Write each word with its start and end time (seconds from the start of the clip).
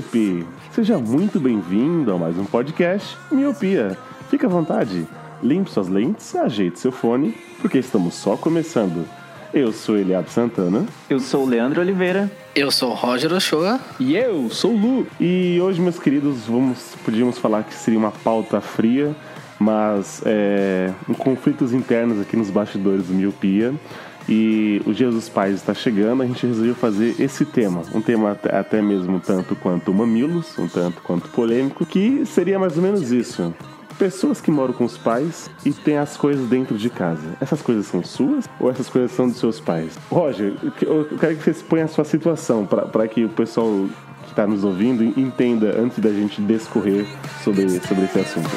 Miope. 0.00 0.46
Seja 0.72 0.98
muito 0.98 1.38
bem-vindo 1.38 2.10
a 2.10 2.16
mais 2.16 2.38
um 2.38 2.44
podcast 2.44 3.18
Miopia. 3.30 3.96
Fique 4.30 4.46
à 4.46 4.48
vontade, 4.48 5.06
limpe 5.42 5.70
suas 5.70 5.88
lentes, 5.88 6.34
ajeite 6.34 6.80
seu 6.80 6.90
fone, 6.90 7.34
porque 7.60 7.78
estamos 7.78 8.14
só 8.14 8.34
começando. 8.34 9.06
Eu 9.52 9.72
sou 9.72 9.98
Eliab 9.98 10.30
Santana 10.30 10.86
Eu 11.08 11.20
sou 11.20 11.44
o 11.44 11.46
Leandro 11.46 11.82
Oliveira. 11.82 12.30
Eu 12.54 12.70
sou 12.70 12.92
o 12.92 12.94
Roger 12.94 13.32
Ochoa. 13.32 13.78
E 13.98 14.16
eu 14.16 14.48
sou 14.48 14.72
o 14.72 14.76
Lu. 14.76 15.06
e 15.20 15.60
hoje, 15.60 15.80
meus 15.80 15.98
queridos, 15.98 16.46
vamos, 16.46 16.94
podíamos 17.04 17.36
falar 17.36 17.64
que 17.64 17.74
seria 17.74 17.98
uma 17.98 18.12
pauta 18.12 18.60
fria, 18.60 19.14
mas 19.58 20.22
é, 20.24 20.92
um 21.06 21.12
conflitos 21.12 21.74
internos 21.74 22.20
aqui 22.20 22.36
nos 22.36 22.48
bastidores 22.48 23.08
do 23.08 23.12
Miopia. 23.12 23.74
E 24.30 24.80
o 24.86 24.92
dos 24.92 25.28
Pais 25.28 25.56
está 25.56 25.74
chegando, 25.74 26.22
a 26.22 26.26
gente 26.26 26.46
resolveu 26.46 26.76
fazer 26.76 27.16
esse 27.18 27.44
tema. 27.44 27.82
Um 27.92 28.00
tema 28.00 28.30
até- 28.30 28.80
mesmo 28.80 29.18
tanto 29.18 29.56
quanto 29.56 29.92
mamilos, 29.92 30.56
um 30.56 30.68
tanto 30.68 31.02
quanto 31.02 31.28
polêmico, 31.30 31.84
que 31.84 32.24
seria 32.24 32.56
mais 32.56 32.76
ou 32.76 32.82
menos 32.82 33.10
isso. 33.10 33.52
Pessoas 33.98 34.40
que 34.40 34.50
moram 34.50 34.72
com 34.72 34.84
os 34.84 34.96
pais 34.96 35.50
e 35.64 35.72
têm 35.72 35.98
as 35.98 36.16
coisas 36.16 36.48
dentro 36.48 36.78
de 36.78 36.88
casa. 36.88 37.36
Essas 37.40 37.60
coisas 37.60 37.86
são 37.86 38.04
suas 38.04 38.48
ou 38.60 38.70
essas 38.70 38.88
coisas 38.88 39.10
são 39.10 39.28
dos 39.28 39.38
seus 39.38 39.60
pais? 39.60 39.98
Roger, 40.08 40.54
eu 40.80 41.04
quero 41.18 41.36
que 41.36 41.42
você 41.42 41.50
exponha 41.50 41.84
a 41.84 41.88
sua 41.88 42.04
situação 42.04 42.64
para 42.64 43.08
que 43.08 43.24
o 43.24 43.28
pessoal 43.28 43.86
que 44.22 44.30
está 44.30 44.46
nos 44.46 44.62
ouvindo 44.62 45.02
entenda 45.18 45.76
antes 45.78 45.98
da 45.98 46.10
gente 46.10 46.40
discorrer 46.40 47.04
sobre, 47.42 47.68
sobre 47.80 48.04
esse 48.04 48.20
assunto. 48.20 48.50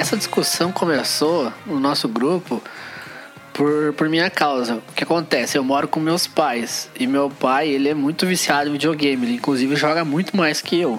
Essa 0.00 0.16
discussão 0.16 0.72
começou 0.72 1.52
no 1.66 1.78
nosso 1.78 2.08
grupo 2.08 2.62
por, 3.52 3.92
por 3.92 4.08
minha 4.08 4.30
causa. 4.30 4.76
O 4.76 4.92
que 4.94 5.04
acontece? 5.04 5.58
Eu 5.58 5.62
moro 5.62 5.86
com 5.86 6.00
meus 6.00 6.26
pais. 6.26 6.88
E 6.98 7.06
meu 7.06 7.28
pai, 7.28 7.68
ele 7.68 7.86
é 7.90 7.92
muito 7.92 8.24
viciado 8.26 8.70
em 8.70 8.72
videogame. 8.72 9.26
Ele, 9.26 9.34
inclusive, 9.34 9.76
joga 9.76 10.02
muito 10.02 10.34
mais 10.34 10.62
que 10.62 10.80
eu. 10.80 10.98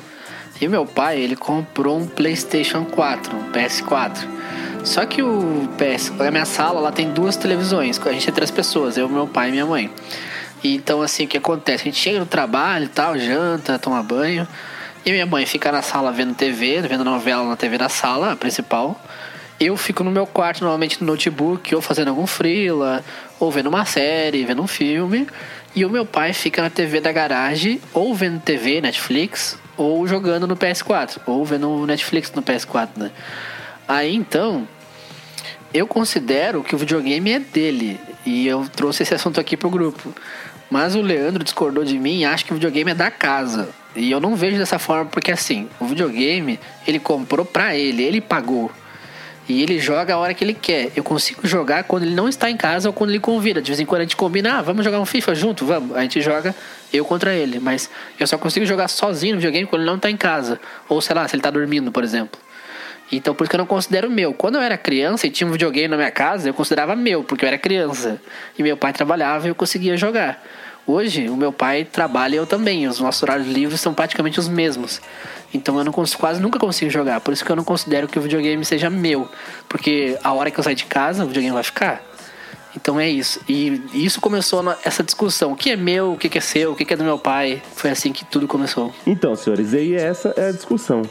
E 0.62 0.68
meu 0.68 0.86
pai, 0.86 1.20
ele 1.20 1.36
comprou 1.36 1.98
um 1.98 2.06
PlayStation 2.06 2.86
4, 2.86 3.36
um 3.36 3.52
PS4. 3.52 4.28
Só 4.84 5.04
que 5.08 5.24
o 5.24 5.68
PS... 5.78 6.12
A 6.20 6.30
minha 6.30 6.46
sala, 6.46 6.80
lá 6.80 6.92
tem 6.92 7.12
duas 7.12 7.36
televisões. 7.36 8.00
A 8.06 8.12
gente 8.12 8.30
é 8.30 8.32
três 8.32 8.52
pessoas. 8.52 8.98
Eu, 8.98 9.10
meu 9.10 9.26
pai 9.26 9.50
e 9.50 9.52
minha 9.52 9.66
mãe. 9.66 9.92
E 10.64 10.76
Então, 10.76 11.02
assim, 11.02 11.26
o 11.26 11.28
que 11.28 11.40
acontece? 11.40 11.82
A 11.82 11.86
gente 11.86 11.98
chega 11.98 12.20
no 12.20 12.28
trabalho 12.28 12.88
tal, 12.88 13.18
janta, 13.18 13.80
toma 13.80 14.04
banho. 14.04 14.48
E 15.04 15.12
minha 15.12 15.26
mãe 15.26 15.46
fica 15.48 15.72
na 15.72 15.82
sala 15.82 16.12
vendo 16.12 16.36
TV, 16.36 16.82
vendo 16.82 17.04
novela 17.04 17.44
na 17.44 17.56
TV 17.56 17.78
da 17.78 17.90
sala, 17.90 18.36
principal. 18.36 19.02
Eu 19.60 19.76
fico 19.76 20.04
no 20.04 20.12
meu 20.12 20.28
quarto, 20.28 20.62
normalmente 20.62 21.02
no 21.02 21.08
notebook, 21.08 21.74
ou 21.74 21.82
fazendo 21.82 22.10
algum 22.10 22.28
freela, 22.28 23.04
ou 23.40 23.52
vendo 23.52 23.68
uma 23.68 23.84
série, 23.86 24.44
vendo 24.44 24.62
um 24.62 24.68
filme. 24.68 25.28
E 25.76 25.84
o 25.86 25.90
meu 25.90 26.06
pai 26.06 26.34
fica 26.34 26.62
na 26.62 26.70
TV 26.70 27.00
da 27.00 27.12
garagem, 27.12 27.82
ou 27.94 28.14
vendo 28.14 28.40
TV, 28.42 28.80
Netflix, 28.80 29.58
ou 29.76 30.08
jogando 30.08 30.46
no 30.46 30.56
PS4, 30.56 31.20
ou 31.26 31.44
vendo 31.46 31.86
Netflix 31.88 32.32
no 32.34 32.44
PS4, 32.44 32.90
né? 32.98 33.12
Aí 33.88 34.16
então, 34.16 34.68
eu 35.74 35.88
considero 35.88 36.64
que 36.64 36.76
o 36.76 36.78
videogame 36.78 37.32
é 37.32 37.40
dele. 37.40 38.00
E 38.24 38.46
eu 38.46 38.68
trouxe 38.76 39.02
esse 39.02 39.16
assunto 39.16 39.40
aqui 39.40 39.58
pro 39.58 39.70
grupo. 39.70 40.14
Mas 40.70 40.94
o 40.94 41.02
Leandro 41.02 41.44
discordou 41.44 41.84
de 41.84 41.98
mim 41.98 42.20
e 42.20 42.26
acha 42.26 42.46
que 42.46 42.52
o 42.52 42.56
videogame 42.56 42.92
é 42.92 42.96
da 42.96 43.10
casa. 43.10 43.70
E 43.96 44.10
eu 44.10 44.20
não 44.20 44.36
vejo 44.36 44.58
dessa 44.58 44.80
forma 44.80 45.06
porque 45.06 45.32
assim, 45.32 45.68
o 45.80 45.86
videogame 45.86 46.60
ele 46.88 47.00
comprou 47.00 47.46
pra 47.46 47.76
ele, 47.76 48.04
ele 48.04 48.22
pagou. 48.22 48.72
E 49.50 49.62
ele 49.62 49.80
joga 49.80 50.14
a 50.14 50.18
hora 50.18 50.34
que 50.34 50.44
ele 50.44 50.54
quer. 50.54 50.92
Eu 50.96 51.04
consigo 51.04 51.46
jogar 51.46 51.84
quando 51.84 52.04
ele 52.04 52.16
não 52.16 52.30
está 52.30 52.50
em 52.50 52.56
casa 52.56 52.88
ou 52.88 52.94
quando 52.94 53.10
ele 53.10 53.20
convida. 53.20 53.62
De 53.62 53.72
vez 53.72 53.80
em 53.80 53.86
quando 53.86 54.00
a 54.00 54.04
gente 54.04 54.16
combina, 54.16 54.60
ah, 54.60 54.62
vamos 54.62 54.86
jogar 54.86 55.00
um 55.00 55.06
FIFA 55.06 55.36
junto? 55.36 55.66
Vamos. 55.66 55.96
A 55.98 56.02
gente 56.04 56.22
joga 56.22 56.56
eu 56.94 57.04
contra 57.04 57.34
ele. 57.34 57.60
Mas 57.60 57.90
eu 58.18 58.26
só 58.26 58.38
consigo 58.38 58.66
jogar 58.66 58.88
sozinho 58.88 59.34
no 59.34 59.42
videogame 59.42 59.68
quando 59.68 59.82
ele 59.82 59.90
não 59.90 59.98
está 59.98 60.10
em 60.10 60.16
casa. 60.16 60.60
Ou 60.88 61.02
sei 61.02 61.16
lá, 61.16 61.28
se 61.28 61.36
ele 61.36 61.42
está 61.42 61.50
dormindo, 61.50 61.92
por 61.92 62.04
exemplo. 62.04 62.40
Então 63.12 63.36
por 63.36 63.44
isso 63.44 63.50
que 63.50 63.56
eu 63.56 63.60
não 63.60 63.66
considero 63.66 64.10
meu. 64.10 64.34
Quando 64.34 64.56
eu 64.56 64.62
era 64.62 64.78
criança 64.78 65.28
e 65.28 65.30
tinha 65.30 65.46
um 65.46 65.52
videogame 65.52 65.90
na 65.90 65.98
minha 65.98 66.12
casa, 66.12 66.48
eu 66.48 66.54
considerava 66.54 66.96
meu, 66.96 67.24
porque 67.24 67.44
eu 67.44 67.48
era 67.48 67.58
criança. 67.58 68.22
E 68.58 68.64
meu 68.64 68.78
pai 68.78 68.94
trabalhava 68.94 69.48
e 69.48 69.50
eu 69.50 69.56
conseguia 69.56 69.98
jogar. 69.98 70.42
Hoje, 70.86 71.30
o 71.30 71.38
meu 71.38 71.52
pai 71.54 71.86
trabalha 71.86 72.36
e 72.36 72.38
eu 72.38 72.46
também. 72.48 72.88
Os 72.88 73.00
nossos 73.00 73.22
horários 73.24 73.48
livres 73.48 73.80
são 73.80 73.94
praticamente 73.94 74.40
os 74.40 74.48
mesmos. 74.50 75.00
Então 75.54 75.78
eu 75.78 75.84
não 75.84 75.92
cons- 75.92 76.16
quase 76.16 76.42
nunca 76.42 76.58
consigo 76.60 76.90
jogar. 76.90 77.22
Por 77.22 77.34
isso 77.34 77.46
que 77.46 77.52
eu 77.52 77.56
não 77.56 77.64
considero 77.64 78.08
que 78.08 78.18
o 78.18 78.22
videogame 78.22 78.64
seja 78.66 78.90
meu. 78.90 79.28
Porque 79.70 80.18
a 80.24 80.34
hora 80.34 80.50
que 80.50 80.60
eu 80.60 80.64
sair 80.64 80.76
de 80.76 80.86
casa, 80.86 81.24
o 81.24 81.28
videogame 81.28 81.54
vai 81.54 81.64
ficar. 81.64 82.02
Então 82.76 83.00
é 83.00 83.10
isso. 83.10 83.40
E 83.48 83.82
isso 83.94 84.20
começou 84.22 84.64
essa 84.84 85.04
discussão. 85.04 85.52
O 85.52 85.56
que 85.56 85.72
é 85.72 85.76
meu, 85.76 86.14
o 86.14 86.18
que 86.18 86.36
é 86.38 86.42
seu, 86.42 86.72
o 86.72 86.76
que 86.76 86.92
é 86.92 86.98
do 86.98 87.04
meu 87.04 87.20
pai. 87.20 87.62
Foi 87.76 87.90
assim 87.92 88.12
que 88.12 88.26
tudo 88.26 88.48
começou. 88.48 88.94
Então, 89.06 89.36
senhores, 89.36 89.74
aí 89.74 89.94
essa 89.94 90.34
é 90.38 90.50
a 90.50 90.52
discussão. 90.52 91.02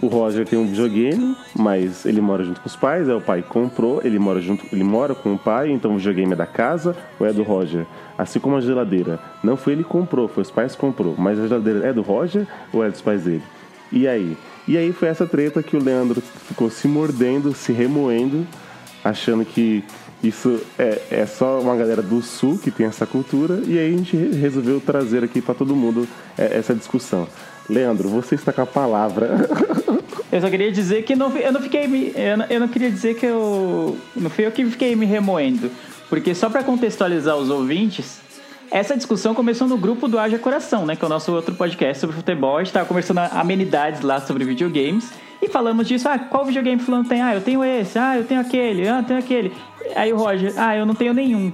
O 0.00 0.06
Roger 0.06 0.46
tem 0.48 0.58
um 0.58 0.66
videogame, 0.66 1.36
mas 1.54 2.06
ele 2.06 2.22
mora 2.22 2.42
junto 2.42 2.58
com 2.62 2.66
os 2.66 2.74
pais, 2.74 3.06
aí 3.06 3.14
o 3.14 3.20
pai 3.20 3.42
comprou, 3.46 4.00
ele 4.02 4.18
mora 4.18 4.40
junto, 4.40 4.64
ele 4.72 4.82
mora 4.82 5.14
com 5.14 5.34
o 5.34 5.38
pai, 5.38 5.70
então 5.70 5.92
o 5.92 5.98
videogame 5.98 6.32
é 6.32 6.36
da 6.36 6.46
casa 6.46 6.96
ou 7.18 7.26
é 7.26 7.32
do 7.34 7.42
Roger? 7.42 7.84
Assim 8.20 8.38
como 8.38 8.56
a 8.56 8.60
geladeira. 8.60 9.18
Não 9.42 9.56
foi 9.56 9.72
ele 9.72 9.82
que 9.82 9.88
comprou, 9.88 10.28
foi 10.28 10.42
os 10.42 10.50
pais 10.50 10.74
que 10.74 10.80
comprou, 10.80 11.14
mas 11.16 11.38
a 11.38 11.46
geladeira 11.46 11.86
é 11.88 11.92
do 11.92 12.02
Roger 12.02 12.46
ou 12.72 12.84
é 12.84 12.90
dos 12.90 13.00
pais 13.00 13.22
dele? 13.22 13.42
E 13.90 14.06
aí? 14.06 14.36
E 14.68 14.76
aí 14.76 14.92
foi 14.92 15.08
essa 15.08 15.26
treta 15.26 15.62
que 15.62 15.76
o 15.76 15.82
Leandro 15.82 16.20
ficou 16.20 16.68
se 16.70 16.86
mordendo, 16.86 17.54
se 17.54 17.72
remoendo, 17.72 18.46
achando 19.02 19.44
que 19.44 19.82
isso 20.22 20.60
é, 20.78 21.00
é 21.10 21.26
só 21.26 21.60
uma 21.60 21.74
galera 21.74 22.02
do 22.02 22.20
sul 22.20 22.58
que 22.58 22.70
tem 22.70 22.86
essa 22.86 23.06
cultura, 23.06 23.62
e 23.66 23.78
aí 23.78 23.94
a 23.94 23.96
gente 23.96 24.14
re- 24.14 24.36
resolveu 24.36 24.80
trazer 24.80 25.24
aqui 25.24 25.40
para 25.40 25.54
todo 25.54 25.74
mundo 25.74 26.06
é, 26.36 26.58
essa 26.58 26.74
discussão. 26.74 27.26
Leandro, 27.70 28.08
você 28.10 28.34
está 28.34 28.52
com 28.52 28.60
a 28.60 28.66
palavra. 28.66 29.30
Eu 30.30 30.40
só 30.40 30.48
queria 30.48 30.70
dizer 30.70 31.02
que 31.02 31.16
não, 31.16 31.36
eu 31.36 31.52
não 31.52 31.60
fiquei 31.60 31.88
me, 31.88 32.12
eu 32.14 32.36
não, 32.36 32.46
eu 32.48 32.60
não 32.60 32.68
queria 32.68 32.88
dizer 32.88 33.16
que 33.16 33.26
eu 33.26 33.98
não 34.14 34.30
fui 34.30 34.46
eu 34.46 34.52
que 34.52 34.64
fiquei 34.64 34.94
me 34.94 35.04
remoendo, 35.04 35.68
porque 36.10 36.34
só 36.34 36.50
pra 36.50 36.64
contextualizar 36.64 37.36
os 37.36 37.48
ouvintes, 37.48 38.20
essa 38.70 38.96
discussão 38.96 39.34
começou 39.34 39.66
no 39.66 39.78
grupo 39.78 40.08
do 40.08 40.18
Haja 40.18 40.38
Coração, 40.38 40.84
né, 40.84 40.96
que 40.96 41.04
é 41.04 41.06
o 41.06 41.08
nosso 41.08 41.32
outro 41.32 41.54
podcast 41.54 42.00
sobre 42.00 42.16
futebol. 42.16 42.58
A 42.58 42.64
gente 42.64 42.72
tava 42.72 42.84
conversando 42.84 43.18
amenidades 43.18 44.00
lá 44.02 44.20
sobre 44.20 44.44
videogames 44.44 45.10
e 45.40 45.48
falamos 45.48 45.86
disso. 45.86 46.08
Ah, 46.08 46.18
qual 46.18 46.44
videogame 46.44 46.82
fulano 46.82 47.04
tem? 47.04 47.22
Ah, 47.22 47.34
eu 47.34 47.40
tenho 47.40 47.64
esse. 47.64 47.98
Ah, 47.98 48.18
eu 48.18 48.24
tenho 48.24 48.40
aquele. 48.40 48.88
Ah, 48.88 48.98
eu 48.98 49.04
tenho 49.04 49.18
aquele. 49.18 49.52
Aí 49.94 50.12
o 50.12 50.16
Roger, 50.16 50.52
ah, 50.56 50.76
eu 50.76 50.84
não 50.84 50.94
tenho 50.94 51.14
nenhum. 51.14 51.52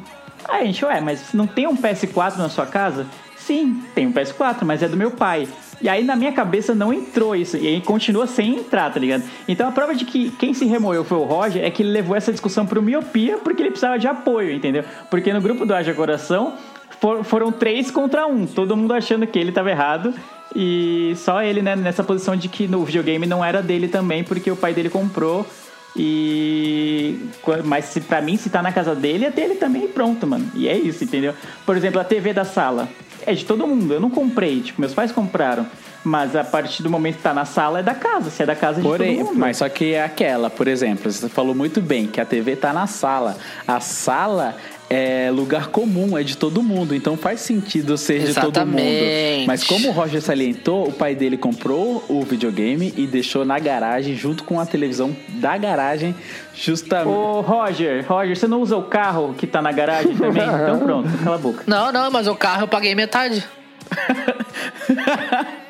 Aí 0.48 0.62
a 0.62 0.64
gente, 0.66 0.84
ué, 0.84 1.00
mas 1.00 1.32
não 1.32 1.46
tem 1.46 1.66
um 1.66 1.76
PS4 1.76 2.36
na 2.36 2.48
sua 2.48 2.66
casa? 2.66 3.06
Sim, 3.36 3.82
tem 3.94 4.06
um 4.06 4.12
PS4, 4.12 4.64
mas 4.64 4.82
é 4.82 4.88
do 4.88 4.96
meu 4.96 5.10
pai. 5.10 5.48
E 5.80 5.88
aí 5.88 6.02
na 6.02 6.16
minha 6.16 6.32
cabeça 6.32 6.74
não 6.74 6.92
entrou 6.92 7.36
isso. 7.36 7.56
E 7.56 7.66
aí 7.66 7.80
continua 7.80 8.26
sem 8.26 8.56
entrar, 8.56 8.92
tá 8.92 8.98
ligado? 8.98 9.22
Então 9.46 9.68
a 9.68 9.72
prova 9.72 9.94
de 9.94 10.04
que 10.04 10.30
quem 10.32 10.54
se 10.54 10.64
remoeu 10.64 11.04
foi 11.04 11.18
o 11.18 11.24
Roger 11.24 11.64
é 11.64 11.70
que 11.70 11.82
ele 11.82 11.90
levou 11.90 12.16
essa 12.16 12.32
discussão 12.32 12.64
pro 12.66 12.80
miopia 12.82 13.38
porque 13.38 13.62
ele 13.62 13.70
precisava 13.70 13.98
de 13.98 14.06
apoio, 14.06 14.52
entendeu? 14.52 14.84
Porque 15.10 15.32
no 15.32 15.40
grupo 15.40 15.66
do 15.66 15.74
Haja 15.74 15.92
Coração 15.92 16.54
for- 17.00 17.22
foram 17.24 17.52
três 17.52 17.90
contra 17.90 18.26
um. 18.26 18.46
Todo 18.46 18.76
mundo 18.76 18.94
achando 18.94 19.26
que 19.26 19.38
ele 19.38 19.52
tava 19.52 19.70
errado. 19.70 20.14
E 20.54 21.12
só 21.16 21.42
ele, 21.42 21.60
né, 21.60 21.76
nessa 21.76 22.02
posição 22.02 22.34
de 22.34 22.48
que 22.48 22.66
no 22.66 22.82
videogame 22.84 23.26
não 23.26 23.44
era 23.44 23.60
dele 23.60 23.88
também, 23.88 24.24
porque 24.24 24.50
o 24.50 24.56
pai 24.56 24.72
dele 24.72 24.88
comprou 24.88 25.46
E. 25.94 27.18
Mas 27.64 27.86
se, 27.86 28.00
pra 28.00 28.20
mim, 28.20 28.36
se 28.36 28.48
tá 28.50 28.62
na 28.62 28.72
casa 28.72 28.94
dele, 28.94 29.26
é 29.26 29.30
dele 29.30 29.54
também 29.56 29.84
e 29.84 29.88
pronto, 29.88 30.26
mano. 30.26 30.46
E 30.54 30.68
é 30.68 30.76
isso, 30.76 31.04
entendeu? 31.04 31.34
Por 31.64 31.76
exemplo, 31.76 32.00
a 32.00 32.04
TV 32.04 32.32
da 32.32 32.44
sala. 32.44 32.88
É 33.26 33.34
de 33.34 33.44
todo 33.44 33.66
mundo. 33.66 33.92
Eu 33.92 34.00
não 34.00 34.08
comprei, 34.08 34.60
tipo, 34.60 34.80
meus 34.80 34.94
pais 34.94 35.10
compraram. 35.12 35.66
Mas 36.04 36.36
a 36.36 36.44
partir 36.44 36.84
do 36.84 36.88
momento 36.88 37.16
que 37.16 37.22
tá 37.22 37.34
na 37.34 37.44
sala 37.44 37.80
é 37.80 37.82
da 37.82 37.94
casa. 37.94 38.30
Se 38.30 38.40
é 38.42 38.46
da 38.46 38.54
casa 38.54 38.78
é 38.78 38.82
de 38.82 38.88
Porém, 38.88 39.16
todo 39.18 39.26
mundo. 39.26 39.38
mas 39.38 39.56
só 39.56 39.68
que 39.68 39.94
é 39.94 40.04
aquela, 40.04 40.48
por 40.48 40.68
exemplo, 40.68 41.10
você 41.10 41.28
falou 41.28 41.52
muito 41.52 41.80
bem 41.80 42.06
que 42.06 42.20
a 42.20 42.24
TV 42.24 42.54
tá 42.54 42.72
na 42.72 42.86
sala. 42.86 43.36
A 43.66 43.80
sala 43.80 44.56
é 44.88 45.30
lugar 45.30 45.68
comum, 45.68 46.16
é 46.16 46.22
de 46.22 46.36
todo 46.36 46.62
mundo, 46.62 46.94
então 46.94 47.16
faz 47.16 47.40
sentido 47.40 47.98
ser 47.98 48.20
de 48.20 48.34
todo 48.34 48.66
mundo. 48.66 48.78
Exatamente. 48.78 49.46
Mas 49.46 49.64
como 49.64 49.88
o 49.88 49.92
Roger 49.92 50.22
salientou, 50.22 50.88
o 50.88 50.92
pai 50.92 51.14
dele 51.14 51.36
comprou 51.36 52.04
o 52.08 52.22
videogame 52.22 52.94
e 52.96 53.06
deixou 53.06 53.44
na 53.44 53.58
garagem 53.58 54.14
junto 54.14 54.44
com 54.44 54.60
a 54.60 54.66
televisão 54.66 55.14
da 55.28 55.56
garagem, 55.56 56.14
justamente. 56.54 57.08
Ô, 57.08 57.40
Roger, 57.40 58.04
Roger, 58.06 58.36
você 58.36 58.46
não 58.46 58.60
usa 58.60 58.76
o 58.76 58.84
carro 58.84 59.34
que 59.36 59.46
tá 59.46 59.60
na 59.60 59.72
garagem 59.72 60.14
também? 60.16 60.42
Então 60.42 60.78
pronto, 60.78 61.08
cala 61.22 61.36
a 61.36 61.38
boca. 61.38 61.64
Não, 61.66 61.90
não, 61.90 62.10
mas 62.10 62.28
o 62.28 62.34
carro 62.34 62.62
eu 62.62 62.68
paguei 62.68 62.94
metade. 62.94 63.44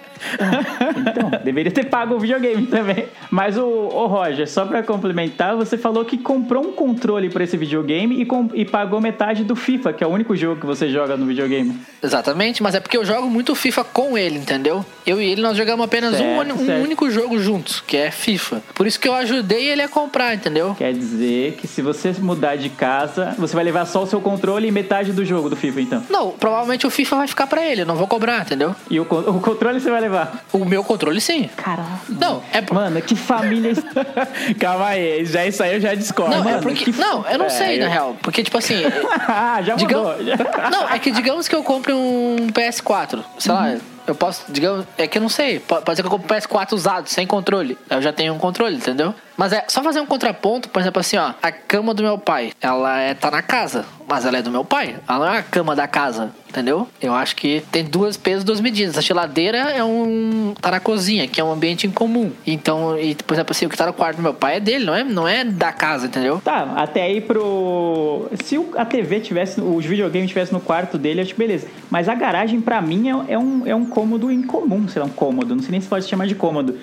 Então, 0.96 1.31
deveria 1.44 1.70
ter 1.73 1.84
pago 1.87 2.14
o 2.14 2.19
videogame 2.19 2.67
também. 2.67 3.06
Mas 3.31 3.56
o, 3.56 3.64
o 3.64 4.06
Roger, 4.06 4.49
só 4.49 4.64
pra 4.64 4.82
complementar, 4.82 5.56
você 5.56 5.76
falou 5.78 6.05
que 6.05 6.19
comprou 6.19 6.64
um 6.67 6.73
controle 6.73 7.28
pra 7.31 7.44
esse 7.44 7.56
videogame 7.56 8.20
e, 8.20 8.25
com- 8.26 8.49
e 8.55 8.64
pagou 8.64 9.00
metade 9.00 9.44
do 9.44 9.56
FIFA, 9.56 9.93
que 9.93 10.05
é 10.05 10.06
o 10.06 10.11
único 10.11 10.34
jogo 10.37 10.61
que 10.61 10.67
você 10.67 10.88
joga 10.88 11.17
no 11.17 11.26
videogame. 11.26 11.76
Exatamente, 12.02 12.62
mas 12.62 12.75
é 12.75 12.81
porque 12.81 12.96
eu 12.96 13.05
jogo 13.05 13.28
muito 13.28 13.55
FIFA 13.55 13.84
com 13.84 14.17
ele, 14.17 14.38
entendeu? 14.38 14.84
Eu 15.06 15.20
e 15.20 15.31
ele 15.32 15.43
nós 15.43 15.56
jogamos 15.56 15.84
apenas 15.84 16.14
um, 16.14 16.19
Certo, 16.19 16.40
uni- 16.40 16.52
um 16.52 16.67
certo. 16.67 16.82
único 16.84 17.11
jogo 17.11 17.38
juntos, 17.38 17.81
que 17.87 17.96
é 17.96 18.11
FIFA. 18.11 18.62
Por 18.75 18.87
isso 18.87 18.99
que 19.00 19.08
eu 19.08 19.14
ajudei 19.14 19.67
ele 19.69 19.82
a 19.82 19.88
comprar, 19.88 20.34
entendeu? 20.34 20.75
Quer 20.76 20.93
dizer 20.93 21.56
que 21.61 21.67
se 21.67 21.82
você 21.82 22.12
mudar 22.19 22.56
de 22.56 22.69
casa, 22.69 23.34
você 23.38 23.55
vai 23.55 23.64
levar 23.64 23.84
só 23.87 24.02
o 24.02 24.06
seu 24.06 24.20
controle 24.20 24.69
e 24.69 24.73
metade 24.73 25.12
do 25.12 25.25
jogo 25.25 25.49
do 25.50 25.56
FIFA, 25.56 25.81
então. 25.81 26.02
Não, 26.11 26.31
provavelmente 26.32 26.87
o 26.87 26.90
FIFA 26.90 27.17
vai 27.17 27.26
ficar 27.28 27.46
pra 27.46 27.64
ele, 27.64 27.82
eu 27.82 27.87
não 27.87 27.96
vou 27.96 28.06
cobrar, 28.06 28.43
entendeu? 28.43 28.75
E 28.90 28.99
o, 29.00 29.02
o 29.02 29.40
controle 29.40 29.81
você 29.81 29.90
vai 29.90 30.00
levar. 30.00 30.16
O 30.53 30.65
meu 30.65 30.83
controle 30.85 31.21
sim. 31.21 31.49
Caralho. 31.57 31.89
Não, 32.09 32.43
é 32.53 32.61
por- 32.61 32.75
Mano, 32.75 33.01
que 33.03 33.15
família. 33.17 33.73
Calma 34.61 34.87
aí, 34.89 35.25
já 35.25 35.47
isso 35.47 35.63
aí 35.63 35.75
eu 35.75 35.81
já 35.81 35.95
discordo. 35.95 36.35
Não, 36.35 36.41
é 36.43 36.53
mano. 36.53 36.63
porque. 36.63 36.91
Que- 36.93 36.99
Não, 36.99 37.25
eu 37.29 37.39
não 37.39 37.47
É, 37.47 37.51
sei, 37.51 37.79
na 37.79 37.87
eu- 37.87 37.91
real. 37.91 38.17
Porque, 38.23 38.43
tipo 38.43 38.57
assim. 38.59 38.83
ah, 39.29 39.61
já 39.65 39.75
digamos, 39.75 40.17
mudou. 40.19 40.37
não, 40.71 40.89
é 40.91 40.99
que 40.99 41.11
digamos 41.11 41.49
que 41.49 41.55
eu 41.55 41.63
compre 41.63 41.93
um 41.93 42.49
PS4. 42.53 43.23
Sei 43.39 43.53
lá, 43.53 43.75
eu 44.07 44.15
posso. 44.15 44.45
Digamos. 44.49 44.87
É 44.99 45.07
que 45.07 45.19
eu 45.19 45.23
não 45.23 45.29
sei. 45.29 45.59
po- 45.61 45.81
Pode 45.83 45.97
ser 45.97 46.03
que 46.03 46.07
eu 46.07 46.11
compre 46.11 46.27
um 46.35 46.39
PS4 46.39 46.73
usado, 46.73 47.09
sem 47.09 47.27
controle. 47.27 47.77
Eu 47.91 48.01
já 48.03 48.12
tenho 48.12 48.35
um 48.35 48.39
controle, 48.39 48.77
entendeu? 48.77 49.15
Mas 49.37 49.53
é 49.53 49.65
só 49.69 49.83
fazer 49.83 50.00
um 50.00 50.06
contraponto, 50.06 50.69
por 50.69 50.81
exemplo, 50.81 51.00
assim, 51.00 51.17
ó. 51.17 51.33
A 51.43 51.53
cama 51.53 51.93
do 51.93 52.03
meu 52.03 52.19
pai, 52.19 52.53
ela 52.61 52.99
é, 52.99 53.15
tá 53.15 53.31
na 53.31 53.43
casa. 53.43 53.85
Mas 54.09 54.25
ela 54.25 54.38
é 54.38 54.43
do 54.43 54.50
meu 54.50 54.65
pai. 54.65 54.97
Ela 55.09 55.19
não 55.19 55.35
é 55.35 55.38
a 55.38 55.43
cama 55.43 55.75
da 55.75 55.88
casa, 55.88 56.31
entendeu? 56.49 56.87
Eu 57.03 57.12
acho 57.12 57.35
que 57.35 57.62
tem 57.73 57.85
duas 57.85 58.17
pesos, 58.17 58.44
duas 58.44 58.61
medidas. 58.61 58.97
A 58.97 59.00
geladeira 59.00 59.59
é 59.59 59.83
um. 59.83 60.55
tá 60.61 60.71
na 60.71 60.79
cozinha, 60.79 61.27
que 61.27 61.41
é 61.41 61.44
um 61.44 61.50
ambiente 61.50 61.87
em 61.87 61.91
comum. 61.91 62.31
Então, 62.47 62.97
e, 62.97 63.17
por 63.17 63.35
exemplo, 63.35 63.50
assim, 63.50 63.67
o 63.67 63.69
que 63.69 63.77
tá 63.77 63.87
no 63.87 63.93
quarto 63.93 64.19
do 64.19 64.23
meu 64.23 64.33
pai 64.33 64.56
é 64.56 64.61
dele, 64.61 64.85
não 64.85 64.94
é, 64.94 65.05
não 65.05 65.29
é 65.29 65.44
da 65.44 65.73
casa, 65.73 66.06
entendeu? 66.06 66.41
Tá, 66.43 66.73
até 66.77 67.03
aí 67.03 67.21
pro. 67.21 68.29
Se 68.44 68.65
a 68.77 68.85
TV 68.85 69.21
tivesse, 69.21 69.61
os 69.61 69.85
videogames 69.85 70.29
tivesse 70.29 70.53
no 70.53 70.61
quarto 70.61 70.97
dele, 70.97 71.21
eu 71.21 71.25
acho 71.25 71.35
beleza. 71.35 71.67
Mas 71.91 72.09
a 72.09 72.15
garagem, 72.15 72.61
pra 72.61 72.81
mim, 72.81 73.09
é, 73.09 73.33
é 73.35 73.38
um, 73.38 73.67
é 73.67 73.75
um 73.75 73.87
cômodo 73.87 74.31
incomum, 74.31 74.87
sei 74.88 75.03
lá, 75.03 75.06
um 75.06 75.11
cômodo. 75.11 75.55
Não 75.55 75.62
sei 75.62 75.73
nem 75.73 75.81
se 75.81 75.88
pode 75.88 76.06
chamar 76.06 76.29
de 76.29 76.37
cômodo. 76.37 76.79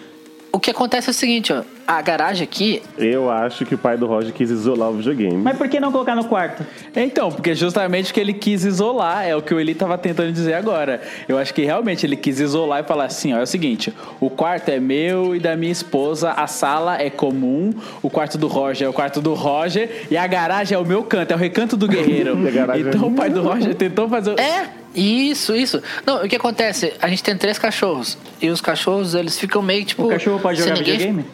O 0.56 0.60
que 0.60 0.70
acontece 0.70 1.10
é 1.10 1.12
o 1.12 1.14
seguinte, 1.16 1.52
ó. 1.52 1.64
A 1.88 2.00
garagem 2.00 2.44
aqui, 2.44 2.82
Eu 2.96 3.30
acho 3.30 3.66
que 3.66 3.74
o 3.74 3.78
pai 3.78 3.98
do 3.98 4.06
Roger 4.06 4.32
quis 4.32 4.52
isolar 4.52 4.92
o 4.92 4.94
videogame. 4.94 5.36
Mas 5.36 5.58
por 5.58 5.68
que 5.68 5.80
não 5.80 5.92
colocar 5.92 6.16
no 6.16 6.26
quarto? 6.26 6.64
Então, 6.96 7.32
porque 7.32 7.56
justamente 7.56 8.12
o 8.12 8.14
que 8.14 8.20
ele 8.20 8.34
quis 8.34 8.64
isolar 8.64 9.26
é 9.26 9.36
o 9.36 9.42
que 9.42 9.52
o 9.52 9.60
Eli 9.60 9.74
tava 9.74 9.98
tentando 9.98 10.32
dizer 10.32 10.54
agora. 10.54 11.02
Eu 11.28 11.40
acho 11.40 11.52
que 11.56 11.64
realmente 11.64 12.06
ele 12.06 12.16
quis 12.16 12.40
isolar 12.40 12.82
e 12.82 12.88
falar 12.88 13.06
assim, 13.06 13.34
ó, 13.34 13.40
é 13.40 13.42
o 13.42 13.48
seguinte, 13.48 13.92
o 14.22 14.30
quarto 14.30 14.70
é 14.70 14.80
meu 14.80 15.36
e 15.36 15.40
da 15.40 15.58
minha 15.58 15.72
esposa, 15.72 16.32
a 16.32 16.46
sala 16.46 17.02
é 17.02 17.10
comum, 17.10 17.74
o 18.04 18.10
quarto 18.10 18.38
do 18.38 18.48
Roger 18.48 18.86
é 18.86 18.90
o 18.90 18.94
quarto 18.94 19.20
do 19.20 19.34
Roger 19.34 20.06
e 20.12 20.16
a 20.16 20.28
garagem 20.28 20.76
é 20.76 20.80
o 20.80 20.86
meu 20.86 21.04
canto, 21.04 21.32
é 21.32 21.36
o 21.36 21.40
recanto 21.40 21.76
do 21.76 21.88
guerreiro. 21.90 22.38
Garagem 22.52 22.88
então 22.88 23.06
é 23.06 23.08
o 23.08 23.12
pai 23.12 23.30
do 23.32 23.42
Roger 23.42 23.74
tentou 23.74 24.08
fazer... 24.08 24.40
É, 24.40 24.83
isso, 24.96 25.56
isso. 25.56 25.82
Não, 26.06 26.24
o 26.24 26.28
que 26.30 26.36
acontece? 26.36 26.94
A 27.02 27.08
gente 27.08 27.24
tem 27.24 27.36
três 27.38 27.58
cachorros. 27.58 28.18
E 28.42 28.50
os 28.50 28.62
cachorros, 28.62 29.16
eles 29.16 29.38
ficam 29.40 29.62
meio 29.62 29.84
tipo. 29.86 30.04
O 30.06 30.10
cachorro 30.10 30.40
pode 30.40 30.60
jogar 30.60 30.76
ninguém- 30.76 30.98
videogame? 30.98 31.26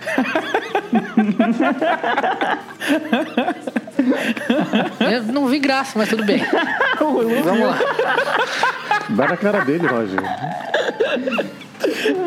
Eu 5.11 5.23
não 5.23 5.47
vi 5.47 5.59
graça, 5.59 5.93
mas 5.97 6.09
tudo 6.09 6.23
bem. 6.23 6.43
Vamos 6.99 7.59
lá. 7.67 7.79
Dá 9.09 9.27
na 9.27 9.37
cara 9.37 9.65
dele, 9.65 9.87
Roger. 9.87 10.19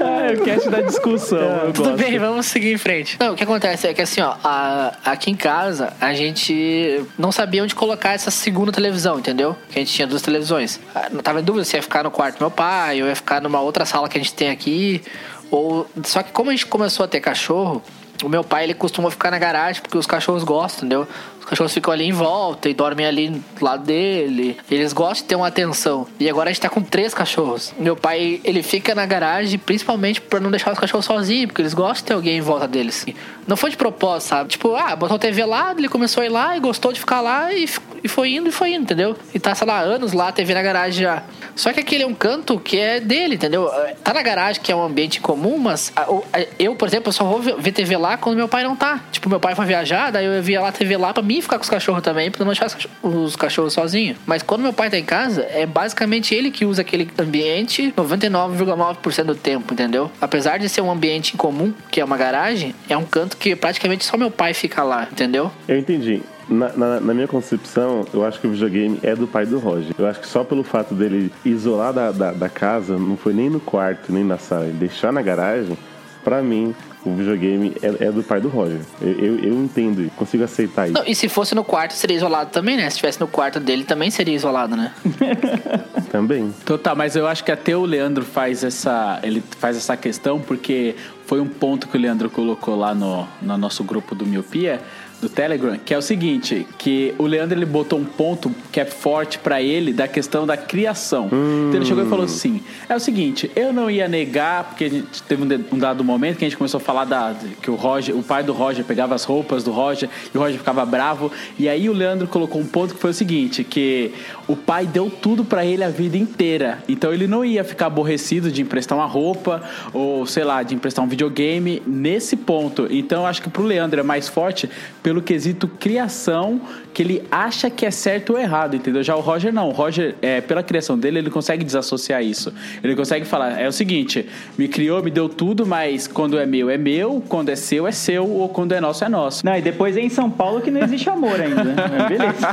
Ah, 0.01 0.31
é 0.31 0.33
o 0.35 0.41
cast 0.43 0.69
da 0.69 0.81
discussão, 0.81 1.39
eu 1.39 1.73
Tudo 1.73 1.91
gosto. 1.91 2.05
bem, 2.05 2.19
vamos 2.19 2.47
seguir 2.47 2.73
em 2.73 2.79
frente. 2.79 3.17
Não, 3.19 3.33
o 3.33 3.37
que 3.37 3.45
acontece 3.45 3.87
é 3.87 3.95
que 3.95 4.03
assim, 4.03 4.21
ó, 4.21 4.35
a- 4.43 4.93
aqui 5.05 5.31
em 5.31 5.35
casa 5.37 5.93
a 6.01 6.13
gente 6.15 7.05
não 7.19 7.33
sabia 7.33 7.63
onde 7.63 7.75
colocar 7.75 8.13
essa 8.13 8.31
segunda 8.31 8.71
televisão, 8.73 9.19
entendeu? 9.19 9.57
Que 9.71 9.79
a 9.79 9.83
gente 9.83 9.93
tinha 9.93 10.07
duas 10.07 10.23
televisões. 10.23 10.81
Ah, 10.95 11.09
Não 11.11 11.21
tava 11.23 11.41
em 11.41 11.45
dúvida 11.45 11.65
se 11.65 11.77
ia 11.77 11.83
ficar 11.83 12.03
no 12.05 12.11
quarto 12.11 12.37
do 12.39 12.41
meu 12.41 12.51
pai, 12.51 13.03
ou 13.03 13.09
ia 13.09 13.17
ficar 13.17 13.41
numa 13.41 13.61
outra 13.61 13.85
sala 13.85 14.09
que 14.09 14.19
a 14.19 14.21
gente 14.21 14.35
tem 14.35 14.51
aqui. 14.51 15.03
Ou. 15.51 15.87
Só 16.05 16.23
que 16.23 16.33
como 16.33 16.51
a 16.51 16.53
gente 16.53 16.67
começou 16.67 17.05
a 17.05 17.09
ter 17.09 17.21
cachorro, 17.21 17.83
o 18.25 18.29
meu 18.29 18.45
pai 18.45 18.65
ele 18.65 18.75
costuma 18.75 19.11
ficar 19.11 19.31
na 19.31 19.39
garagem 19.39 19.83
porque 19.83 19.99
os 19.99 20.07
cachorros 20.07 20.45
gostam, 20.45 20.87
entendeu? 20.87 21.09
Os 21.43 21.47
cachorros 21.49 21.75
ficam 21.75 21.93
ali 21.93 22.05
em 22.07 22.13
volta 22.13 22.69
e 22.69 22.75
dormem 22.75 23.05
ali 23.05 23.29
do 23.31 23.65
lado 23.65 23.85
dele. 23.85 24.57
Eles 24.71 24.93
gostam 24.93 25.23
de 25.23 25.25
ter 25.25 25.35
uma 25.37 25.49
atenção. 25.49 26.07
E 26.19 26.31
agora 26.31 26.49
a 26.49 26.53
gente 26.53 26.63
tá 26.63 26.69
com 26.69 26.81
três 26.81 27.13
cachorros. 27.13 27.75
Meu 27.79 27.95
pai, 27.97 28.41
ele 28.45 28.63
fica 28.63 28.95
na 28.95 29.05
garagem 29.05 29.59
principalmente 29.59 30.21
pra 30.21 30.41
não 30.41 30.51
deixar 30.51 30.73
os 30.73 30.79
cachorros 30.79 31.05
sozinhos, 31.05 31.47
porque 31.47 31.61
eles 31.63 31.75
gostam 31.75 31.95
de 31.97 32.05
ter 32.05 32.15
alguém 32.15 32.39
em 32.39 32.41
volta 32.41 32.67
deles. 32.67 33.05
Não 33.47 33.57
foi 33.57 33.71
de 33.71 33.77
propósito, 33.77 34.29
sabe? 34.31 34.49
Tipo, 34.51 34.75
ah, 34.77 34.95
botou 34.97 35.17
a 35.17 35.19
TV 35.19 35.45
lá, 35.45 35.75
ele 35.77 35.89
começou 35.89 36.23
a 36.23 36.27
ir 36.27 36.31
lá 36.31 36.57
e 36.57 36.61
gostou 36.61 36.93
de 36.93 37.01
ficar 37.01 37.21
lá 37.21 37.53
e, 37.53 37.69
e 38.05 38.09
foi 38.09 38.33
indo 38.35 38.49
e 38.49 38.53
foi 38.53 38.73
indo, 38.73 38.83
entendeu? 38.85 39.17
E 39.35 39.39
tá, 39.39 39.55
sei 39.55 39.67
lá, 39.67 39.81
anos 39.81 40.13
lá, 40.13 40.29
a 40.29 40.33
TV 40.33 40.55
na 40.55 40.63
garagem 40.63 41.03
já. 41.03 41.23
Só 41.57 41.73
que 41.73 41.81
aquele 41.81 42.05
é 42.05 42.07
um 42.07 42.15
canto 42.15 42.59
que 42.59 42.79
é 42.79 42.99
dele, 43.01 43.35
entendeu? 43.35 43.69
Tá 44.03 44.15
na 44.15 44.23
garagem, 44.23 44.63
que 44.63 44.73
é 44.73 44.77
um 44.77 44.83
ambiente 44.83 45.21
comum, 45.21 45.59
mas 45.59 45.93
a- 45.95 46.11
o- 46.11 46.25
a- 46.33 46.47
eu, 46.59 46.75
por 46.77 46.89
exemplo, 46.89 47.13
só 47.13 47.25
vou 47.25 47.41
ver 47.41 47.73
TV 47.73 47.97
lá 47.97 48.17
quando 48.17 48.37
meu 48.37 48.49
pai 48.49 48.63
não 48.63 48.75
tá. 48.77 49.01
Tipo, 49.11 49.29
meu 49.29 49.39
pai 49.41 49.55
foi 49.55 49.67
viajar, 49.67 50.11
daí 50.11 50.25
eu 50.25 50.43
via 50.43 50.61
lá 50.61 50.69
a 50.69 50.73
TV 50.73 50.97
lá 50.97 51.13
pra 51.13 51.23
mim 51.23 51.32
ficar 51.41 51.57
com 51.59 51.63
os 51.65 51.71
cachorros 51.71 52.03
também, 52.03 52.31
pra 52.31 52.41
não 52.41 52.49
deixar 52.53 52.67
os 52.67 52.75
cachorros- 52.75 52.99
os 53.25 53.37
cachorros 53.37 53.73
sozinhos. 53.73 54.19
Mas 54.27 54.43
quando 54.43 54.61
meu 54.63 54.73
pai 54.73 54.91
tá 54.91 54.99
em 54.99 55.05
casa, 55.05 55.43
é 55.51 55.65
basicamente 55.65 56.35
ele 56.35 56.51
que 56.51 56.65
usa 56.65 56.83
aquele 56.83 57.09
ambiente 57.19 57.93
99,9% 57.97 59.25
do 59.25 59.35
tempo, 59.35 59.73
entendeu? 59.73 60.11
Apesar 60.21 60.59
de 60.59 60.69
ser 60.69 60.81
um 60.81 60.91
ambiente 60.91 61.37
comum, 61.37 61.73
que 61.91 62.01
é 62.01 62.05
uma 62.05 62.17
garagem, 62.17 62.75
é 62.89 62.97
um 62.97 63.05
canto 63.05 63.37
que 63.37 63.55
praticamente 63.57 64.05
só 64.05 64.17
meu 64.17 64.31
pai 64.31 64.53
fica 64.55 64.83
lá, 64.83 65.09
entendeu? 65.11 65.51
Eu 65.69 65.79
entendi. 65.79 66.23
Na, 66.49 66.73
na- 66.77 67.01
na 67.01 67.15
minha 67.15 67.29
concepção, 67.29 68.05
eu 68.13 68.25
acho 68.25 68.41
que 68.41 68.47
o 68.47 68.51
videogame 68.51 68.99
é 69.03 69.15
do 69.15 69.27
pai 69.29 69.47
do 69.47 69.59
Roger. 69.59 69.95
Eu 69.97 70.07
acho 70.07 70.21
que 70.21 70.27
só 70.27 70.43
pelo 70.43 70.65
fato 70.65 70.93
dele 70.95 71.33
isolar 71.45 71.93
da, 71.93 72.11
da, 72.11 72.33
da 72.33 72.49
casa, 72.49 72.99
não 72.99 73.17
foi 73.17 73.33
nem 73.33 73.49
no 73.49 73.61
quarto, 73.61 74.13
nem 74.13 74.25
na 74.25 74.37
sala, 74.39 74.65
deixar 74.67 75.13
na 75.13 75.23
garagem, 75.23 75.79
pra 76.25 76.43
mim, 76.43 76.75
o 77.05 77.15
videogame 77.15 77.75
é, 77.83 78.07
é 78.07 78.13
do 78.13 78.23
pai 78.23 78.41
do 78.41 78.49
Roger. 78.49 78.81
Eu, 79.01 79.13
eu, 79.13 79.39
eu 79.39 79.55
entendo, 79.55 80.11
consigo 80.17 80.45
aceitar 80.45 80.87
isso. 80.87 80.95
Não, 80.95 81.05
e 81.07 81.15
se 81.15 81.29
fosse 81.29 81.55
no 81.55 81.65
quarto, 81.65 81.95
seria 81.95 82.17
isolado 82.17 82.51
também, 82.51 82.77
né? 82.77 82.83
Se 82.85 82.97
estivesse 82.97 83.21
no 83.21 83.27
quarto 83.27 83.59
dele, 83.59 83.85
também 83.85 84.11
seria 84.11 84.35
isolado, 84.35 84.77
né? 84.77 84.93
Também. 86.11 86.53
Total, 86.65 86.95
mas 86.95 87.17
eu 87.17 87.27
acho 87.27 87.43
que 87.43 87.51
até 87.51 87.77
o 87.77 87.85
Leandro 87.85 88.25
faz 88.25 88.63
essa, 88.63 89.19
ele 89.23 89.43
faz 89.59 89.77
essa 89.77 89.97
questão 89.97 90.41
porque 90.41 90.95
foi 91.27 91.41
um 91.41 91.49
ponto 91.49 91.89
que 91.89 91.97
o 91.97 92.01
Leandro 92.01 92.29
colocou 92.29 92.77
lá 92.77 92.95
no, 92.95 93.27
no 93.41 93.57
nosso 93.57 93.83
grupo 93.83 94.15
do 94.15 94.27
Miopia, 94.27 94.81
do 95.23 95.29
Telegram, 95.29 95.79
que 95.79 95.95
é 95.95 95.99
o 95.99 96.03
seguinte, 96.03 96.67
que 96.77 97.15
o 97.17 97.27
Leandro 97.27 97.57
ele 97.57 97.65
botou 97.65 97.97
um 97.97 98.05
ponto 98.05 98.53
que 98.73 98.81
é 98.81 98.85
forte 98.85 99.39
pra 99.39 99.63
ele 99.63 99.93
da 99.93 100.09
questão 100.09 100.45
da 100.45 100.57
criação. 100.57 101.27
Então 101.27 101.75
ele 101.75 101.87
chegou 101.87 102.05
e 102.05 102.09
falou 102.09 102.25
assim: 102.25 102.61
"É 102.89 102.97
o 102.97 102.99
seguinte, 102.99 103.49
eu 103.55 103.73
não 103.73 103.89
ia 103.89 104.09
negar 104.09 104.65
porque 104.65 104.85
a 104.85 104.91
gente 104.91 105.23
teve 105.23 105.45
um, 105.45 105.77
um 105.77 105.79
dado 105.79 106.03
momento 106.03 106.39
que 106.39 106.45
a 106.45 106.49
gente 106.49 106.59
começou 106.59 106.79
a 106.79 106.81
falar 106.81 107.05
da 107.05 107.37
que 107.63 107.71
o 107.71 107.77
Roger, 107.77 108.17
o 108.17 108.23
pai 108.23 108.43
do 108.43 108.53
Roger 108.53 108.85
pegava 108.85 109.15
as 109.15 109.23
roupas 109.23 109.63
do 109.63 109.71
Roger 109.71 110.09
e 110.35 110.37
o 110.37 110.41
Roger 110.41 110.59
ficava 110.59 110.85
bravo, 110.85 111.31
e 111.57 111.69
aí 111.69 111.89
o 111.89 111.93
Leandro 111.93 112.27
colocou 112.27 112.61
um 112.61 112.67
ponto 112.67 112.95
que 112.95 113.01
foi 113.01 113.11
o 113.11 113.15
seguinte, 113.15 113.63
que 113.63 114.13
o 114.49 114.57
pai 114.57 114.87
deu 114.87 115.11
tudo 115.11 115.45
pra 115.45 115.65
ele 115.65 115.85
a 115.85 115.89
vida 115.89 116.17
inteira. 116.17 116.79
Então 116.89 117.13
ele 117.13 117.27
não 117.27 117.45
ia 117.45 117.65
ficar 117.65 117.87
aborrecido 117.87 118.51
de 118.51 118.63
emprestar 118.63 118.97
uma 118.97 119.07
roupa 119.07 119.63
ou, 119.93 120.27
sei 120.27 120.45
lá, 120.45 120.63
de 120.63 120.75
emprestar 120.75 121.05
um 121.05 121.09
videogame 121.09 121.83
nesse 121.87 122.37
ponto. 122.37 122.87
Então 122.91 123.23
eu 123.23 123.27
acho 123.27 123.43
que 123.43 123.51
pro 123.51 123.63
Leandro 123.63 124.01
é 124.01 124.03
mais 124.03 124.29
forte 124.29 124.69
pelo 125.03 125.23
quesito 125.23 125.69
criação, 125.69 126.61
que 126.93 127.03
ele 127.03 127.23
acha 127.31 127.71
que 127.71 127.87
é 127.87 127.91
certo 127.91 128.35
ou 128.35 128.39
errado, 128.39 128.77
entendeu? 128.77 129.03
Já 129.03 129.17
o 129.17 129.21
Roger 129.21 129.53
não. 129.53 129.69
O 129.69 129.73
Roger, 129.73 130.15
é, 130.21 130.41
pela 130.41 130.63
criação 130.63 130.99
dele, 130.99 131.19
ele 131.19 131.31
consegue 131.31 131.65
desassociar 131.65 132.23
isso. 132.23 132.53
Ele 132.85 132.95
consegue 132.95 133.25
falar, 133.25 133.59
é 133.61 133.67
o 133.67 133.73
seguinte, 133.73 134.29
me 134.59 134.69
criou, 134.69 135.03
me 135.03 135.11
deu 135.11 135.29
tudo, 135.29 135.65
mas 135.67 136.07
quando 136.07 136.39
é 136.39 136.45
meu, 136.47 136.69
é 136.69 136.77
meu, 136.77 137.23
quando 137.29 137.49
é 137.49 137.57
seu, 137.57 137.87
é 137.87 137.93
seu, 137.93 138.29
ou 138.29 138.49
quando 138.49 138.73
é 138.73 138.81
nosso, 138.81 139.05
é 139.05 139.09
nosso. 139.09 139.45
Não, 139.45 139.57
e 139.57 139.63
depois 139.63 139.97
é 139.97 140.01
em 140.01 140.09
São 140.11 140.31
Paulo 140.31 140.61
que 140.61 140.71
não 140.71 140.83
existe 140.83 141.09
amor 141.09 141.41
ainda. 141.41 141.65
Mas 141.65 142.09
beleza. 142.09 142.49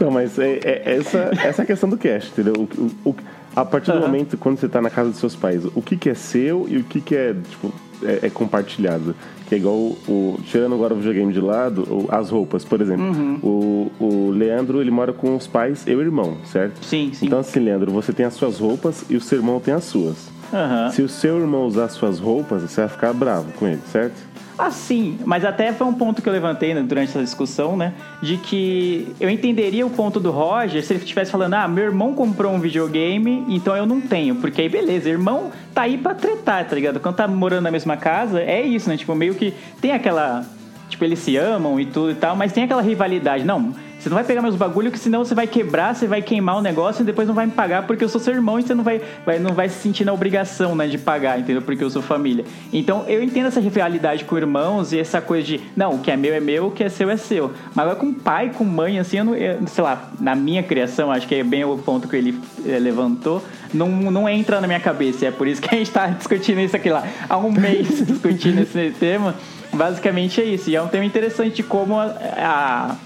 Não, 0.00 0.10
mas 0.10 0.38
é, 0.38 0.58
é 0.64 0.82
essa, 0.98 1.30
essa 1.42 1.62
é 1.62 1.64
a 1.64 1.66
questão 1.66 1.88
do 1.88 1.96
cash, 1.96 2.28
entendeu? 2.32 2.54
O, 2.56 2.62
o- 3.08 3.10
o- 3.10 3.16
a 3.56 3.64
partir 3.64 3.90
do 3.90 3.98
momento 4.00 4.36
quando 4.36 4.58
você 4.58 4.68
tá 4.68 4.80
na 4.80 4.90
casa 4.90 5.10
dos 5.10 5.18
seus 5.18 5.34
pais, 5.34 5.64
o 5.64 5.82
que, 5.82 5.96
que 5.96 6.08
é 6.10 6.14
seu 6.14 6.66
e 6.68 6.76
o 6.76 6.84
que, 6.84 7.00
que 7.00 7.16
é, 7.16 7.34
tipo, 7.50 7.72
é, 8.02 8.26
é 8.26 8.30
compartilhado. 8.30 9.14
Que 9.48 9.54
é 9.54 9.58
igual 9.58 9.74
o, 9.76 9.98
o- 10.08 10.40
Tirando 10.44 10.74
agora 10.74 10.92
o 10.92 10.96
videogame 10.96 11.32
de 11.32 11.40
lado, 11.40 11.82
o- 11.82 12.06
as 12.10 12.30
roupas, 12.30 12.64
por 12.64 12.80
exemplo. 12.80 13.04
O, 13.42 13.90
o 13.98 14.30
Leandro, 14.30 14.80
ele 14.80 14.90
mora 14.90 15.12
com 15.12 15.34
os 15.36 15.46
pais, 15.46 15.86
eu 15.86 15.94
e 16.00 16.02
o 16.04 16.06
irmão, 16.06 16.36
certo? 16.44 16.84
Sim, 16.84 17.10
sim. 17.14 17.26
Então, 17.26 17.38
assim, 17.38 17.60
Leandro, 17.60 17.90
você 17.90 18.12
tem 18.12 18.26
as 18.26 18.34
suas 18.34 18.58
roupas 18.58 19.04
e 19.08 19.16
o 19.16 19.20
seu 19.20 19.38
irmão 19.38 19.58
tem 19.60 19.72
as 19.74 19.84
suas. 19.84 20.28
Aham. 20.52 20.90
Se 20.90 21.02
o 21.02 21.08
seu 21.08 21.38
irmão 21.38 21.66
usar 21.66 21.84
as 21.84 21.92
suas 21.92 22.18
roupas, 22.18 22.62
você 22.62 22.80
vai 22.80 22.88
ficar 22.88 23.12
bravo 23.12 23.52
com 23.52 23.66
ele, 23.66 23.80
certo? 23.92 24.14
Ah, 24.58 24.72
sim, 24.72 25.20
mas 25.24 25.44
até 25.44 25.72
foi 25.72 25.86
um 25.86 25.94
ponto 25.94 26.20
que 26.20 26.28
eu 26.28 26.32
levantei 26.32 26.74
né, 26.74 26.82
durante 26.82 27.10
essa 27.10 27.22
discussão, 27.22 27.76
né? 27.76 27.94
De 28.20 28.36
que 28.36 29.14
eu 29.20 29.30
entenderia 29.30 29.86
o 29.86 29.90
ponto 29.90 30.18
do 30.18 30.32
Roger 30.32 30.82
se 30.82 30.92
ele 30.92 30.98
estivesse 30.98 31.30
falando, 31.30 31.54
ah, 31.54 31.68
meu 31.68 31.84
irmão 31.84 32.12
comprou 32.12 32.52
um 32.52 32.58
videogame, 32.58 33.44
então 33.48 33.76
eu 33.76 33.86
não 33.86 34.00
tenho. 34.00 34.34
Porque 34.34 34.62
aí, 34.62 34.68
beleza, 34.68 35.08
irmão 35.08 35.52
tá 35.72 35.82
aí 35.82 35.96
pra 35.96 36.12
tretar, 36.12 36.66
tá 36.66 36.74
ligado? 36.74 36.98
Quando 36.98 37.14
tá 37.14 37.28
morando 37.28 37.62
na 37.62 37.70
mesma 37.70 37.96
casa, 37.96 38.40
é 38.40 38.60
isso, 38.60 38.88
né? 38.88 38.96
Tipo, 38.96 39.14
meio 39.14 39.36
que 39.36 39.54
tem 39.80 39.92
aquela. 39.92 40.44
Tipo, 40.88 41.04
eles 41.04 41.20
se 41.20 41.36
amam 41.36 41.78
e 41.78 41.86
tudo 41.86 42.10
e 42.10 42.14
tal, 42.16 42.34
mas 42.34 42.52
tem 42.52 42.64
aquela 42.64 42.82
rivalidade. 42.82 43.44
Não, 43.44 43.72
você 43.98 44.08
não 44.08 44.14
vai 44.14 44.24
pegar 44.24 44.40
meus 44.42 44.54
bagulho, 44.56 44.90
que 44.92 44.98
senão 44.98 45.24
você 45.24 45.34
vai 45.34 45.46
quebrar, 45.46 45.94
você 45.94 46.06
vai 46.06 46.22
queimar 46.22 46.56
o 46.58 46.62
negócio 46.62 47.02
e 47.02 47.04
depois 47.04 47.26
não 47.26 47.34
vai 47.34 47.46
me 47.46 47.52
pagar 47.52 47.86
porque 47.86 48.04
eu 48.04 48.08
sou 48.08 48.20
seu 48.20 48.32
irmão 48.32 48.58
e 48.58 48.62
você 48.62 48.74
não 48.74 48.84
vai, 48.84 49.00
vai, 49.26 49.38
não 49.38 49.52
vai 49.54 49.68
se 49.68 49.80
sentir 49.80 50.04
na 50.04 50.12
obrigação, 50.12 50.74
né, 50.76 50.86
de 50.86 50.96
pagar, 50.98 51.38
entendeu? 51.40 51.62
Porque 51.62 51.82
eu 51.82 51.90
sou 51.90 52.00
família. 52.00 52.44
Então 52.72 53.04
eu 53.08 53.22
entendo 53.22 53.46
essa 53.46 53.60
rivalidade 53.60 54.24
com 54.24 54.36
irmãos 54.36 54.92
e 54.92 54.98
essa 55.00 55.20
coisa 55.20 55.46
de, 55.46 55.60
não, 55.76 55.94
o 55.94 55.98
que 55.98 56.10
é 56.10 56.16
meu 56.16 56.32
é 56.34 56.40
meu, 56.40 56.66
o 56.66 56.70
que 56.70 56.84
é 56.84 56.88
seu 56.88 57.10
é 57.10 57.16
seu. 57.16 57.52
Mas 57.74 57.78
agora 57.86 57.96
com 57.96 58.12
pai, 58.14 58.50
com 58.56 58.64
mãe, 58.64 58.98
assim, 58.98 59.18
eu 59.18 59.24
não, 59.24 59.34
eu- 59.34 59.66
sei 59.66 59.82
lá, 59.82 60.10
na 60.20 60.34
minha 60.34 60.62
criação, 60.62 61.10
acho 61.10 61.26
que 61.26 61.34
é 61.34 61.42
bem 61.42 61.64
o 61.64 61.76
ponto 61.78 62.06
que 62.06 62.14
ele 62.16 62.38
eh, 62.66 62.78
levantou, 62.78 63.42
não, 63.74 63.88
não 63.88 64.28
entra 64.28 64.60
na 64.60 64.66
minha 64.66 64.80
cabeça. 64.80 65.26
É 65.26 65.30
por 65.30 65.46
isso 65.48 65.60
que 65.60 65.74
a 65.74 65.76
gente 65.78 65.90
tá 65.90 66.06
discutindo 66.16 66.60
isso 66.60 66.76
aqui 66.76 66.88
lá 66.88 67.04
há 67.28 67.36
um 67.36 67.50
mês 67.50 68.06
discutindo 68.06 68.60
esse 68.62 68.92
tema. 68.98 69.34
Basicamente 69.72 70.40
é 70.40 70.44
isso. 70.44 70.70
E 70.70 70.76
é 70.76 70.82
um 70.82 70.88
tema 70.88 71.04
interessante 71.04 71.56
de 71.56 71.62
como 71.62 71.98
a- 71.98 72.14
a 72.38 72.96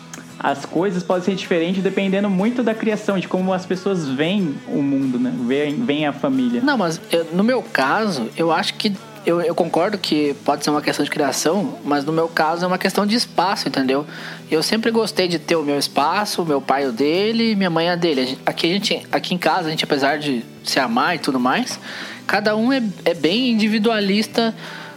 as 0.43 0.65
coisas 0.67 1.03
podem 1.03 1.23
ser 1.25 1.35
diferentes 1.35 1.83
dependendo 1.83 2.29
muito 2.29 2.63
da 2.63 2.75
criação, 2.75 3.19
de 3.19 3.29
como 3.29 3.53
as 3.53 3.65
pessoas 3.65 4.09
veem 4.09 4.55
o 4.67 4.83
mundo, 4.83 5.19
né? 5.19 5.33
Veem, 5.47 5.75
veem 5.85 6.07
a 6.07 6.13
família. 6.13 6.61
Não, 6.63 6.77
mas 6.77 7.01
eu- 7.13 7.27
no 7.33 7.45
meu 7.45 7.63
caso, 7.63 8.29
eu 8.37 8.51
acho 8.51 8.75
que. 8.75 8.93
Eu, 9.25 9.41
eu 9.41 9.55
concordo 9.55 9.97
que 9.97 10.35
pode 10.45 10.65
ser 10.65 10.71
uma 10.71 10.83
questão 10.83 11.05
de 11.05 11.09
criação, 11.11 11.79
mas 11.85 12.05
no 12.05 12.13
meu 12.13 12.27
caso 12.27 12.65
é 12.65 12.67
uma 12.67 12.77
questão 12.77 13.07
de 13.07 13.15
espaço, 13.15 13.69
entendeu? 13.69 14.05
Eu 14.51 14.65
sempre 14.65 14.91
gostei 14.91 15.29
de 15.29 15.39
ter 15.39 15.55
o 15.55 15.63
meu 15.63 15.79
espaço, 15.79 16.45
meu 16.45 16.61
pai 16.61 16.89
o 16.89 16.93
dele, 16.93 17.55
minha 17.55 17.71
mãe 17.71 17.89
a 17.89 17.95
dele. 17.95 18.21
A 18.21 18.25
gente- 18.25 18.41
Aqui, 18.45 18.67
a 18.67 18.71
gente, 18.75 19.07
aqui 19.13 19.33
em 19.33 19.39
casa, 19.39 19.69
a 19.69 19.71
gente, 19.71 19.85
apesar 19.85 20.19
de 20.19 20.45
se 20.65 20.81
amar 20.81 21.15
e 21.15 21.21
tudo 21.21 21.39
mais, 21.39 21.79
cada 22.27 22.57
um 22.57 22.73
é, 22.73 22.83
é 23.05 23.15
bem 23.15 23.51
individualista 23.51 24.53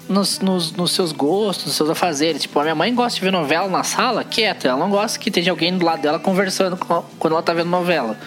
nos, 0.07 0.39
nos, 0.39 0.71
nos 0.71 0.91
seus 0.91 1.11
gostos, 1.11 1.67
nos 1.67 1.75
seus 1.75 1.89
afazeres. 1.89 2.41
Tipo, 2.43 2.59
a 2.59 2.63
minha 2.63 2.75
mãe 2.75 2.93
gosta 2.93 3.17
de 3.19 3.25
ver 3.25 3.31
novela 3.31 3.67
na 3.67 3.83
sala, 3.83 4.23
quieta. 4.23 4.67
Ela 4.67 4.77
não 4.79 4.89
gosta 4.89 5.19
que 5.19 5.29
esteja 5.29 5.51
alguém 5.51 5.77
do 5.77 5.85
lado 5.85 6.01
dela 6.01 6.19
conversando 6.19 6.77
quando 6.77 7.33
ela 7.33 7.43
tá 7.43 7.53
vendo 7.53 7.69
novela. 7.69 8.17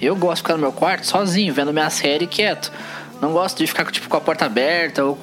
Eu 0.00 0.16
gosto 0.16 0.36
de 0.36 0.42
ficar 0.42 0.54
no 0.54 0.60
meu 0.60 0.72
quarto 0.72 1.06
sozinho, 1.06 1.54
vendo 1.54 1.72
minha 1.72 1.88
série 1.90 2.26
quieto. 2.26 2.72
Não 3.20 3.32
gosto 3.32 3.58
de 3.58 3.68
ficar 3.68 3.88
tipo, 3.92 4.08
com 4.08 4.16
a 4.16 4.20
porta 4.20 4.46
aberta 4.46 5.04
ou 5.04 5.16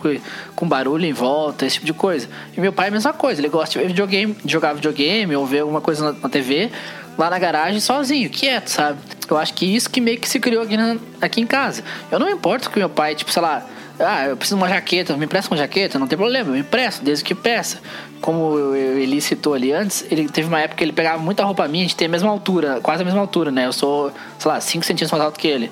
com, 0.56 0.66
barulho 0.66 1.06
em 1.06 1.12
volta, 1.12 1.66
esse 1.66 1.75
tipo 1.75 1.86
de 1.86 1.94
coisa. 1.94 2.30
E 2.56 2.62
meu 2.62 2.72
pai 2.72 2.86
é 2.86 2.88
a 2.88 2.92
mesma 2.92 3.12
coisa, 3.12 3.42
ele 3.42 3.50
gosta 3.50 3.74
de 3.74 3.80
ver 3.80 3.88
videogame, 3.88 4.38
de 4.42 4.50
jogar 4.54 4.72
videogame 4.72 5.36
ou 5.36 5.46
ver 5.46 5.60
alguma 5.60 5.82
coisa 5.82 6.13
na, 6.13 6.30
TV 6.30 6.72
lá 7.18 7.30
na 7.30 7.38
garagem 7.38 7.82
sozinho, 7.82 8.30
quieto, 8.30 8.70
sabe? 8.70 9.00
Eu 9.30 9.38
acho 9.38 9.54
que 9.54 9.66
isso 9.66 9.89
que 9.89 10.00
meio 10.00 10.18
que 10.18 10.30
se 10.30 10.39
criou 10.39 10.63
aqui, 10.63 10.78
na- 10.78 10.96
aqui 11.20 11.42
em 11.42 11.46
casa. 11.46 11.84
Eu 12.10 12.18
não 12.18 12.30
importo 12.30 12.70
com 12.72 12.80
meu 12.80 12.89
pai, 12.89 13.16
tipo, 13.16 13.30
sei 13.34 13.42
lá, 13.42 13.66
ah, 14.00 14.27
eu 14.27 14.38
preciso 14.38 14.58
de 14.58 14.63
uma 14.63 14.70
jaqueta, 14.70 15.15
me 15.18 15.25
empresta 15.25 15.51
uma 15.51 15.58
jaqueta, 15.58 16.00
não 16.00 16.08
tem 16.08 16.18
problema, 16.18 16.51
eu 16.51 16.58
empresto, 16.58 17.03
desde 17.03 17.24
que 17.24 17.36
peça. 17.36 17.79
Como 18.22 18.75
ele 18.75 19.20
citou 19.20 19.53
ali 19.53 19.72
antes, 19.72 20.06
ele 20.10 20.27
teve 20.29 20.48
uma 20.48 20.60
época 20.60 20.77
que 20.77 20.84
ele 20.84 20.94
pegava 20.94 21.18
muita 21.22 21.44
roupa 21.44 21.68
minha, 21.68 21.84
a 21.84 21.88
gente 21.88 21.96
tem 21.96 22.08
a 22.08 22.10
mesma 22.10 22.29
altura, 22.29 22.79
quase 22.82 23.01
a 23.01 23.06
mesma 23.06 23.20
altura, 23.20 23.51
né? 23.51 23.65
Eu 23.65 23.74
sou, 23.74 24.12
sei 24.38 24.51
lá, 24.51 24.60
5 24.60 24.86
centímetros 24.86 25.12
mais 25.12 25.24
alto 25.24 25.39
que 25.39 25.48
ele. 25.48 25.72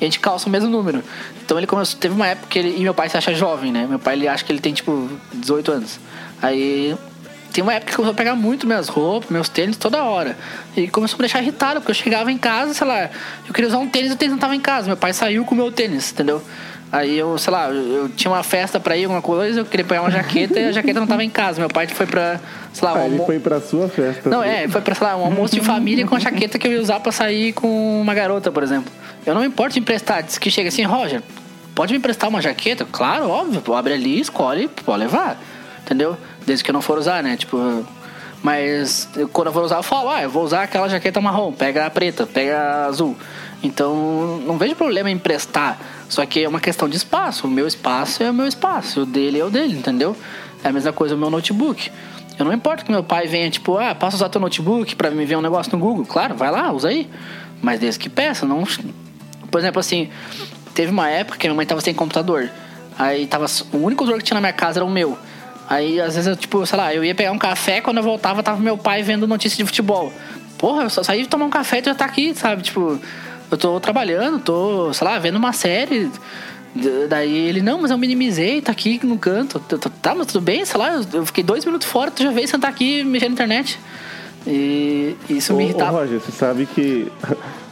E 0.00 0.04
a 0.04 0.06
gente 0.06 0.20
calça 0.20 0.48
o 0.48 0.50
mesmo 0.50 0.68
número. 0.68 1.02
Então 1.44 1.56
ele 1.58 1.66
começou, 1.66 1.98
teve 1.98 2.14
uma 2.14 2.26
época 2.26 2.48
que 2.48 2.58
ele, 2.58 2.76
e 2.76 2.82
meu 2.82 2.94
pai 2.94 3.08
se 3.08 3.16
acha 3.16 3.32
jovem, 3.34 3.70
né? 3.72 3.86
Meu 3.88 3.98
pai 3.98 4.14
ele 4.14 4.28
acha 4.28 4.44
que 4.44 4.52
ele 4.52 4.60
tem 4.60 4.72
tipo 4.72 5.08
18 5.32 5.72
anos. 5.72 6.00
Aí 6.40 6.96
tem 7.52 7.62
uma 7.62 7.74
época 7.74 7.90
que 7.90 7.96
começou 7.96 8.12
a 8.12 8.16
pegar 8.16 8.34
muito 8.34 8.66
minhas 8.66 8.88
roupas, 8.88 9.30
meus 9.30 9.48
tênis 9.48 9.76
toda 9.76 10.02
hora. 10.02 10.36
E 10.76 10.88
começou 10.88 11.16
a 11.16 11.18
me 11.18 11.22
deixar 11.22 11.42
irritado, 11.42 11.80
porque 11.80 11.90
eu 11.90 11.94
chegava 11.94 12.32
em 12.32 12.38
casa, 12.38 12.72
sei 12.74 12.86
lá, 12.86 13.10
eu 13.46 13.52
queria 13.52 13.68
usar 13.68 13.78
um 13.78 13.88
tênis 13.88 14.10
e 14.10 14.14
o 14.14 14.16
tênis 14.16 14.32
não 14.32 14.40
tava 14.40 14.56
em 14.56 14.60
casa. 14.60 14.86
Meu 14.86 14.96
pai 14.96 15.12
saiu 15.12 15.44
com 15.44 15.54
o 15.54 15.58
meu 15.58 15.70
tênis, 15.70 16.10
entendeu? 16.10 16.42
Aí 16.92 17.16
eu, 17.18 17.38
sei 17.38 17.50
lá, 17.50 17.70
eu, 17.70 18.10
tinha 18.10 18.30
uma 18.30 18.42
festa 18.42 18.78
pra 18.78 18.94
ir, 18.94 19.04
alguma 19.04 19.22
coisa, 19.22 19.60
eu 19.60 19.64
queria 19.64 19.84
pegar 19.86 20.02
uma 20.02 20.10
jaqueta 20.10 20.60
e 20.60 20.66
a 20.66 20.72
jaqueta 20.72 21.00
não 21.00 21.06
tava 21.06 21.24
em 21.24 21.30
casa. 21.30 21.58
Meu 21.58 21.70
pai 21.70 21.86
foi 21.86 22.04
pra, 22.04 22.38
sei 22.70 22.86
lá, 22.86 22.92
um 22.92 22.96
Ah, 22.98 23.04
ele 23.06 23.14
almo- 23.14 23.24
foi 23.26 23.38
pra 23.40 23.60
sua 23.62 23.88
festa. 23.88 24.28
não, 24.28 24.42
é, 24.44 24.68
foi 24.68 24.82
pra, 24.82 24.94
sei 24.94 25.06
lá, 25.06 25.16
um 25.16 25.24
almoço 25.24 25.54
de 25.54 25.62
família 25.62 26.06
com 26.06 26.14
a 26.14 26.18
jaqueta 26.18 26.58
que 26.58 26.68
eu 26.68 26.72
ia 26.72 26.80
usar 26.80 27.00
pra 27.00 27.10
sair 27.10 27.54
com 27.54 28.00
uma 28.02 28.12
garota, 28.12 28.52
por 28.52 28.62
exemplo. 28.62 28.92
Eu 29.24 29.32
não 29.32 29.40
me 29.40 29.46
importo 29.46 29.72
de 29.72 29.80
emprestar, 29.80 30.22
diz 30.22 30.36
que 30.36 30.50
chega 30.50 30.68
assim, 30.68 30.82
Roger, 30.82 31.22
pode 31.74 31.94
me 31.94 31.98
emprestar 31.98 32.28
uma 32.28 32.42
jaqueta? 32.42 32.84
Claro, 32.92 33.26
óbvio, 33.30 33.74
abre 33.74 33.94
ali, 33.94 34.20
escolhe, 34.20 34.68
pode 34.84 34.98
levar, 34.98 35.40
entendeu? 35.82 36.14
Desde 36.44 36.62
que 36.62 36.70
eu 36.70 36.74
não 36.74 36.82
for 36.82 36.98
usar, 36.98 37.22
né, 37.22 37.36
tipo... 37.38 37.86
Mas 38.42 39.08
eu- 39.16 39.28
quando 39.28 39.46
eu 39.46 39.52
for 39.52 39.62
usar, 39.62 39.76
eu 39.76 39.82
falo, 39.84 40.10
ah, 40.10 40.22
eu 40.22 40.28
vou 40.28 40.42
usar 40.42 40.64
aquela 40.64 40.88
jaqueta 40.88 41.20
marrom, 41.20 41.52
pega 41.52 41.86
a 41.86 41.90
preta, 41.90 42.26
pega 42.26 42.58
a 42.58 42.86
azul. 42.86 43.16
Então, 43.62 44.42
não 44.44 44.58
vejo 44.58 44.74
problema 44.74 45.08
em 45.08 45.14
emprestar. 45.14 45.78
Só 46.12 46.26
que 46.26 46.44
é 46.44 46.46
uma 46.46 46.60
questão 46.60 46.90
de 46.90 46.94
espaço. 46.94 47.46
O 47.46 47.50
meu 47.50 47.66
espaço 47.66 48.22
é 48.22 48.30
o 48.30 48.34
meu 48.34 48.46
espaço, 48.46 49.00
o 49.00 49.06
dele 49.06 49.38
é 49.38 49.44
o 49.46 49.48
dele, 49.48 49.78
entendeu? 49.78 50.14
É 50.62 50.68
a 50.68 50.72
mesma 50.72 50.92
coisa 50.92 51.14
o 51.14 51.18
meu 51.18 51.30
notebook. 51.30 51.90
Eu 52.38 52.44
não 52.44 52.52
importo 52.52 52.84
que 52.84 52.92
meu 52.92 53.02
pai 53.02 53.26
venha, 53.26 53.48
tipo, 53.48 53.78
ah, 53.78 53.94
posso 53.94 54.16
usar 54.16 54.28
teu 54.28 54.38
notebook 54.38 54.94
pra 54.94 55.10
me 55.10 55.24
ver 55.24 55.36
um 55.36 55.40
negócio 55.40 55.72
no 55.72 55.78
Google? 55.78 56.04
Claro, 56.04 56.34
vai 56.34 56.50
lá, 56.50 56.70
usa 56.70 56.88
aí. 56.88 57.08
Mas 57.62 57.80
desde 57.80 57.98
que 57.98 58.10
peça, 58.10 58.44
não. 58.44 58.62
Por 59.50 59.58
exemplo, 59.58 59.80
assim, 59.80 60.10
teve 60.74 60.92
uma 60.92 61.08
época 61.08 61.38
que 61.38 61.48
minha 61.48 61.56
mãe 61.56 61.64
tava 61.64 61.80
sem 61.80 61.94
computador. 61.94 62.50
Aí 62.98 63.26
tava. 63.26 63.46
O 63.72 63.78
único 63.78 64.00
computador 64.00 64.18
que 64.18 64.24
tinha 64.24 64.34
na 64.34 64.42
minha 64.42 64.52
casa 64.52 64.80
era 64.80 64.84
o 64.84 64.90
meu. 64.90 65.16
Aí, 65.66 65.98
às 65.98 66.14
vezes, 66.14 66.26
eu, 66.26 66.36
tipo, 66.36 66.66
sei 66.66 66.76
lá, 66.76 66.94
eu 66.94 67.02
ia 67.02 67.14
pegar 67.14 67.32
um 67.32 67.38
café, 67.38 67.80
quando 67.80 67.96
eu 67.96 68.02
voltava, 68.02 68.42
tava 68.42 68.60
meu 68.60 68.76
pai 68.76 69.02
vendo 69.02 69.26
notícia 69.26 69.56
de 69.56 69.64
futebol. 69.64 70.12
Porra, 70.58 70.82
eu 70.82 70.90
só 70.90 71.02
saí 71.02 71.22
de 71.22 71.28
tomar 71.28 71.46
um 71.46 71.50
café 71.50 71.78
e 71.78 71.82
tu 71.82 71.86
já 71.86 71.94
tá 71.94 72.04
aqui, 72.04 72.34
sabe? 72.34 72.60
Tipo, 72.60 73.00
eu 73.54 73.58
tô 73.58 73.80
trabalhando, 73.80 74.38
tô, 74.38 74.92
sei 74.92 75.06
lá, 75.06 75.18
vendo 75.18 75.36
uma 75.36 75.52
série. 75.52 76.10
Daí 77.08 77.34
ele, 77.36 77.60
não, 77.60 77.82
mas 77.82 77.90
eu 77.90 77.98
minimizei, 77.98 78.62
tá 78.62 78.72
aqui 78.72 78.98
no 79.04 79.18
canto. 79.18 79.58
Tá, 80.00 80.14
mas 80.14 80.26
tudo 80.28 80.40
bem, 80.40 80.64
sei 80.64 80.78
lá, 80.78 81.00
eu- 81.12 81.26
fiquei 81.26 81.44
dois 81.44 81.64
minutos 81.64 81.86
fora, 81.86 82.10
tu 82.10 82.22
já 82.22 82.30
veio 82.30 82.48
sentar 82.48 82.70
aqui 82.70 83.00
e 83.00 83.04
mexer 83.04 83.26
na 83.28 83.32
internet. 83.34 83.78
E 84.46 85.14
isso 85.28 85.52
Ô, 85.52 85.56
me 85.56 85.64
ô, 85.64 85.66
irritava. 85.68 85.98
Roger, 86.00 86.18
você 86.20 86.32
sabe 86.32 86.66
que 86.66 87.12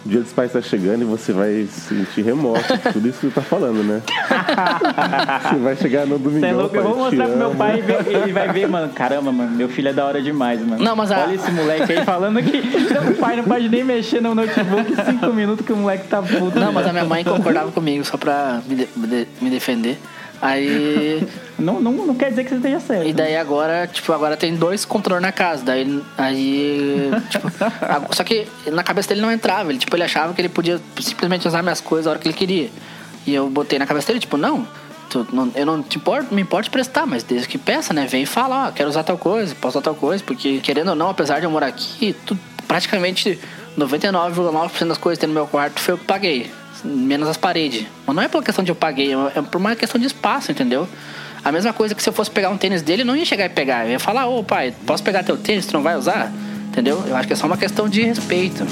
o 0.05 0.09
dia 0.09 0.21
dos 0.21 0.33
pais 0.33 0.53
tá 0.53 0.63
chegando 0.63 1.03
e 1.03 1.05
você 1.05 1.33
vai 1.33 1.67
sentir 1.71 2.23
remorso 2.23 2.73
de 2.77 2.79
tudo 2.93 3.09
isso 3.09 3.21
que 3.21 3.27
você 3.27 3.33
tá 3.35 3.43
falando, 3.43 3.83
né? 3.85 4.01
você 5.51 5.57
vai 5.57 5.77
chegar 5.77 6.07
no 6.07 6.19
domingo. 6.19 6.41
Você 6.41 6.47
é 6.47 6.53
louco? 6.53 6.77
Eu 6.77 6.83
vou 6.83 6.97
mostrar 6.97 7.27
pro 7.29 7.37
meu 7.37 7.51
pai 7.51 7.79
e 7.79 7.83
ver- 7.83 8.07
ele 8.07 8.33
vai 8.33 8.49
ver, 8.53 8.69
mano. 8.69 8.93
Caramba, 8.93 9.31
mano, 9.33 9.51
meu 9.57 9.69
filho 9.69 9.89
é 9.89 9.93
da 9.93 10.05
hora 10.05 10.23
demais, 10.23 10.61
mano. 10.67 10.83
Não, 10.83 10.97
mas 10.97 11.11
a- 11.13 11.21
Olha 11.25 11.35
esse 11.35 11.51
moleque 11.51 11.93
aí 11.93 12.05
falando 12.05 12.43
que 12.43 12.59
o 13.11 13.15
pai 13.17 13.37
não 13.37 13.45
pode 13.45 13.69
nem 13.69 13.85
mexer 13.85 14.21
no 14.21 14.35
notebook 14.35 14.93
em 14.93 15.05
cinco 15.05 15.27
minutos 15.33 15.65
que 15.67 15.73
o 15.73 15.77
moleque 15.77 16.09
tá 16.09 16.23
puto. 16.23 16.59
Não, 16.59 16.73
mas 16.73 16.87
a 16.87 16.93
minha 16.93 17.05
mãe 17.05 17.23
concordava 17.25 17.71
comigo 17.71 18.05
só 18.05 18.17
pra 18.17 18.61
me 18.67 18.75
de- 18.77 18.89
me 19.41 19.51
defender. 19.51 19.99
Aí. 20.43 21.27
Não, 21.59 21.81
não, 21.81 21.93
não 21.93 22.15
quer 22.15 22.31
dizer 22.31 22.45
que 22.45 22.51
você 22.51 22.57
esteja 22.57 22.81
certo. 22.81 23.07
E 23.07 23.13
daí 23.13 23.37
agora, 23.37 23.87
tipo, 23.87 24.13
agora 24.13 24.37
tem 24.37 24.55
dois 24.57 24.85
controles 24.85 25.23
na 25.23 25.33
casa. 25.33 25.65
Daí. 25.65 26.03
Aí. 26.17 27.11
Tipo, 27.29 27.49
só 28.15 28.25
que 28.25 28.47
na 28.73 28.83
cabeça 28.83 29.09
dele 29.11 29.21
não 29.21 29.31
entrava. 29.31 29.71
Ele, 29.71 29.79
tipo, 29.79 29.95
ele 29.95 30.03
achava 30.05 30.33
que 30.33 30.41
ele 30.41 30.49
podia 30.49 30.81
simplesmente 31.01 31.47
usar 31.47 31.63
minhas 31.63 31.81
coisas 31.81 32.07
a 32.07 32.11
hora 32.11 32.19
que 32.19 32.27
ele 32.29 32.35
queria. 32.37 32.71
E 33.27 33.35
eu 33.35 33.49
botei 33.51 33.79
na 33.79 33.87
cabeça 33.87 34.07
dele, 34.09 34.21
tipo, 34.21 34.37
não. 34.37 34.67
tu- 35.11 35.27
não- 35.33 35.51
eu 35.57 35.67
não 35.67 35.83
te 35.83 35.99
importo, 35.99 36.33
me 36.33 36.41
importo 36.41 36.71
prestar, 36.71 37.05
mas 37.05 37.25
desde 37.25 37.49
que 37.49 37.59
peça, 37.59 37.93
né? 37.93 38.07
Vem 38.07 38.23
e 38.23 38.27
fala, 38.27 38.69
ó, 38.69 38.71
quero 38.71 38.89
usar 38.89 39.03
tal 39.03 39.19
coisa, 39.19 39.53
posso 39.57 39.77
usar 39.77 39.85
tal 39.85 39.95
coisa, 39.97 40.23
porque 40.25 40.61
querendo 40.61 40.91
ou 40.91 40.95
não, 40.95 41.11
apesar 41.11 41.41
de 41.41 41.47
eu 41.47 41.51
morar 41.51 41.67
aqui, 41.67 42.15
tu, 42.25 42.39
praticamente 42.69 43.37
99,9% 43.77 44.87
das 44.89 44.99
coisas 44.99 45.19
que 45.19 45.27
tem 45.27 45.29
no 45.29 45.35
meu 45.35 45.47
quarto 45.49 45.81
foi 45.81 45.95
eu 45.95 45.99
que 45.99 46.05
paguei. 46.05 46.51
Menos 46.85 47.29
as 47.29 47.37
paredes. 47.37 47.87
Mas 48.07 48.17
não 48.17 48.23
é 48.23 48.29
pela 48.29 48.43
questão 48.43 48.65
de 48.65 48.71
eu 48.71 48.75
paguei, 48.75 49.13
é 49.13 49.17
é 49.37 49.43
por 49.43 49.59
uma 49.59 49.77
questão 49.77 50.01
de 50.01 50.07
espaço, 50.07 50.51
entendeu? 50.51 50.89
A 51.43 51.51
mesma 51.51 51.73
coisa 51.73 51.95
que 51.95 52.03
se 52.03 52.09
eu 52.09 52.13
fosse 52.13 52.31
pegar 52.31 52.51
um 52.51 52.57
tênis 52.57 52.83
dele, 52.83 53.03
não 53.03 53.17
ia 53.17 53.25
chegar 53.25 53.47
e 53.47 53.49
pegar. 53.49 53.87
Eu 53.87 53.93
ia 53.93 54.01
falar, 54.01 54.27
ô 54.27 54.45
pai, 54.45 54.75
posso 54.87 55.03
pegar 55.03 55.23
teu 55.23 55.37
tênis? 55.37 55.67
Tu 55.67 55.73
não 55.73 55.83
vai 55.83 55.97
usar? 55.97 56.31
Entendeu? 56.69 57.03
Eu 57.07 57.17
acho 57.17 57.27
que 57.27 57.33
é 57.33 57.37
só 57.37 57.47
uma 57.47 57.57
questão 57.57 57.89
de 57.89 58.03
respeito. 58.03 58.67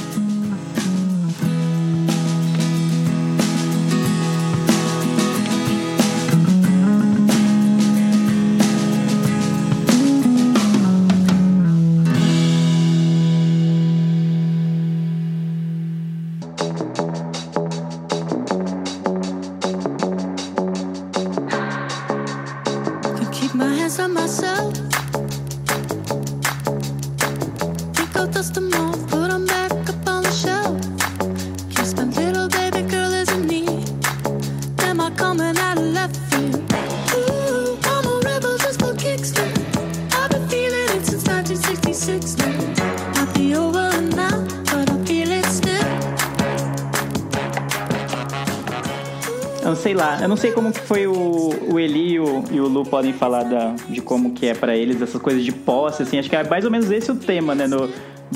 Eu 50.28 50.30
não 50.30 50.37
sei 50.37 50.52
como 50.52 50.70
que 50.70 50.80
foi 50.80 51.06
o, 51.06 51.54
o 51.73 51.80
Eli 51.80 52.12
e 52.12 52.20
o, 52.20 52.44
e 52.50 52.61
o 52.61 52.68
Lu 52.68 52.85
podem 52.85 53.14
falar 53.14 53.44
da, 53.44 53.75
de 53.88 54.02
como 54.02 54.35
que 54.35 54.44
é 54.44 54.52
pra 54.52 54.76
eles 54.76 55.00
essas 55.00 55.23
coisas 55.23 55.42
de 55.42 55.50
posse, 55.50 56.02
assim, 56.02 56.18
acho 56.18 56.28
que 56.28 56.37
é 56.37 56.47
mais 56.47 56.66
ou 56.66 56.70
menos 56.70 56.90
esse 56.90 57.11
o 57.11 57.16
tema, 57.16 57.54
né, 57.54 57.66
no, 57.66 57.88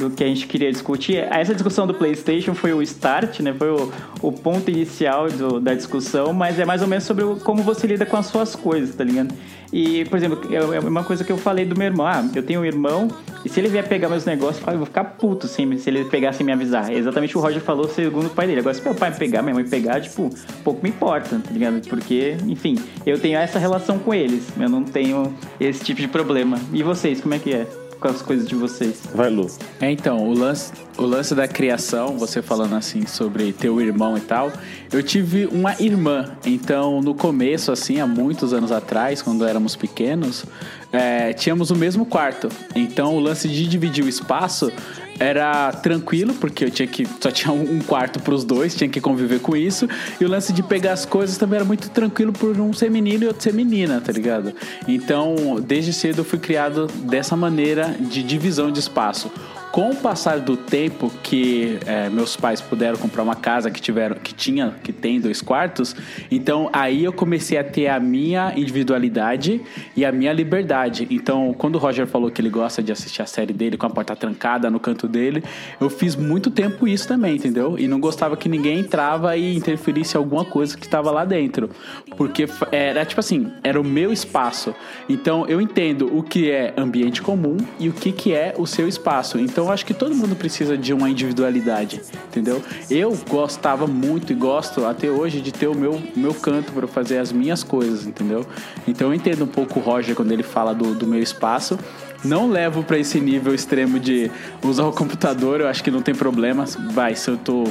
do 0.09 0.15
que 0.15 0.23
a 0.25 0.27
gente 0.27 0.47
queria 0.47 0.71
discutir. 0.71 1.17
Essa 1.31 1.53
discussão 1.55 1.87
do 1.87 1.95
PlayStation 1.95 2.55
foi 2.55 2.73
o 2.73 2.83
start, 2.83 3.41
né, 3.41 3.55
foi 3.57 3.71
o, 3.71 3.91
o 4.21 4.33
ponto 4.33 4.71
inicial 4.71 5.29
do- 5.31 5.61
da 5.61 5.75
discussão, 5.75 6.33
mas 6.33 6.59
é 6.59 6.65
mais 6.65 6.83
ou 6.83 6.89
menos 6.89 7.05
sobre 7.05 7.25
como 7.45 7.63
você 7.63 7.87
lida 7.87 8.05
com 8.07 8.17
as 8.17 8.27
suas 8.27 8.55
coisas, 8.57 8.95
tá 8.95 9.05
ligado? 9.05 9.35
E, 9.73 10.05
por 10.05 10.19
exemplo, 10.19 10.39
é 10.55 10.81
uma 10.81 11.03
coisa 11.03 11.25
que 11.25 11.33
eu 11.33 11.39
falei 11.39 11.65
do 11.65 11.75
meu 11.75 11.87
irmão, 11.87 12.07
ah, 12.07 12.23
eu 12.35 12.43
tenho 12.43 12.61
um 12.61 12.65
irmão, 12.65 13.09
e 13.43 13.49
se 13.49 13.59
ele 13.59 13.69
vier 13.69 13.89
pegar 13.89 14.09
meus 14.11 14.27
negócios, 14.27 14.63
eu 14.67 14.77
vou 14.77 14.85
ficar 14.85 15.03
puto 15.05 15.49
sem, 15.49 15.79
se 15.79 15.89
ele 15.89 16.05
pegar 16.05 16.35
sem 16.35 16.45
me 16.45 16.53
avisar. 16.53 16.93
É 16.93 16.95
exatamente 16.95 17.37
o 17.39 17.41
Roger 17.41 17.61
falou 17.63 17.89
segundo 17.89 18.27
o 18.27 18.31
pai 18.31 18.47
dele. 18.47 18.61
Agora, 18.61 18.75
se 18.75 18.83
meu 18.85 18.95
pai 18.95 19.11
pegar, 19.13 19.43
minha 19.43 19.55
mãe 19.55 19.65
pegar, 19.67 19.99
tipo, 20.01 20.29
pouco 20.63 20.81
me 20.83 20.91
importa, 20.91 21.41
tá 21.43 21.51
ligado? 21.51 21.81
Porque, 21.89 22.37
enfim, 22.47 22.77
eu 23.07 23.19
tenho 23.19 23.39
essa 23.39 23.59
relação 23.59 23.99
com 23.99 24.13
eles. 24.13 24.47
Eu 24.61 24.69
não 24.69 24.85
tenho 24.85 25.35
esse 25.59 25.83
tipo 25.83 26.01
de 26.03 26.07
problema. 26.07 26.59
E 26.73 26.83
vocês, 26.83 27.21
como 27.21 27.33
é 27.35 27.39
que 27.39 27.53
é? 27.55 27.67
Com 28.03 28.09
as 28.09 28.21
coisas 28.21 28.49
de 28.49 28.57
vocês. 28.57 29.01
Vai, 29.15 29.31
Lu. 29.31 29.47
É, 29.81 29.89
então, 29.89 30.27
o 30.27 30.35
lance, 30.35 30.73
o 30.99 31.03
lance 31.03 31.37
da 31.37 31.47
criação, 31.47 32.19
você 32.19 32.43
falando 32.43 32.75
assim 32.75 33.07
sobre 33.07 33.53
teu 33.53 33.81
irmão 33.81 34.19
e 34.19 34.21
tal, 34.21 34.53
eu 34.93 35.05
tive 35.05 35.47
uma 35.47 35.81
irmã. 35.81 36.37
Então, 36.45 37.01
no 37.01 37.15
começo, 37.15 37.71
assim, 37.71 38.01
há 38.01 38.07
muitos 38.07 38.53
anos 38.53 38.73
atrás, 38.73 39.23
quando 39.23 39.47
éramos 39.47 39.77
pequenos, 39.77 40.45
é, 40.93 41.33
tínhamos 41.33 41.71
o 41.71 41.77
mesmo 41.77 42.05
quarto. 42.05 42.49
Então, 42.75 43.15
o 43.17 43.21
lance 43.21 43.49
de 43.49 43.67
dividir 43.67 44.05
o 44.05 44.09
espaço 44.09 44.71
era 45.19 45.73
tranquilo, 45.73 46.35
porque 46.35 46.65
eu 46.65 46.71
tinha 46.71 46.87
que. 46.87 47.07
Só 47.21 47.31
tinha 47.31 47.53
um 47.53 47.81
quarto 47.81 48.21
pros 48.21 48.45
dois, 48.45 48.75
tinha 48.75 48.89
que 48.89 49.01
conviver 49.01 49.41
com 49.41 49.57
isso. 49.57 49.89
E 50.21 50.25
o 50.25 50.29
lance 50.29 50.53
de 50.53 50.63
pegar 50.63 50.93
as 50.93 51.05
coisas 51.05 51.37
também 51.37 51.57
era 51.57 51.65
muito 51.65 51.89
tranquilo 51.91 52.33
por 52.33 52.59
um 52.61 52.73
ser 52.73 52.91
menino 52.91 53.25
e 53.25 53.27
outro 53.27 53.43
ser 53.43 53.55
menina, 53.55 54.01
tá 54.01 54.13
ligado? 54.13 54.53
Então, 54.87 55.61
desde 55.65 55.93
cedo 55.93 56.19
eu 56.21 56.25
fui 56.25 56.39
criado 56.39 56.87
dessa 57.05 57.37
maneira 57.37 57.95
de 57.99 58.23
divisão 58.23 58.71
de 58.71 58.81
espaço. 58.81 59.31
Com 59.73 59.89
o 59.89 59.97
passar 59.97 60.39
do 60.39 60.55
tempo 60.55 61.11
que 61.23 61.79
é, 61.87 62.11
meus 62.11 62.37
pais 62.37 62.61
puderam 62.61 62.99
comprar 62.99 63.23
uma 63.23 63.35
casa 63.35 63.71
que 63.71 63.81
tiveram, 63.81 64.17
que 64.17 64.35
tinha, 64.35 64.75
que 64.85 64.93
tem 64.93 65.19
dois 65.19 65.41
quartos, 65.41 65.97
então 66.31 66.69
aí 66.75 67.05
eu 67.05 67.13
comecei 67.13 67.57
a 67.57 67.65
ter 67.65 67.89
a 67.89 67.99
minha 67.99 68.53
individualidade 68.55 69.63
e 69.97 70.05
a 70.05 70.13
minha 70.13 70.31
liberdade. 70.31 71.09
Então, 71.11 71.55
quando 71.57 71.77
o 71.77 71.79
Roger 71.79 72.07
falou 72.07 72.31
que 72.31 72.39
ele 72.43 72.51
gosta 72.51 72.83
de 72.83 72.93
assistir 72.93 73.23
a 73.23 73.27
série 73.27 73.55
dele 73.55 73.79
com 73.79 73.87
a 73.87 73.91
porta 73.91 74.15
trancada 74.15 74.71
no 74.71 74.79
canto 74.79 75.09
dele, 75.09 75.43
eu 75.81 75.89
fiz 75.89 76.15
muito 76.17 76.51
tempo 76.51 76.87
isso 76.87 77.09
também, 77.09 77.37
entendeu? 77.37 77.79
E 77.79 77.89
não 77.89 77.99
gostava 77.99 78.37
que 78.37 78.51
ninguém 78.51 78.81
entrava 78.81 79.39
e 79.39 79.57
interferisse 79.57 80.17
em 80.17 80.19
alguma 80.19 80.45
coisa 80.45 80.77
que 80.77 80.85
estava 80.85 81.11
lá 81.11 81.25
dentro, 81.25 81.71
porque 82.19 82.47
era 82.71 83.07
tipo 83.07 83.21
assim, 83.21 83.51
era 83.65 83.81
o 83.81 83.85
meu 83.85 84.13
espaço. 84.13 84.75
Então, 85.09 85.47
eu 85.47 85.63
entendo 85.63 86.15
o 86.15 86.23
que 86.23 86.51
é 86.51 86.75
ambiente 86.77 87.23
comum 87.23 87.57
e 87.81 87.89
o 87.89 87.93
que 87.95 88.13
que 88.13 88.35
é 88.35 88.53
o 88.59 88.67
seu 88.67 88.87
espaço. 88.87 89.39
Então, 89.39 89.62
eu 89.63 89.73
acho 89.73 89.87
que 89.87 89.95
todo 89.95 90.15
mundo 90.15 90.37
precisa 90.37 90.77
de 90.77 90.93
uma 90.93 91.09
individualidade, 91.09 92.01
entendeu? 92.29 92.63
Eu 92.91 93.17
gostava 93.29 93.87
muito 93.87 94.33
e 94.33 94.35
gosto 94.35 94.85
até 94.85 95.11
hoje 95.11 95.41
de 95.41 95.53
ter 95.53 95.67
o 95.67 95.75
meu, 95.75 96.01
meu 96.15 96.35
canto 96.35 96.73
para 96.73 96.87
fazer 96.87 97.19
as 97.19 97.33
minhas 97.33 97.63
coisas, 97.63 98.07
entendeu? 98.07 98.45
Então, 98.87 99.09
eu 99.09 99.15
entendo 99.15 99.45
um 99.45 99.49
pouco 99.49 99.79
o 99.79 99.83
Roger 99.83 100.15
quando 100.15 100.33
ele 100.33 100.43
fala 100.43 100.75
do, 100.75 100.95
do 100.95 101.07
meu 101.07 101.23
espaço. 101.23 101.79
Não 102.25 102.49
levo 102.49 102.85
para 102.85 102.99
esse 102.99 103.21
nível 103.21 103.55
extremo 103.55 103.99
de 103.99 104.31
usar 104.63 104.87
o 104.87 104.93
computador, 104.93 105.61
eu 105.61 105.69
acho 105.69 105.83
que 105.83 105.91
não 105.91 106.03
tem 106.03 106.15
problema. 106.15 106.65
Vai, 106.93 107.17
se 107.17 107.29
eu 107.29 107.37
tô 107.37 107.65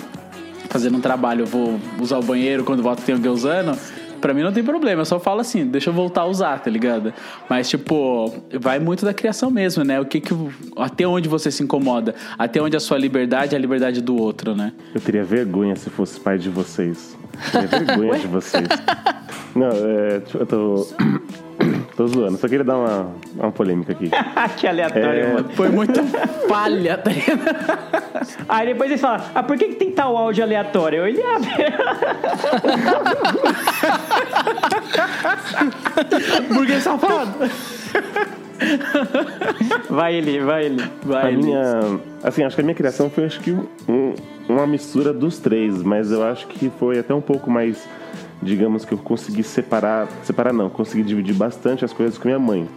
fazendo 0.69 0.97
um 0.97 1.01
trabalho, 1.01 1.41
eu 1.41 1.47
vou 1.47 1.79
usar 1.99 2.17
o 2.17 2.23
banheiro 2.23 2.63
quando 2.63 2.81
volto 2.81 3.01
tem 3.01 3.15
alguém 3.15 3.31
usando. 3.31 3.77
Pra 4.21 4.33
mim 4.33 4.43
não 4.43 4.53
tem 4.53 4.63
problema, 4.63 5.01
eu 5.01 5.05
só 5.05 5.19
falo 5.19 5.41
assim, 5.41 5.65
deixa 5.65 5.89
eu 5.89 5.93
voltar 5.93 6.21
a 6.21 6.25
usar, 6.25 6.59
tá 6.59 6.69
ligado? 6.69 7.11
Mas, 7.49 7.67
tipo, 7.67 8.33
vai 8.59 8.79
muito 8.79 9.03
da 9.03 9.13
criação 9.13 9.49
mesmo, 9.49 9.83
né? 9.83 9.99
O 9.99 10.05
que 10.05 10.21
que. 10.21 10.33
Até 10.77 11.07
onde 11.07 11.27
você 11.27 11.51
se 11.51 11.63
incomoda? 11.63 12.13
Até 12.37 12.61
onde 12.61 12.77
a 12.77 12.79
sua 12.79 12.97
liberdade 12.97 13.55
é 13.55 13.57
a 13.57 13.61
liberdade 13.61 14.01
do 14.01 14.15
outro, 14.15 14.55
né? 14.55 14.71
Eu 14.93 15.01
teria 15.01 15.23
vergonha 15.23 15.75
se 15.75 15.89
fosse 15.89 16.19
pai 16.19 16.37
de 16.37 16.49
vocês. 16.49 17.17
Eu 17.53 17.67
teria 17.67 17.85
vergonha 17.85 18.19
de 18.19 18.27
vocês. 18.27 18.67
Não, 19.55 19.67
é, 19.67 20.19
tipo, 20.19 20.37
eu 20.37 20.45
tô. 20.45 20.87
tô 21.95 22.07
zoando, 22.07 22.37
só 22.37 22.47
queria 22.47 22.63
dar 22.63 22.77
uma, 22.77 23.11
uma 23.37 23.51
polêmica 23.51 23.91
aqui. 23.93 24.09
que 24.57 24.67
aleatório, 24.67 25.23
É. 25.23 25.33
mano. 25.33 25.49
Foi 25.53 25.69
muita 25.69 26.03
falha, 26.47 26.97
tá 26.97 27.11
ligado? 27.11 27.41
Aí 28.47 28.67
depois 28.67 28.89
eles 28.89 29.01
falam, 29.01 29.23
ah, 29.33 29.43
por 29.43 29.57
que, 29.57 29.69
que 29.69 29.75
tem 29.75 29.91
tal 29.91 30.15
áudio 30.17 30.43
aleatório? 30.43 31.05
Ele 31.07 31.21
abre. 31.23 31.49
Burguês 36.53 36.83
safado. 36.83 37.31
Vai 39.89 40.15
ele, 40.15 40.39
vai 40.39 40.65
ele. 40.65 40.83
Vai, 41.03 41.25
a 41.25 41.31
Elias. 41.31 41.45
minha. 41.45 41.99
Assim, 42.23 42.43
acho 42.43 42.55
que 42.55 42.61
a 42.61 42.65
minha 42.65 42.75
criação 42.75 43.09
foi 43.09 43.25
acho 43.25 43.39
que 43.39 43.51
um- 43.51 44.13
uma 44.47 44.67
mistura 44.67 45.11
dos 45.13 45.39
três, 45.39 45.81
mas 45.81 46.11
eu 46.11 46.23
acho 46.23 46.47
que 46.47 46.69
foi 46.79 46.99
até 46.99 47.13
um 47.13 47.21
pouco 47.21 47.49
mais. 47.49 47.87
Digamos 48.41 48.85
que 48.85 48.93
eu 48.93 48.97
consegui 48.97 49.43
separar. 49.43 50.07
Separar 50.23 50.53
não, 50.53 50.69
consegui 50.69 51.03
dividir 51.03 51.35
bastante 51.35 51.85
as 51.85 51.93
coisas 51.93 52.17
com 52.17 52.27
minha 52.27 52.39
mãe. 52.39 52.67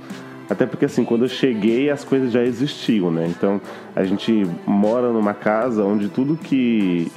Até 0.48 0.66
porque 0.66 0.84
assim, 0.84 1.04
quando 1.04 1.24
eu 1.24 1.28
cheguei 1.28 1.88
as 1.90 2.04
coisas 2.04 2.30
já 2.30 2.42
existiam, 2.42 3.10
né? 3.10 3.26
Então 3.28 3.60
a 3.96 4.04
gente 4.04 4.46
mora 4.66 5.10
numa 5.10 5.32
casa 5.32 5.82
onde 5.84 6.08
tudo 6.08 6.36
que 6.36 7.10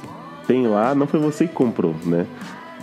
tem 0.46 0.66
lá 0.66 0.94
não 0.94 1.06
foi 1.06 1.20
você 1.20 1.46
que 1.46 1.52
comprou, 1.52 1.94
né? 2.04 2.26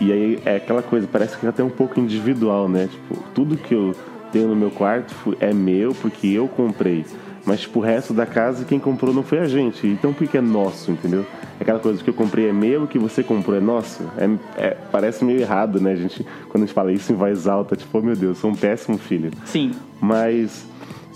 E 0.00 0.12
aí 0.12 0.38
é 0.44 0.56
aquela 0.56 0.82
coisa, 0.82 1.08
parece 1.10 1.36
que 1.36 1.46
é 1.46 1.48
até 1.48 1.64
um 1.64 1.70
pouco 1.70 1.98
individual, 1.98 2.68
né? 2.68 2.88
Tipo, 2.90 3.22
tudo 3.34 3.56
que 3.56 3.74
eu 3.74 3.94
tenho 4.30 4.48
no 4.48 4.54
meu 4.54 4.70
quarto 4.70 5.36
é 5.40 5.52
meu 5.52 5.94
porque 5.94 6.28
eu 6.28 6.46
comprei. 6.46 7.04
Mas, 7.46 7.60
tipo, 7.60 7.78
o 7.78 7.82
resto 7.82 8.12
da 8.12 8.26
casa, 8.26 8.64
quem 8.64 8.80
comprou 8.80 9.14
não 9.14 9.22
foi 9.22 9.38
a 9.38 9.46
gente. 9.46 9.86
Então, 9.86 10.12
por 10.12 10.26
que 10.26 10.36
é 10.36 10.40
nosso, 10.40 10.90
entendeu? 10.90 11.24
É 11.60 11.62
Aquela 11.62 11.78
coisa 11.78 12.02
que 12.02 12.10
eu 12.10 12.14
comprei 12.14 12.48
é 12.48 12.52
meu, 12.52 12.88
que 12.88 12.98
você 12.98 13.22
comprou 13.22 13.56
é 13.56 13.60
nosso. 13.60 14.02
É, 14.18 14.28
é- 14.60 14.76
parece 14.90 15.24
meio 15.24 15.40
errado, 15.40 15.80
né? 15.80 15.92
A 15.92 15.96
gente, 15.96 16.26
quando 16.48 16.64
a 16.64 16.66
gente 16.66 16.74
fala 16.74 16.92
isso 16.92 17.12
em 17.12 17.14
voz 17.14 17.46
alta, 17.46 17.76
tipo, 17.76 17.96
oh, 17.96 18.02
meu 18.02 18.16
Deus, 18.16 18.38
sou 18.38 18.50
um 18.50 18.54
péssimo 18.54 18.98
filho. 18.98 19.30
Sim. 19.44 19.70
Mas, 20.00 20.66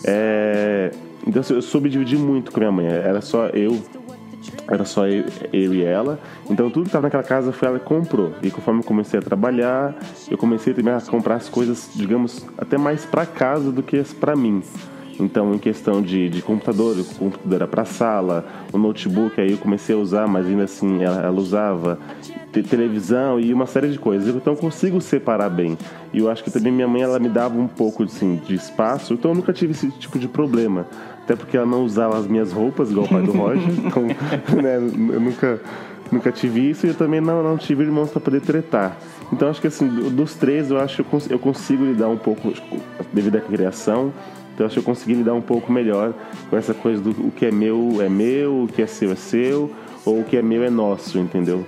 é... 0.05 0.93
Então, 1.27 1.41
assim, 1.41 1.55
eu 1.55 1.61
soube 1.63 1.91
dividir 1.91 2.19
muito 2.19 2.53
com 2.53 2.61
minha 2.61 2.73
mãe. 2.73 2.87
Era 2.87 3.21
só 3.21 3.49
eu, 3.49 3.83
era 4.69 4.85
só 4.85 5.09
eu, 5.09 5.25
eu 5.53 5.75
e 5.75 5.83
ela. 5.83 6.19
Então, 6.49 6.71
tudo 6.71 6.85
que 6.85 6.89
estava 6.91 7.03
naquela 7.03 7.25
casa 7.25 7.51
foi 7.51 7.69
ela 7.69 7.79
que 7.81 7.85
comprou. 7.85 8.33
E 8.41 8.51
conforme 8.51 8.81
eu 8.81 8.85
comecei 8.85 9.19
a 9.19 9.23
trabalhar, 9.23 9.97
eu 10.31 10.39
comecei 10.39 10.73
também 10.73 10.95
a 10.95 11.01
comprar 11.01 11.35
as 11.35 11.49
coisas, 11.49 11.91
digamos, 11.95 12.47
até 12.57 12.79
mais 12.79 13.05
para 13.05 13.27
casa 13.27 13.73
do 13.73 13.83
que 13.83 14.01
para 14.15 14.37
mim. 14.37 14.63
Então, 15.21 15.55
em 15.55 15.59
questão 15.59 16.01
de, 16.03 16.29
de 16.29 16.43
computador, 16.43 16.97
o 16.99 17.05
computador 17.05 17.55
era 17.57 17.67
para 17.69 17.85
sala, 17.85 18.45
o 18.73 18.79
notebook 18.79 19.41
aí 19.41 19.53
eu 19.53 19.59
comecei 19.59 19.95
a 19.95 19.99
usar, 19.99 20.27
mas 20.27 20.47
ainda 20.47 20.65
assim 20.65 21.03
ela, 21.03 21.21
ela 21.23 21.39
usava 21.39 21.99
te- 22.53 22.63
televisão 22.63 23.39
e 23.39 23.53
uma 23.53 23.67
série 23.67 23.89
de 23.89 23.99
coisas. 23.99 24.35
Então, 24.35 24.55
eu 24.55 24.57
consigo 24.59 25.01
separar 25.01 25.51
bem. 25.51 25.77
E 26.13 26.19
eu 26.19 26.31
acho 26.31 26.43
que 26.43 26.51
também 26.51 26.73
minha 26.73 26.89
mãe 26.89 27.03
ela 27.03 27.19
me 27.19 27.29
dava 27.29 27.59
um 27.59 27.69
pouco 27.69 28.03
assim, 28.05 28.41
de 28.47 28.55
espaço, 28.55 29.13
então 29.15 29.31
eu 29.33 29.35
nunca 29.37 29.53
tive 29.53 29.73
esse 29.73 29.89
tipo 29.93 30.19
de 30.19 30.27
problema. 30.27 30.87
Até 31.23 31.37
porque 31.37 31.57
ela 31.57 31.67
não 31.67 31.85
usava 31.85 32.19
as 32.19 32.27
minhas 32.27 32.51
roupas, 32.51 32.91
igual 32.91 33.07
o 33.07 33.09
pai 33.09 33.23
do 33.23 33.31
Roger. 33.33 33.63
Então, 33.87 34.03
né, 34.63 34.77
eu 34.77 35.21
nunca 35.21 35.61
nunca 36.11 36.33
tive 36.33 36.69
isso 36.69 36.87
e 36.87 36.89
eu 36.89 36.95
também 36.97 37.21
não, 37.21 37.41
não 37.41 37.57
tive 37.57 37.85
irmãos 37.85 38.11
para 38.11 38.21
poder 38.21 38.41
tretar. 38.41 38.97
Então 39.33 39.49
acho 39.49 39.61
que 39.61 39.69
assim, 39.69 39.87
do- 39.87 40.11
dos 40.11 40.35
três 40.35 40.69
eu 40.69 40.81
acho 40.81 40.97
que 40.97 41.01
eu, 41.03 41.05
cons- 41.05 41.31
eu 41.31 41.39
consigo 41.39 41.85
lidar 41.85 42.09
um 42.09 42.17
pouco 42.17 42.53
devido 43.13 43.37
à 43.37 43.41
criação. 43.41 44.13
Então 44.61 44.67
acho 44.67 44.75
que 44.75 44.81
eu 44.81 44.85
consegui 44.85 45.15
lidar 45.15 45.33
um 45.33 45.41
pouco 45.41 45.73
melhor 45.73 46.13
com 46.51 46.55
essa 46.55 46.75
coisa 46.75 47.01
do 47.01 47.13
o 47.13 47.31
que 47.31 47.47
é 47.47 47.51
meu 47.51 47.97
é 48.03 48.11
meu, 48.11 48.65
o 48.65 48.69
que 48.69 48.83
é 48.83 48.87
seu 48.87 49.11
é 49.11 49.15
seu, 49.17 49.73
ou 50.05 50.21
o 50.21 50.25
que 50.25 50.37
é 50.37 50.43
meu 50.43 50.63
é 50.63 50.69
nosso, 50.69 51.19
entendeu? 51.19 51.67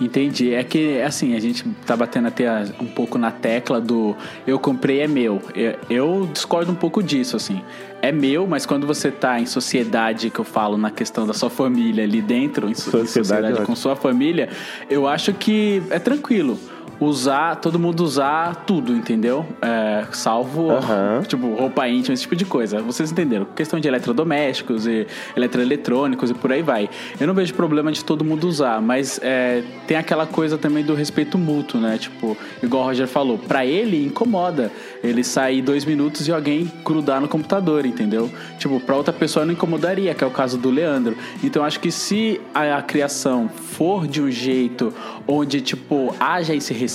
Entendi. 0.00 0.52
É 0.52 0.64
que, 0.64 1.00
assim, 1.00 1.36
a 1.36 1.40
gente 1.40 1.64
tá 1.86 1.96
batendo 1.96 2.26
até 2.26 2.50
um 2.80 2.86
pouco 2.86 3.16
na 3.16 3.30
tecla 3.30 3.80
do 3.80 4.16
eu 4.44 4.58
comprei 4.58 5.00
é 5.02 5.06
meu. 5.06 5.40
Eu, 5.88 6.26
discordo 6.26 6.72
um 6.72 6.74
pouco 6.74 7.00
disso, 7.00 7.36
assim. 7.36 7.62
É 8.02 8.10
meu, 8.10 8.44
mas 8.44 8.66
quando 8.66 8.88
você 8.88 9.10
tá 9.10 9.40
em 9.40 9.46
sociedade, 9.46 10.28
que 10.28 10.38
eu 10.40 10.44
falo 10.44 10.76
na 10.76 10.90
questão 10.90 11.26
da 11.28 11.32
sua 11.32 11.48
família 11.48 12.02
ali 12.02 12.20
dentro, 12.20 12.68
em, 12.68 12.74
so- 12.74 12.88
em 12.88 13.06
Sociedade 13.06 13.08
sociedade, 13.28 13.52
é 13.52 13.56
com 13.58 13.62
ótimo. 13.62 13.76
sua 13.76 13.94
família, 13.94 14.48
eu 14.90 15.06
acho 15.06 15.32
que 15.32 15.80
é 15.90 15.98
tranquilo. 16.00 16.58
Usar, 16.98 17.56
todo 17.56 17.78
mundo 17.78 18.00
usar 18.00 18.64
tudo, 18.66 18.92
entendeu? 18.94 19.44
É, 19.60 20.06
salvo, 20.12 20.70
Aham. 20.70 21.22
tipo, 21.26 21.54
roupa 21.54 21.86
íntima, 21.86 22.14
esse 22.14 22.22
tipo 22.22 22.34
de 22.34 22.46
coisa. 22.46 22.80
Vocês 22.80 23.12
entenderam? 23.12 23.44
Questão 23.54 23.78
de 23.78 23.86
eletrodomésticos 23.86 24.86
e 24.86 25.06
eletroeletrônicos 25.36 26.30
e 26.30 26.34
por 26.34 26.50
aí 26.52 26.62
vai. 26.62 26.88
Eu 27.20 27.26
não 27.26 27.34
vejo 27.34 27.52
problema 27.52 27.92
de 27.92 28.02
todo 28.02 28.24
mundo 28.24 28.48
usar, 28.48 28.80
mas 28.80 29.20
é, 29.22 29.62
tem 29.86 29.96
aquela 29.96 30.26
coisa 30.26 30.56
também 30.56 30.82
do 30.82 30.94
respeito 30.94 31.36
mútuo, 31.36 31.80
né? 31.80 31.98
Tipo, 31.98 32.36
igual 32.62 32.84
o 32.84 32.86
Roger 32.86 33.06
falou, 33.06 33.36
pra 33.38 33.66
ele 33.66 34.06
incomoda 34.06 34.72
ele 35.04 35.22
sair 35.22 35.60
dois 35.60 35.84
minutos 35.84 36.26
e 36.26 36.32
alguém 36.32 36.70
grudar 36.84 37.20
no 37.20 37.28
computador, 37.28 37.84
entendeu? 37.84 38.30
Tipo, 38.58 38.80
pra 38.80 38.96
outra 38.96 39.12
pessoa 39.12 39.44
não 39.44 39.52
incomodaria, 39.52 40.14
que 40.14 40.24
é 40.24 40.26
o 40.26 40.30
caso 40.30 40.56
do 40.56 40.70
Leandro. 40.70 41.16
Então 41.44 41.62
acho 41.62 41.78
que 41.78 41.90
se 41.90 42.40
a, 42.54 42.78
a 42.78 42.82
criação 42.82 43.48
for 43.48 44.06
de 44.06 44.22
um 44.22 44.30
jeito 44.30 44.92
onde, 45.28 45.60
tipo, 45.60 46.14
haja 46.18 46.54
esse 46.54 46.72
respeito, 46.72 46.85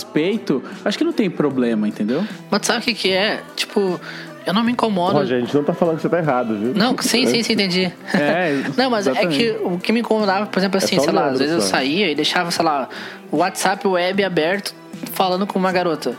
acho 0.86 0.98
que 0.98 1.04
não 1.04 1.14
tem 1.14 1.30
problema, 1.30 1.88
entendeu? 1.88 2.24
Mas 2.50 2.66
sabe 2.66 2.80
o 2.80 2.82
que, 2.84 2.94
que 2.94 3.12
é? 3.12 3.42
Tipo, 3.56 4.00
eu 4.46 4.54
não 4.54 4.64
me 4.64 4.72
incomodo. 4.72 5.20
A 5.20 5.26
gente 5.26 5.54
não 5.54 5.64
tá 5.64 5.74
falando 5.74 5.98
que 5.98 6.02
você 6.02 6.10
tá 6.10 6.18
errado, 6.18 6.58
viu? 6.58 6.74
Não, 6.74 6.96
sim, 7.00 7.26
sim, 7.28 7.44
sim, 7.44 7.54
entendi. 7.54 7.92
É, 8.14 8.64
Não, 8.76 8.90
mas 8.90 9.08
é 9.08 9.12
exatamente. 9.12 9.38
que 9.38 9.52
o 9.64 9.78
que 9.78 9.92
me 9.92 10.00
incomodava, 10.00 10.48
por 10.48 10.60
exemplo, 10.60 10.78
assim, 10.78 10.96
só 10.96 11.02
o 11.02 11.06
sei 11.06 11.14
lá, 11.14 11.28
às 11.28 11.40
vezes 11.40 11.54
eu 11.54 11.62
só. 11.62 11.68
saía 11.68 12.12
e 12.12 12.16
deixava, 12.16 12.50
sei 12.50 12.66
lá, 12.66 12.90
o 13.32 13.38
WhatsApp 13.38 13.88
web 13.88 14.24
aberto 14.24 14.74
falando 15.14 15.46
com 15.46 15.60
uma 15.60 15.72
garota. 15.72 16.16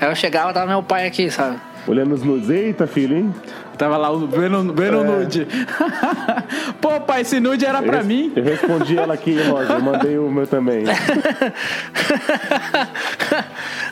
Aí 0.00 0.08
eu 0.08 0.14
chegava, 0.16 0.52
tava 0.52 0.66
meu 0.66 0.82
pai 0.82 1.06
aqui, 1.06 1.30
sabe? 1.30 1.58
Olhando 1.86 2.14
os 2.14 2.22
nudes, 2.22 2.50
eita 2.50 2.86
filho, 2.86 3.16
hein? 3.16 3.34
Tava 3.80 3.96
lá 3.96 4.10
o- 4.10 4.26
vendo, 4.26 4.74
vendo 4.74 4.98
o 5.00 5.04
nude. 5.04 5.46
Pô, 6.82 7.00
pai, 7.00 7.22
esse 7.22 7.40
nude 7.40 7.64
era 7.64 7.80
pra 7.80 8.00
eu, 8.00 8.04
mim. 8.04 8.30
Eu 8.36 8.44
respondi 8.44 8.98
ela 8.98 9.14
aqui, 9.14 9.32
Roger, 9.40 9.70
eu 9.76 9.80
mandei 9.80 10.18
o 10.18 10.30
meu 10.30 10.46
também. 10.46 10.84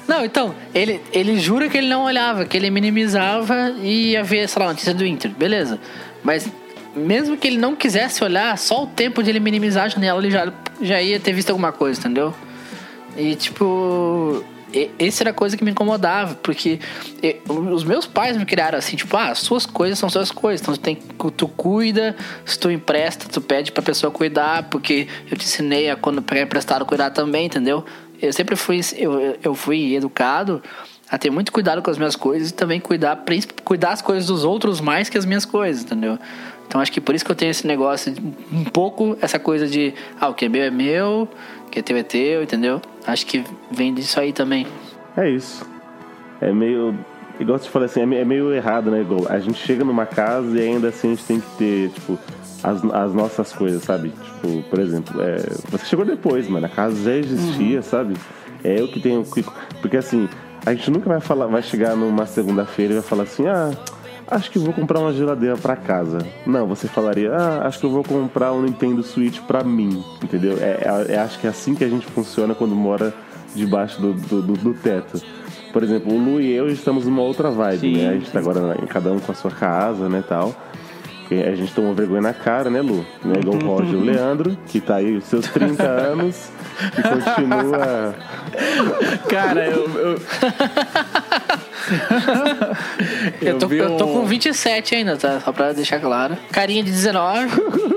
Não, 0.06 0.22
então, 0.26 0.54
ele, 0.74 1.00
ele 1.10 1.40
jura 1.40 1.70
que 1.70 1.78
ele 1.78 1.88
não 1.88 2.04
olhava, 2.04 2.44
que 2.44 2.54
ele 2.56 2.70
minimizava 2.70 3.70
e 3.80 4.10
ia 4.12 4.22
ver, 4.22 4.46
sei 4.46 4.60
lá, 4.60 4.66
a 4.66 4.72
notícia 4.72 4.92
do 4.92 5.06
Inter, 5.06 5.30
beleza. 5.30 5.78
Mas 6.22 6.46
mesmo 6.94 7.38
que 7.38 7.46
ele 7.46 7.56
não 7.56 7.74
quisesse 7.74 8.22
olhar, 8.22 8.58
só 8.58 8.84
o 8.84 8.86
tempo 8.86 9.22
de 9.22 9.30
ele 9.30 9.40
minimizar 9.40 9.84
a 9.84 9.88
janela, 9.88 10.20
ele 10.20 10.30
já, 10.30 10.52
já 10.82 11.00
ia 11.00 11.18
ter 11.18 11.32
visto 11.32 11.48
alguma 11.48 11.72
coisa, 11.72 11.98
entendeu? 11.98 12.34
E 13.16 13.34
tipo. 13.34 14.44
Essa 14.98 15.22
era 15.22 15.30
a 15.30 15.32
coisa 15.32 15.56
que 15.56 15.64
me 15.64 15.70
incomodava, 15.70 16.34
porque 16.36 16.78
os 17.48 17.84
meus 17.84 18.06
pais 18.06 18.36
me 18.36 18.44
criaram 18.44 18.78
assim, 18.78 18.96
tipo, 18.96 19.16
ah, 19.16 19.34
suas 19.34 19.64
coisas 19.64 19.98
são 19.98 20.10
suas 20.10 20.30
coisas, 20.30 20.60
então 20.60 20.74
tu, 20.74 20.80
tem, 20.80 20.96
tu 20.96 21.48
cuida, 21.48 22.14
se 22.44 22.58
tu 22.58 22.70
empresta, 22.70 23.26
tu 23.28 23.40
pede 23.40 23.72
pra 23.72 23.82
pessoa 23.82 24.10
cuidar, 24.10 24.64
porque 24.64 25.08
eu 25.30 25.36
te 25.36 25.44
ensinei 25.44 25.88
a 25.90 25.96
quando 25.96 26.20
pegar 26.20 26.42
emprestado 26.42 26.84
cuidar 26.84 27.10
também, 27.10 27.46
entendeu? 27.46 27.84
Eu 28.20 28.32
sempre 28.32 28.56
fui, 28.56 28.80
eu, 28.96 29.38
eu 29.42 29.54
fui 29.54 29.94
educado 29.94 30.62
a 31.10 31.16
ter 31.16 31.30
muito 31.30 31.50
cuidado 31.50 31.80
com 31.80 31.90
as 31.90 31.96
minhas 31.96 32.16
coisas 32.16 32.50
e 32.50 32.54
também 32.54 32.80
cuidar, 32.80 33.24
cuidar 33.64 33.92
as 33.92 34.02
coisas 34.02 34.26
dos 34.26 34.44
outros 34.44 34.80
mais 34.80 35.08
que 35.08 35.16
as 35.16 35.24
minhas 35.24 35.44
coisas, 35.44 35.82
entendeu? 35.82 36.18
Então 36.68 36.82
acho 36.82 36.92
que 36.92 37.00
por 37.00 37.14
isso 37.14 37.24
que 37.24 37.30
eu 37.30 37.34
tenho 37.34 37.50
esse 37.50 37.66
negócio, 37.66 38.14
um 38.52 38.64
pouco 38.64 39.16
essa 39.22 39.38
coisa 39.38 39.66
de, 39.66 39.94
ah, 40.20 40.28
o 40.28 40.34
que 40.34 40.44
é 40.44 40.48
meu 40.50 40.62
é 40.62 40.70
meu, 40.70 41.26
o 41.66 41.70
que 41.70 41.78
é 41.78 41.82
teu 41.82 41.96
é 41.96 42.02
teu, 42.02 42.42
entendeu? 42.42 42.80
Acho 43.06 43.24
que 43.24 43.42
vem 43.70 43.94
disso 43.94 44.20
aí 44.20 44.34
também. 44.34 44.66
É 45.16 45.28
isso. 45.30 45.66
É 46.42 46.52
meio. 46.52 46.94
Igual 47.40 47.58
você 47.58 47.68
falou 47.70 47.86
assim, 47.86 48.00
é 48.00 48.20
é 48.20 48.24
meio 48.24 48.52
errado, 48.52 48.90
né? 48.90 49.00
Igual 49.00 49.26
a 49.30 49.38
gente 49.38 49.58
chega 49.58 49.82
numa 49.82 50.04
casa 50.04 50.58
e 50.58 50.60
ainda 50.60 50.88
assim 50.88 51.08
a 51.08 51.14
gente 51.14 51.24
tem 51.24 51.40
que 51.40 51.50
ter, 51.56 51.88
tipo, 51.90 52.18
as, 52.62 52.84
as 52.84 53.14
nossas 53.14 53.52
coisas, 53.52 53.82
sabe? 53.82 54.10
Tipo, 54.10 54.62
por 54.64 54.78
exemplo, 54.78 55.22
é, 55.22 55.38
você 55.70 55.86
chegou 55.86 56.04
depois, 56.04 56.48
mano. 56.48 56.66
A 56.66 56.68
casa 56.68 57.02
já 57.02 57.16
existia, 57.16 57.80
sabe? 57.80 58.14
É 58.62 58.78
eu 58.78 58.88
que 58.88 59.00
tenho 59.00 59.24
que. 59.24 59.42
Porque 59.80 59.96
assim, 59.96 60.28
a 60.66 60.74
gente 60.74 60.90
nunca 60.90 61.08
vai 61.08 61.20
falar, 61.20 61.46
vai 61.46 61.62
chegar 61.62 61.96
numa 61.96 62.26
segunda-feira 62.26 62.92
e 62.92 62.96
vai 62.96 63.04
falar 63.08 63.22
assim, 63.22 63.46
ah. 63.46 63.70
Acho 64.30 64.50
que 64.50 64.58
vou 64.58 64.72
comprar 64.74 65.00
uma 65.00 65.12
geladeira 65.12 65.56
pra 65.56 65.74
casa. 65.74 66.18
Não, 66.46 66.66
você 66.66 66.86
falaria, 66.86 67.32
ah, 67.34 67.66
acho 67.66 67.78
que 67.80 67.86
eu 67.86 67.90
vou 67.90 68.04
comprar 68.04 68.52
um 68.52 68.62
Nintendo 68.62 69.02
Switch 69.02 69.40
pra 69.40 69.64
mim, 69.64 70.04
entendeu? 70.22 70.58
É, 70.60 70.82
é- 71.08 71.14
é- 71.14 71.18
acho 71.18 71.38
que 71.38 71.46
é 71.46 71.50
assim 71.50 71.74
que 71.74 71.82
a 71.82 71.88
gente 71.88 72.06
funciona 72.06 72.54
quando 72.54 72.74
mora 72.76 73.14
debaixo 73.54 74.00
do, 74.00 74.12
do, 74.12 74.42
do- 74.42 74.52
do 74.52 74.74
teto. 74.74 75.20
Por 75.72 75.82
exemplo, 75.82 76.12
o 76.12 76.18
Lu 76.18 76.40
e 76.40 76.52
eu 76.52 76.68
estamos 76.68 77.06
numa 77.06 77.22
outra 77.22 77.50
vibe, 77.50 77.78
Sim, 77.80 77.96
né? 78.02 78.08
A 78.10 78.12
gente 78.14 78.30
tá 78.30 78.38
agora 78.38 78.76
em 78.82 78.86
cada 78.86 79.10
um 79.12 79.18
com 79.18 79.32
a 79.32 79.34
sua 79.34 79.50
casa, 79.50 80.08
né, 80.08 80.22
tal. 80.26 80.54
A 81.30 81.54
gente 81.54 81.74
tomou 81.74 81.92
vergonha 81.94 82.22
na 82.22 82.32
cara, 82.32 82.70
né, 82.70 82.80
Lu? 82.80 83.04
Né? 83.22 83.34
Igual 83.42 83.56
o 83.56 83.66
Roger 83.78 83.98
o 83.98 84.02
Leandro, 84.02 84.56
que 84.66 84.80
tá 84.80 84.96
aí 84.96 85.14
os 85.16 85.24
seus 85.24 85.46
30 85.46 85.82
anos 85.84 86.48
e 86.96 87.02
continua. 87.02 88.14
Cara, 89.28 89.66
eu. 89.68 89.88
eu... 89.90 90.18
Eu, 93.40 93.58
tô, 93.58 93.66
vi 93.68 93.78
eu 93.78 93.96
tô 93.96 94.04
um- 94.06 94.12
com 94.20 94.26
27 94.26 94.94
ainda, 94.94 95.16
tá? 95.16 95.40
Só 95.40 95.52
pra 95.52 95.72
deixar 95.72 96.00
claro. 96.00 96.36
Carinha 96.52 96.82
de 96.82 96.90
19. 96.90 97.48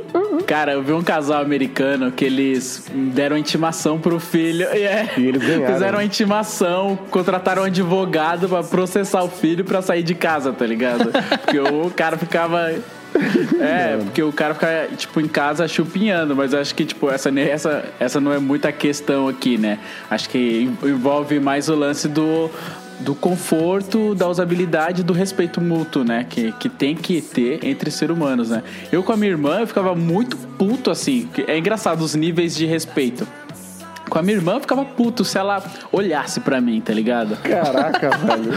Cara, 0.48 0.74
eu 0.74 0.84
vi 0.84 0.92
um 0.92 1.02
casal 1.04 1.42
americano 1.42 2.12
que 2.12 2.26
eles 2.26 2.86
deram 2.94 3.38
intimação 3.38 4.00
pro 4.00 4.20
filho. 4.20 4.68
E, 4.74 4.84
é, 4.84 5.10
E 5.18 5.26
eles 5.28 5.42
ganharam. 5.42 5.74
Fizeram 5.74 6.00
a 6.00 6.04
intimação, 6.04 6.98
contrataram 7.10 7.62
um 7.64 7.66
advogado 7.66 8.50
pra 8.50 8.64
processar 8.64 9.24
o 9.24 9.30
filho 9.30 9.64
pra 9.64 9.82
sair 9.82 10.04
de 10.04 10.14
casa, 10.16 10.52
tá 10.52 10.66
ligado? 10.66 11.12
Porque 11.42 11.60
o 11.60 11.90
cara 11.92 12.18
ficava. 12.18 12.74
É, 13.60 13.98
porque 13.98 14.24
o 14.24 14.32
cara 14.32 14.54
fica, 14.54 14.88
tipo, 14.96 15.20
em 15.20 15.28
casa 15.28 15.68
chupinhando, 15.68 16.34
mas 16.34 16.54
eu 16.54 16.62
acho 16.62 16.74
que, 16.74 16.86
tipo, 16.86 17.10
essa, 17.12 17.30
essa, 17.40 17.84
essa 18.00 18.22
não 18.22 18.32
é 18.32 18.40
muita 18.40 18.72
questão 18.72 19.28
aqui, 19.28 19.58
né? 19.58 19.80
Acho 20.10 20.30
que 20.30 20.72
envolve 20.82 21.38
mais 21.38 21.68
o 21.68 21.76
lance 21.76 22.08
do, 22.08 22.50
do 23.02 23.16
conforto, 23.16 24.16
da 24.16 24.28
usabilidade, 24.28 25.04
do 25.04 25.14
respeito 25.14 25.60
mútuo, 25.60 26.04
né? 26.04 26.26
Que, 26.30 26.52
que 26.54 26.70
tem 26.70 26.96
que 26.96 27.22
ter 27.22 27.64
entre 27.66 27.92
seres 27.92 28.16
humanos, 28.16 28.50
né? 28.50 28.64
Eu 28.92 29.04
com 29.04 29.12
a 29.12 29.18
minha 29.18 29.32
irmã, 29.32 29.60
eu 29.60 29.68
ficava 29.68 29.96
muito 29.96 30.38
puto, 30.38 30.90
assim. 30.90 31.28
É 31.48 31.58
engraçado 31.58 32.02
os 32.02 32.16
níveis 32.16 32.56
de 32.56 32.66
respeito. 32.66 33.28
Com 34.12 34.20
a 34.20 34.22
minha 34.22 34.36
irmã, 34.36 34.56
eu 34.56 34.60
ficava 34.60 34.84
puto 34.84 35.24
se 35.24 35.38
ela 35.38 35.64
olhasse 35.90 36.42
pra 36.42 36.60
mim, 36.60 36.82
tá 36.82 36.92
ligado? 36.94 37.38
Caraca, 37.38 38.10
velho. 38.20 38.52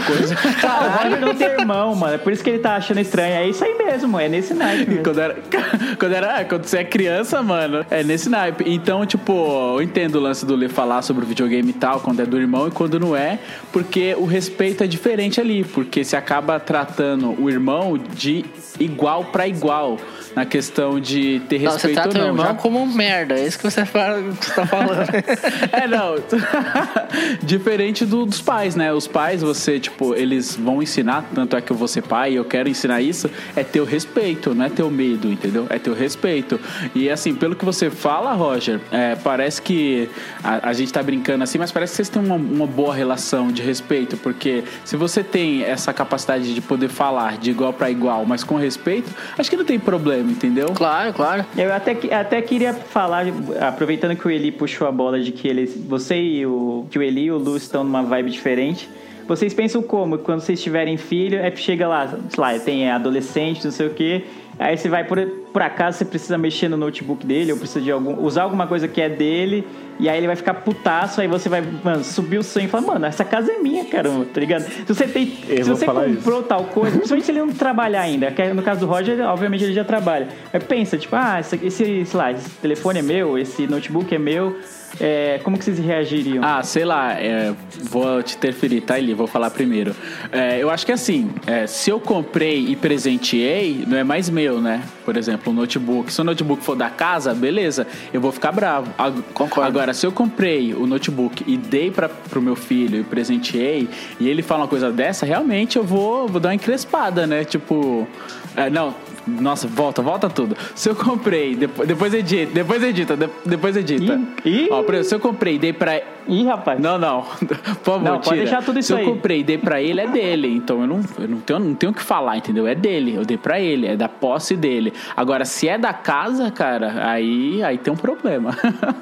Ah, 0.61 0.83
o 0.99 1.03
Roger 1.03 1.21
não 1.21 1.33
tem 1.33 1.47
irmão, 1.47 1.95
mano. 1.95 2.15
É 2.15 2.17
por 2.17 2.33
isso 2.33 2.43
que 2.43 2.49
ele 2.49 2.59
tá 2.59 2.75
achando 2.75 2.99
estranho. 2.99 3.33
É 3.35 3.47
isso 3.47 3.63
aí 3.63 3.73
mesmo, 3.77 4.19
é 4.19 4.27
nesse 4.27 4.53
naipe 4.53 4.85
mesmo. 4.89 5.03
Quando 5.05 5.19
era, 5.21 5.37
quando 5.97 6.11
era. 6.13 6.43
Quando 6.43 6.65
você 6.65 6.79
é 6.79 6.83
criança, 6.83 7.41
mano, 7.41 7.85
é 7.89 8.03
nesse 8.03 8.27
naipe. 8.29 8.65
Então, 8.67 9.05
tipo, 9.05 9.31
eu 9.77 9.81
entendo 9.81 10.15
o 10.15 10.19
lance 10.19 10.45
do 10.45 10.57
Lê 10.57 10.67
falar 10.67 11.01
sobre 11.03 11.23
o 11.23 11.27
videogame 11.27 11.69
e 11.69 11.73
tal, 11.73 12.01
quando 12.01 12.19
é 12.19 12.25
do 12.25 12.37
irmão 12.37 12.67
e 12.67 12.71
quando 12.71 12.99
não 12.99 13.15
é, 13.15 13.39
porque 13.71 14.13
o 14.17 14.25
respeito 14.25 14.83
é 14.83 14.87
diferente 14.87 15.39
ali, 15.39 15.63
porque 15.63 16.03
se 16.03 16.17
acaba 16.17 16.59
tratando 16.59 17.33
o 17.41 17.49
irmão 17.49 17.97
de 17.97 18.43
igual 18.77 19.23
pra 19.23 19.47
igual. 19.47 19.97
Na 20.35 20.45
questão 20.45 20.99
de 20.99 21.41
ter 21.47 21.61
Não, 21.61 21.71
você 21.71 21.87
respeito 21.87 21.93
trata 21.95 22.09
o 22.09 22.11
ou 22.11 22.17
não. 22.27 22.27
irmão 22.33 22.45
Já- 22.47 22.53
como 22.55 22.81
um 22.81 22.85
merda. 22.85 23.35
É 23.39 23.47
isso 23.47 23.57
que 23.57 23.63
você, 23.63 23.85
fala, 23.85 24.21
que 24.21 24.45
você 24.45 24.51
tá 24.53 24.65
falando. 24.67 25.07
É, 25.71 25.87
não. 25.87 26.15
Diferente 27.43 28.05
do- 28.05 28.25
dos 28.25 28.41
pais, 28.41 28.75
né? 28.75 28.91
Os 28.93 29.07
pais, 29.07 29.41
você, 29.41 29.79
tipo, 29.79 30.13
eles 30.15 30.55
vão 30.55 30.81
ensinar, 30.81 31.25
tanto 31.33 31.55
é 31.55 31.61
que 31.61 31.71
eu 31.71 31.75
vou 31.75 31.87
ser 31.87 32.01
pai 32.01 32.33
e 32.33 32.35
eu 32.35 32.45
quero 32.45 32.67
ensinar 32.69 33.01
isso, 33.01 33.29
é 33.55 33.63
ter 33.63 33.79
o 33.81 33.85
respeito, 33.85 34.53
não 34.55 34.65
é 34.65 34.69
ter 34.69 34.83
o 34.83 34.89
medo, 34.89 35.31
entendeu? 35.31 35.65
É 35.69 35.77
ter 35.79 35.89
o 35.89 35.93
respeito. 35.93 36.59
E 36.93 37.09
assim, 37.09 37.33
pelo 37.35 37.55
que 37.55 37.65
você 37.65 37.89
fala, 37.89 38.33
Roger, 38.33 38.79
é, 38.91 39.15
parece 39.15 39.61
que 39.61 40.09
a, 40.43 40.69
a 40.69 40.73
gente 40.73 40.91
tá 40.91 41.01
brincando 41.01 41.43
assim, 41.43 41.57
mas 41.57 41.71
parece 41.71 41.91
que 41.93 41.97
vocês 41.97 42.09
têm 42.09 42.21
uma, 42.23 42.35
uma 42.35 42.67
boa 42.67 42.93
relação 42.93 43.47
de 43.51 43.61
respeito, 43.61 44.17
porque 44.17 44.63
se 44.83 44.95
você 44.95 45.23
tem 45.23 45.63
essa 45.63 45.93
capacidade 45.93 46.53
de 46.53 46.61
poder 46.61 46.89
falar 46.89 47.37
de 47.37 47.51
igual 47.51 47.73
para 47.73 47.89
igual, 47.89 48.25
mas 48.25 48.43
com 48.43 48.55
respeito, 48.55 49.09
acho 49.37 49.49
que 49.49 49.55
não 49.57 49.65
tem 49.65 49.79
problema, 49.79 50.31
entendeu? 50.31 50.67
claro, 50.73 51.13
claro. 51.13 51.45
Eu 51.57 51.73
até, 51.73 51.93
que- 51.95 52.11
até 52.13 52.41
queria 52.41 52.73
falar, 52.73 53.25
aproveitando 53.61 54.15
que 54.15 54.27
o 54.27 54.31
Eli 54.31 54.51
puxou 54.51 54.87
a 54.87 54.91
bola 54.91 55.19
de 55.19 55.31
que 55.35 55.47
eles, 55.47 55.75
você 55.87 56.19
e 56.19 56.45
o, 56.45 56.85
que 56.89 56.97
o 56.97 57.03
Eli 57.03 57.25
e 57.25 57.31
o 57.31 57.37
Lu 57.37 57.55
estão 57.55 57.83
numa 57.83 58.01
vibe 58.01 58.31
diferente. 58.31 58.89
Vocês 59.27 59.53
pensam 59.53 59.81
como? 59.81 60.19
Quando 60.19 60.41
vocês 60.41 60.61
tiverem 60.61 60.97
filho, 60.97 61.39
é, 61.39 61.53
chega 61.55 61.87
lá, 61.87 62.07
sei 62.07 62.19
lá, 62.37 62.59
tem 62.59 62.89
adolescente, 62.89 63.63
não 63.63 63.71
sei 63.71 63.87
o 63.87 63.89
quê. 63.89 64.23
Aí 64.57 64.77
você 64.77 64.87
vai, 64.87 65.03
por, 65.03 65.19
por 65.51 65.61
acaso 65.61 65.97
você 65.97 66.05
precisa 66.05 66.37
mexer 66.37 66.69
no 66.69 66.77
notebook 66.77 67.25
dele, 67.25 67.51
ou 67.51 67.57
precisa 67.57 67.81
de 67.81 67.91
algum, 67.91 68.23
usar 68.23 68.43
alguma 68.43 68.67
coisa 68.67 68.87
que 68.87 69.01
é 69.01 69.09
dele, 69.09 69.67
e 69.99 70.07
aí 70.07 70.17
ele 70.17 70.27
vai 70.27 70.35
ficar 70.35 70.53
putaço, 70.53 71.19
aí 71.19 71.27
você 71.27 71.49
vai, 71.49 71.61
mano, 71.61 72.03
subir 72.05 72.37
o 72.37 72.43
sonho 72.43 72.65
e 72.65 72.69
falar, 72.69 72.87
mano, 72.87 73.05
essa 73.05 73.25
casa 73.25 73.51
é 73.51 73.57
minha, 73.57 73.83
caramba, 73.83 74.25
tá 74.33 74.39
ligado? 74.39 74.61
Se 74.61 74.85
você 74.87 75.07
tem. 75.07 75.37
Eu 75.49 75.63
se 75.63 75.69
você 75.69 75.85
comprou 75.85 76.41
tal 76.43 76.65
coisa, 76.65 76.95
principalmente 76.95 77.25
se 77.25 77.31
ele 77.31 77.39
não 77.39 77.49
trabalhar 77.49 78.01
ainda, 78.01 78.33
no 78.53 78.61
caso 78.61 78.79
do 78.79 78.85
Roger, 78.85 79.19
obviamente 79.25 79.65
ele 79.65 79.73
já 79.73 79.83
trabalha. 79.83 80.29
Mas 80.53 80.63
pensa, 80.63 80.97
tipo, 80.97 81.15
ah, 81.17 81.39
esse, 81.39 81.59
esse, 81.61 82.05
sei 82.05 82.17
lá, 82.17 82.31
esse 82.31 82.49
telefone 82.51 82.99
é 82.99 83.01
meu, 83.01 83.37
esse 83.37 83.67
notebook 83.67 84.13
é 84.15 84.19
meu. 84.19 84.57
É, 84.99 85.39
como 85.43 85.57
que 85.57 85.63
vocês 85.65 85.77
reagiriam? 85.79 86.43
Ah, 86.43 86.61
sei 86.63 86.85
lá, 86.85 87.13
é, 87.13 87.53
vou 87.83 88.21
te 88.23 88.35
interferir, 88.35 88.81
tá, 88.81 88.97
Eli? 88.97 89.13
Vou 89.13 89.27
falar 89.27 89.49
primeiro. 89.49 89.95
É, 90.31 90.57
eu 90.61 90.69
acho 90.69 90.85
que 90.85 90.91
assim, 90.91 91.29
é, 91.45 91.67
se 91.67 91.89
eu 91.89 91.99
comprei 91.99 92.65
e 92.67 92.75
presenteei, 92.75 93.83
não 93.87 93.97
é 93.97 94.03
mais 94.03 94.29
meu, 94.29 94.61
né? 94.61 94.81
Por 95.03 95.17
exemplo, 95.17 95.51
um 95.51 95.55
notebook. 95.55 96.11
Se 96.11 96.21
o 96.21 96.23
notebook 96.23 96.63
for 96.63 96.75
da 96.75 96.89
casa, 96.89 97.33
beleza, 97.33 97.85
eu 98.13 98.19
vou 98.21 98.31
ficar 98.31 98.51
bravo. 98.51 98.91
Ag- 98.97 99.21
Concordo. 99.33 99.67
Agora, 99.67 99.93
se 99.93 100.05
eu 100.05 100.11
comprei 100.11 100.73
o 100.73 100.85
notebook 100.87 101.43
e 101.45 101.57
dei 101.57 101.91
pra, 101.91 102.07
pro 102.09 102.41
meu 102.41 102.55
filho 102.55 102.99
e 102.99 103.03
presenteei, 103.03 103.87
e 104.19 104.27
ele 104.29 104.41
fala 104.41 104.61
uma 104.61 104.67
coisa 104.67 104.91
dessa, 104.91 105.25
realmente 105.25 105.77
eu 105.77 105.83
vou, 105.83 106.27
vou 106.27 106.39
dar 106.39 106.49
uma 106.49 106.55
encrespada, 106.55 107.25
né? 107.27 107.43
Tipo, 107.43 108.07
é, 108.55 108.69
não. 108.69 108.95
Nossa, 109.27 109.67
volta, 109.67 110.01
volta 110.01 110.29
tudo. 110.29 110.55
Se 110.75 110.87
eu 110.89 110.95
comprei, 110.95 111.55
depois, 111.55 111.87
depois 111.87 112.13
edita, 112.13 112.51
depois 112.53 112.83
edita, 112.83 113.17
de- 113.17 113.29
depois 113.45 113.75
edita. 113.75 114.19
Ih. 114.45 114.67
Ó, 114.71 114.83
por 114.83 114.93
exemplo, 114.93 115.09
se 115.09 115.15
eu 115.15 115.19
comprei 115.19 115.55
e 115.55 115.59
dei 115.59 115.73
pra, 115.73 115.99
Ih, 116.27 116.45
rapaz. 116.45 116.79
não, 116.79 116.97
não. 116.97 117.23
Por 117.41 117.57
favor, 117.83 118.01
Não, 118.03 118.19
pode 118.19 118.37
deixar 118.37 118.63
tudo 118.63 118.79
isso 118.79 118.87
Se 118.87 118.93
aí. 118.99 119.05
eu 119.05 119.13
comprei 119.13 119.39
e 119.39 119.43
dei 119.43 119.57
pra 119.57 119.81
ele, 119.81 119.99
é 120.01 120.07
dele. 120.07 120.47
Então 120.55 120.81
eu 120.81 120.87
não, 120.87 121.01
eu 121.19 121.27
não 121.27 121.39
tenho 121.39 121.59
não 121.59 121.73
tenho 121.75 121.91
o 121.91 121.95
que 121.95 122.01
falar, 122.01 122.37
entendeu? 122.37 122.67
É 122.67 122.75
dele. 122.75 123.15
Eu 123.15 123.25
dei 123.25 123.37
pra 123.37 123.59
ele, 123.59 123.87
é 123.87 123.95
da 123.95 124.07
posse 124.09 124.55
dele. 124.55 124.93
Agora, 125.17 125.43
se 125.45 125.67
é 125.67 125.77
da 125.77 125.93
casa, 125.93 126.51
cara, 126.51 127.07
aí, 127.09 127.63
aí 127.63 127.77
tem 127.77 127.91
um 127.93 127.97
problema. 127.97 128.55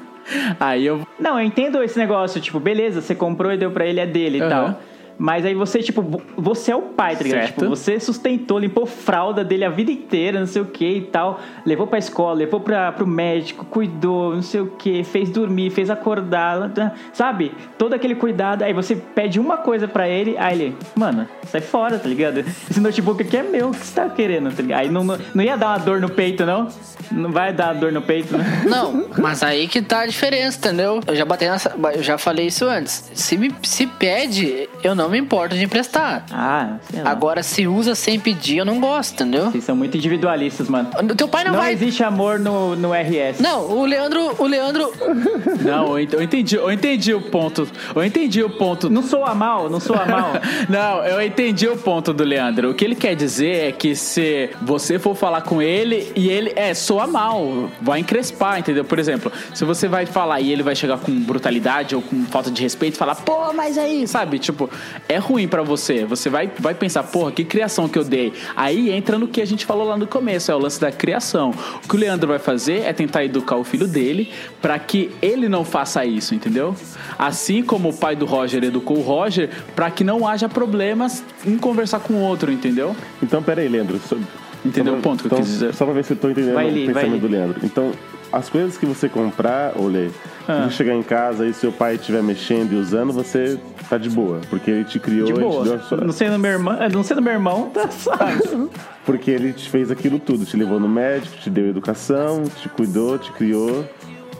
aí 0.58 0.86
eu. 0.86 1.06
Não, 1.18 1.38
eu 1.38 1.44
entendo 1.46 1.82
esse 1.82 1.98
negócio, 1.98 2.40
tipo, 2.40 2.58
beleza, 2.58 3.00
você 3.00 3.14
comprou 3.14 3.52
e 3.52 3.56
deu 3.56 3.70
pra 3.70 3.84
ele, 3.86 4.00
é 4.00 4.06
dele 4.06 4.38
e 4.38 4.40
Aham. 4.42 4.48
tal. 4.50 4.80
Mas 5.18 5.44
aí 5.46 5.54
você, 5.54 5.80
tipo, 5.82 6.02
vo- 6.02 6.22
você 6.36 6.72
é 6.72 6.76
o 6.76 6.82
pai, 6.82 7.16
tá 7.16 7.22
ligado? 7.22 7.40
Certo. 7.40 7.54
Tipo, 7.60 7.68
você 7.68 8.00
sustentou, 8.00 8.58
limpou 8.58 8.84
fralda 8.86 9.44
dele 9.44 9.64
a 9.64 9.70
vida 9.70 9.90
inteira, 9.92 10.40
não 10.40 10.46
sei 10.46 10.60
o 10.62 10.66
que 10.66 10.84
e 10.88 11.00
tal. 11.02 11.40
Levou 11.64 11.86
pra 11.86 11.98
escola, 11.98 12.34
levou 12.34 12.60
pra, 12.60 12.90
pro 12.92 13.06
médico, 13.06 13.64
cuidou, 13.64 14.34
não 14.34 14.42
sei 14.42 14.60
o 14.60 14.66
que, 14.66 15.04
fez 15.04 15.30
dormir, 15.30 15.70
fez 15.70 15.88
acordar, 15.90 16.70
sabe? 17.12 17.52
Todo 17.78 17.92
aquele 17.94 18.14
cuidado. 18.14 18.62
Aí 18.62 18.72
você 18.72 18.96
pede 18.96 19.38
uma 19.38 19.56
coisa 19.58 19.86
pra 19.86 20.08
ele, 20.08 20.36
aí 20.38 20.54
ele, 20.60 20.76
mano, 20.96 21.28
sai 21.46 21.60
fora, 21.60 21.98
tá 21.98 22.08
ligado? 22.08 22.38
Esse 22.70 22.80
notebook 22.80 23.22
aqui 23.22 23.36
é 23.36 23.42
meu, 23.42 23.68
o 23.68 23.70
que 23.72 23.86
você 23.86 23.94
tá 23.94 24.08
querendo, 24.08 24.50
tá 24.54 24.62
ligado? 24.62 24.80
Aí 24.80 24.90
não, 24.90 25.04
não, 25.04 25.18
não 25.34 25.44
ia 25.44 25.56
dar 25.56 25.68
uma 25.68 25.78
dor 25.78 26.00
no 26.00 26.08
peito, 26.10 26.44
não? 26.44 26.68
Não 27.12 27.30
vai 27.30 27.52
dar 27.52 27.72
uma 27.72 27.80
dor 27.80 27.92
no 27.92 28.02
peito, 28.02 28.36
né? 28.36 28.44
Não, 28.66 29.06
mas 29.18 29.42
aí 29.42 29.68
que 29.68 29.80
tá 29.82 30.00
a 30.00 30.06
diferença, 30.06 30.58
entendeu? 30.58 31.00
Eu 31.06 31.14
já 31.14 31.24
batei 31.24 31.48
nessa. 31.48 31.74
Eu 31.94 32.02
já 32.02 32.16
falei 32.16 32.46
isso 32.46 32.64
antes. 32.64 33.10
Se 33.14 33.36
me 33.36 33.52
se 33.62 33.86
pede, 33.86 34.68
eu 34.82 34.94
não 34.94 35.03
me 35.08 35.18
importo 35.18 35.54
de 35.56 35.62
emprestar. 35.64 36.24
Ah, 36.32 36.76
sei 36.90 37.02
lá. 37.02 37.10
Agora, 37.10 37.42
se 37.42 37.66
usa 37.66 37.94
sem 37.94 38.18
pedir, 38.18 38.58
eu 38.58 38.64
não 38.64 38.80
gosto, 38.80 39.14
entendeu? 39.14 39.50
Vocês 39.50 39.64
são 39.64 39.76
muito 39.76 39.96
individualistas, 39.96 40.68
mano. 40.68 40.90
O 41.02 41.14
teu 41.14 41.28
pai 41.28 41.44
não, 41.44 41.52
Não 41.52 41.60
vai. 41.60 41.72
existe 41.72 42.02
amor 42.02 42.38
no, 42.38 42.74
no 42.76 42.92
RS. 42.92 43.40
Não, 43.40 43.70
o 43.70 43.84
Leandro. 43.84 44.34
O 44.38 44.46
Leandro. 44.46 44.92
Não, 45.64 45.88
eu 45.92 45.98
ent- 46.00 46.12
eu 46.12 46.22
entendi, 46.22 46.56
eu 46.56 46.70
entendi 46.72 47.14
o 47.14 47.20
ponto. 47.20 47.66
Eu 47.94 48.04
entendi 48.04 48.42
o 48.42 48.50
ponto. 48.50 48.90
Não 48.90 49.02
sou 49.02 49.24
a 49.24 49.34
mal, 49.34 49.70
não 49.70 49.80
sou 49.80 49.96
a 49.96 50.04
mal. 50.04 50.32
Não, 50.68 51.04
eu 51.04 51.22
entendi 51.22 51.66
o 51.68 51.76
ponto 51.76 52.12
do 52.12 52.22
Leandro. 52.24 52.70
O 52.70 52.74
que 52.74 52.84
ele 52.84 52.94
quer 52.94 53.14
dizer 53.14 53.68
é 53.68 53.72
que 53.72 53.94
se 53.94 54.50
você 54.60 54.98
for 54.98 55.14
falar 55.14 55.42
com 55.42 55.62
ele 55.62 56.12
e 56.14 56.28
ele 56.28 56.52
é 56.56 56.74
soa 56.74 57.06
mal, 57.06 57.70
vai 57.80 58.00
encrespar, 58.00 58.58
entendeu? 58.58 58.84
Por 58.84 58.98
exemplo, 58.98 59.32
se 59.54 59.64
você 59.64 59.88
vai 59.88 60.06
falar 60.06 60.40
e 60.40 60.50
ele 60.52 60.62
vai 60.62 60.74
chegar 60.76 60.98
com 60.98 61.12
brutalidade 61.12 61.94
ou 61.94 62.02
com 62.02 62.24
falta 62.26 62.50
de 62.50 62.62
respeito, 62.62 62.96
falar, 62.98 63.14
pô, 63.16 63.52
mas 63.52 63.78
aí, 63.78 64.06
sabe? 64.06 64.38
Tipo, 64.38 64.68
é 65.08 65.16
ruim 65.18 65.46
pra 65.48 65.62
você. 65.62 66.04
Você 66.04 66.28
vai, 66.28 66.50
vai 66.58 66.74
pensar, 66.74 67.02
porra, 67.04 67.32
que 67.32 67.44
criação 67.44 67.88
que 67.88 67.98
eu 67.98 68.04
dei. 68.04 68.32
Aí 68.56 68.90
entra 68.90 69.18
no 69.18 69.28
que 69.28 69.40
a 69.40 69.46
gente 69.46 69.64
falou 69.66 69.86
lá 69.86 69.96
no 69.96 70.06
começo, 70.06 70.50
é 70.50 70.54
o 70.54 70.58
lance 70.58 70.80
da 70.80 70.90
criação. 70.92 71.52
O 71.84 71.88
que 71.88 71.94
o 71.96 71.98
Leandro 71.98 72.28
vai 72.28 72.38
fazer 72.38 72.82
é 72.82 72.92
tentar 72.92 73.24
educar 73.24 73.56
o 73.56 73.64
filho 73.64 73.86
dele 73.86 74.30
pra 74.60 74.78
que 74.78 75.10
ele 75.22 75.48
não 75.48 75.64
faça 75.64 76.04
isso, 76.04 76.34
entendeu? 76.34 76.74
Assim 77.18 77.62
como 77.62 77.90
o 77.90 77.92
pai 77.94 78.16
do 78.16 78.24
Roger 78.24 78.62
educou 78.64 78.98
o 78.98 79.02
Roger 79.02 79.50
pra 79.74 79.90
que 79.90 80.04
não 80.04 80.26
haja 80.26 80.48
problemas 80.48 81.22
em 81.46 81.56
conversar 81.58 82.00
com 82.00 82.14
o 82.14 82.20
outro, 82.20 82.50
entendeu? 82.52 82.94
Então, 83.22 83.42
pera 83.42 83.60
aí, 83.60 83.68
Leandro. 83.68 84.00
Só, 84.08 84.16
Entendeu 84.64 84.94
só 84.94 84.98
o 84.98 85.02
ponto 85.02 85.18
que 85.20 85.26
eu 85.26 85.28
então, 85.28 85.38
quis 85.40 85.48
dizer? 85.48 85.74
Só 85.74 85.84
pra 85.84 85.92
ver 85.92 86.04
se 86.04 86.12
eu 86.12 86.16
tô 86.16 86.30
entendendo 86.30 86.54
Vai, 86.54 86.66
o 86.66 86.70
Li, 86.70 86.86
pensamento 86.86 87.20
do 87.20 87.28
Leandro. 87.28 87.60
Então, 87.62 87.92
as 88.32 88.48
coisas 88.48 88.78
que 88.78 88.86
você 88.86 89.08
comprar, 89.10 89.74
ô 89.78 89.86
Lê, 89.86 90.08
Ah. 90.48 90.68
chegar 90.70 90.94
em 90.94 91.02
casa 91.02 91.46
e 91.46 91.52
seu 91.52 91.70
pai 91.70 91.96
estiver 91.96 92.22
mexendo 92.22 92.72
e 92.72 92.76
usando, 92.76 93.12
você 93.12 93.58
tá 93.88 93.98
de 93.98 94.08
boa. 94.10 94.40
Porque 94.50 94.70
ele 94.70 94.84
te 94.84 94.98
criou 94.98 95.26
De 95.26 95.32
e 95.32 95.34
te 95.36 95.40
boa. 95.40 95.64
deu 95.64 95.74
a 95.74 95.78
sua... 95.80 95.98
Não 95.98 96.12
sendo 96.12 96.38
meu 96.38 96.50
irmão, 96.52 96.76
não 96.92 97.02
sendo 97.02 97.22
meu 97.22 97.32
irmão, 97.32 97.70
tá 97.72 97.90
suave. 97.90 98.68
Porque 99.04 99.30
ele 99.30 99.52
te 99.52 99.68
fez 99.68 99.90
aquilo 99.90 100.18
tudo. 100.18 100.44
Te 100.44 100.56
levou 100.56 100.78
no 100.80 100.88
médico, 100.88 101.36
te 101.38 101.50
deu 101.50 101.68
educação, 101.68 102.44
te 102.44 102.68
cuidou, 102.68 103.18
te 103.18 103.30
criou. 103.32 103.84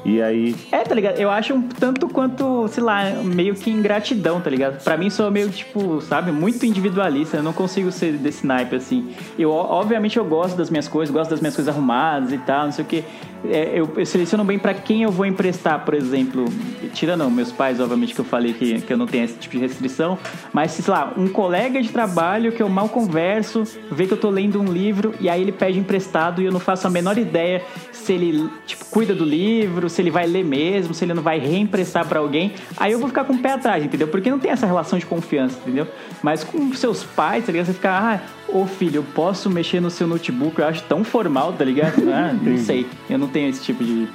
E 0.06 0.20
aí, 0.20 0.54
É, 0.70 0.80
tá 0.82 0.94
ligado? 0.94 1.18
Eu 1.18 1.30
acho 1.30 1.54
um 1.54 1.62
tanto 1.62 2.06
quanto, 2.08 2.68
sei 2.68 2.82
lá, 2.82 3.04
meio 3.24 3.54
que 3.54 3.70
ingratidão, 3.70 4.38
tá 4.38 4.50
ligado? 4.50 4.82
Pra 4.84 4.98
mim 4.98 5.08
sou 5.08 5.30
meio, 5.30 5.48
tipo, 5.48 5.98
sabe, 6.02 6.30
muito 6.30 6.66
individualista. 6.66 7.38
Eu 7.38 7.42
não 7.42 7.54
consigo 7.54 7.90
ser 7.90 8.12
desse 8.18 8.46
naipe, 8.46 8.76
assim. 8.76 9.14
Eu, 9.38 9.50
obviamente, 9.50 10.18
eu 10.18 10.24
gosto 10.26 10.56
das 10.58 10.68
minhas 10.68 10.86
coisas, 10.88 11.10
gosto 11.10 11.30
das 11.30 11.40
minhas 11.40 11.56
coisas 11.56 11.74
arrumadas 11.74 12.32
e 12.34 12.38
tal, 12.38 12.66
não 12.66 12.72
sei 12.72 12.84
o 12.84 12.88
quê. 12.88 13.02
É, 13.48 13.78
eu, 13.78 13.90
eu 13.96 14.06
seleciono 14.06 14.44
bem 14.44 14.58
pra 14.58 14.72
quem 14.72 15.02
eu 15.02 15.10
vou 15.10 15.26
emprestar, 15.26 15.84
por 15.84 15.94
exemplo. 15.94 16.44
Tirando 16.92 17.28
meus 17.30 17.52
pais, 17.52 17.80
obviamente, 17.80 18.14
que 18.14 18.20
eu 18.20 18.24
falei 18.24 18.52
que, 18.52 18.80
que 18.80 18.92
eu 18.92 18.96
não 18.96 19.06
tenho 19.06 19.24
esse 19.24 19.34
tipo 19.34 19.56
de 19.56 19.60
restrição. 19.60 20.18
Mas, 20.52 20.72
sei 20.72 20.92
lá, 20.92 21.12
um 21.16 21.28
colega 21.28 21.82
de 21.82 21.88
trabalho 21.88 22.52
que 22.52 22.62
eu 22.62 22.68
mal 22.68 22.88
converso, 22.88 23.64
vê 23.90 24.06
que 24.06 24.12
eu 24.12 24.16
tô 24.16 24.30
lendo 24.30 24.60
um 24.60 24.64
livro 24.64 25.14
e 25.20 25.28
aí 25.28 25.40
ele 25.40 25.52
pede 25.52 25.78
emprestado 25.78 26.40
e 26.40 26.44
eu 26.44 26.52
não 26.52 26.60
faço 26.60 26.86
a 26.86 26.90
menor 26.90 27.18
ideia 27.18 27.62
se 27.92 28.12
ele, 28.12 28.48
tipo, 28.66 28.84
cuida 28.86 29.14
do 29.14 29.24
livro, 29.24 29.88
se 29.88 30.00
ele 30.00 30.10
vai 30.10 30.26
ler 30.26 30.44
mesmo, 30.44 30.94
se 30.94 31.04
ele 31.04 31.14
não 31.14 31.22
vai 31.22 31.38
reemprestar 31.38 32.06
pra 32.06 32.20
alguém. 32.20 32.52
Aí 32.76 32.92
eu 32.92 32.98
vou 32.98 33.08
ficar 33.08 33.24
com 33.24 33.32
o 33.32 33.38
pé 33.38 33.52
atrás, 33.52 33.84
entendeu? 33.84 34.08
Porque 34.08 34.30
não 34.30 34.38
tem 34.38 34.50
essa 34.50 34.66
relação 34.66 34.98
de 34.98 35.06
confiança, 35.06 35.58
entendeu? 35.58 35.86
Mas 36.22 36.44
com 36.44 36.72
seus 36.74 37.02
pais, 37.02 37.44
tá 37.44 37.52
ligado? 37.52 37.66
Você 37.66 37.72
fica, 37.74 37.90
ah, 37.90 38.20
ô 38.48 38.66
filho, 38.66 38.96
eu 38.96 39.04
posso 39.14 39.50
mexer 39.50 39.80
no 39.80 39.90
seu 39.90 40.06
notebook, 40.06 40.58
eu 40.58 40.66
acho 40.66 40.82
tão 40.84 41.04
formal, 41.04 41.52
tá 41.52 41.64
ligado? 41.64 42.02
Ah, 42.12 42.32
não 42.32 42.58
sei. 42.58 42.86
Eu 43.08 43.18
não 43.18 43.28
tenho 43.28 43.48
esse 43.48 43.62
tipo 43.62 43.82
de, 43.82 44.08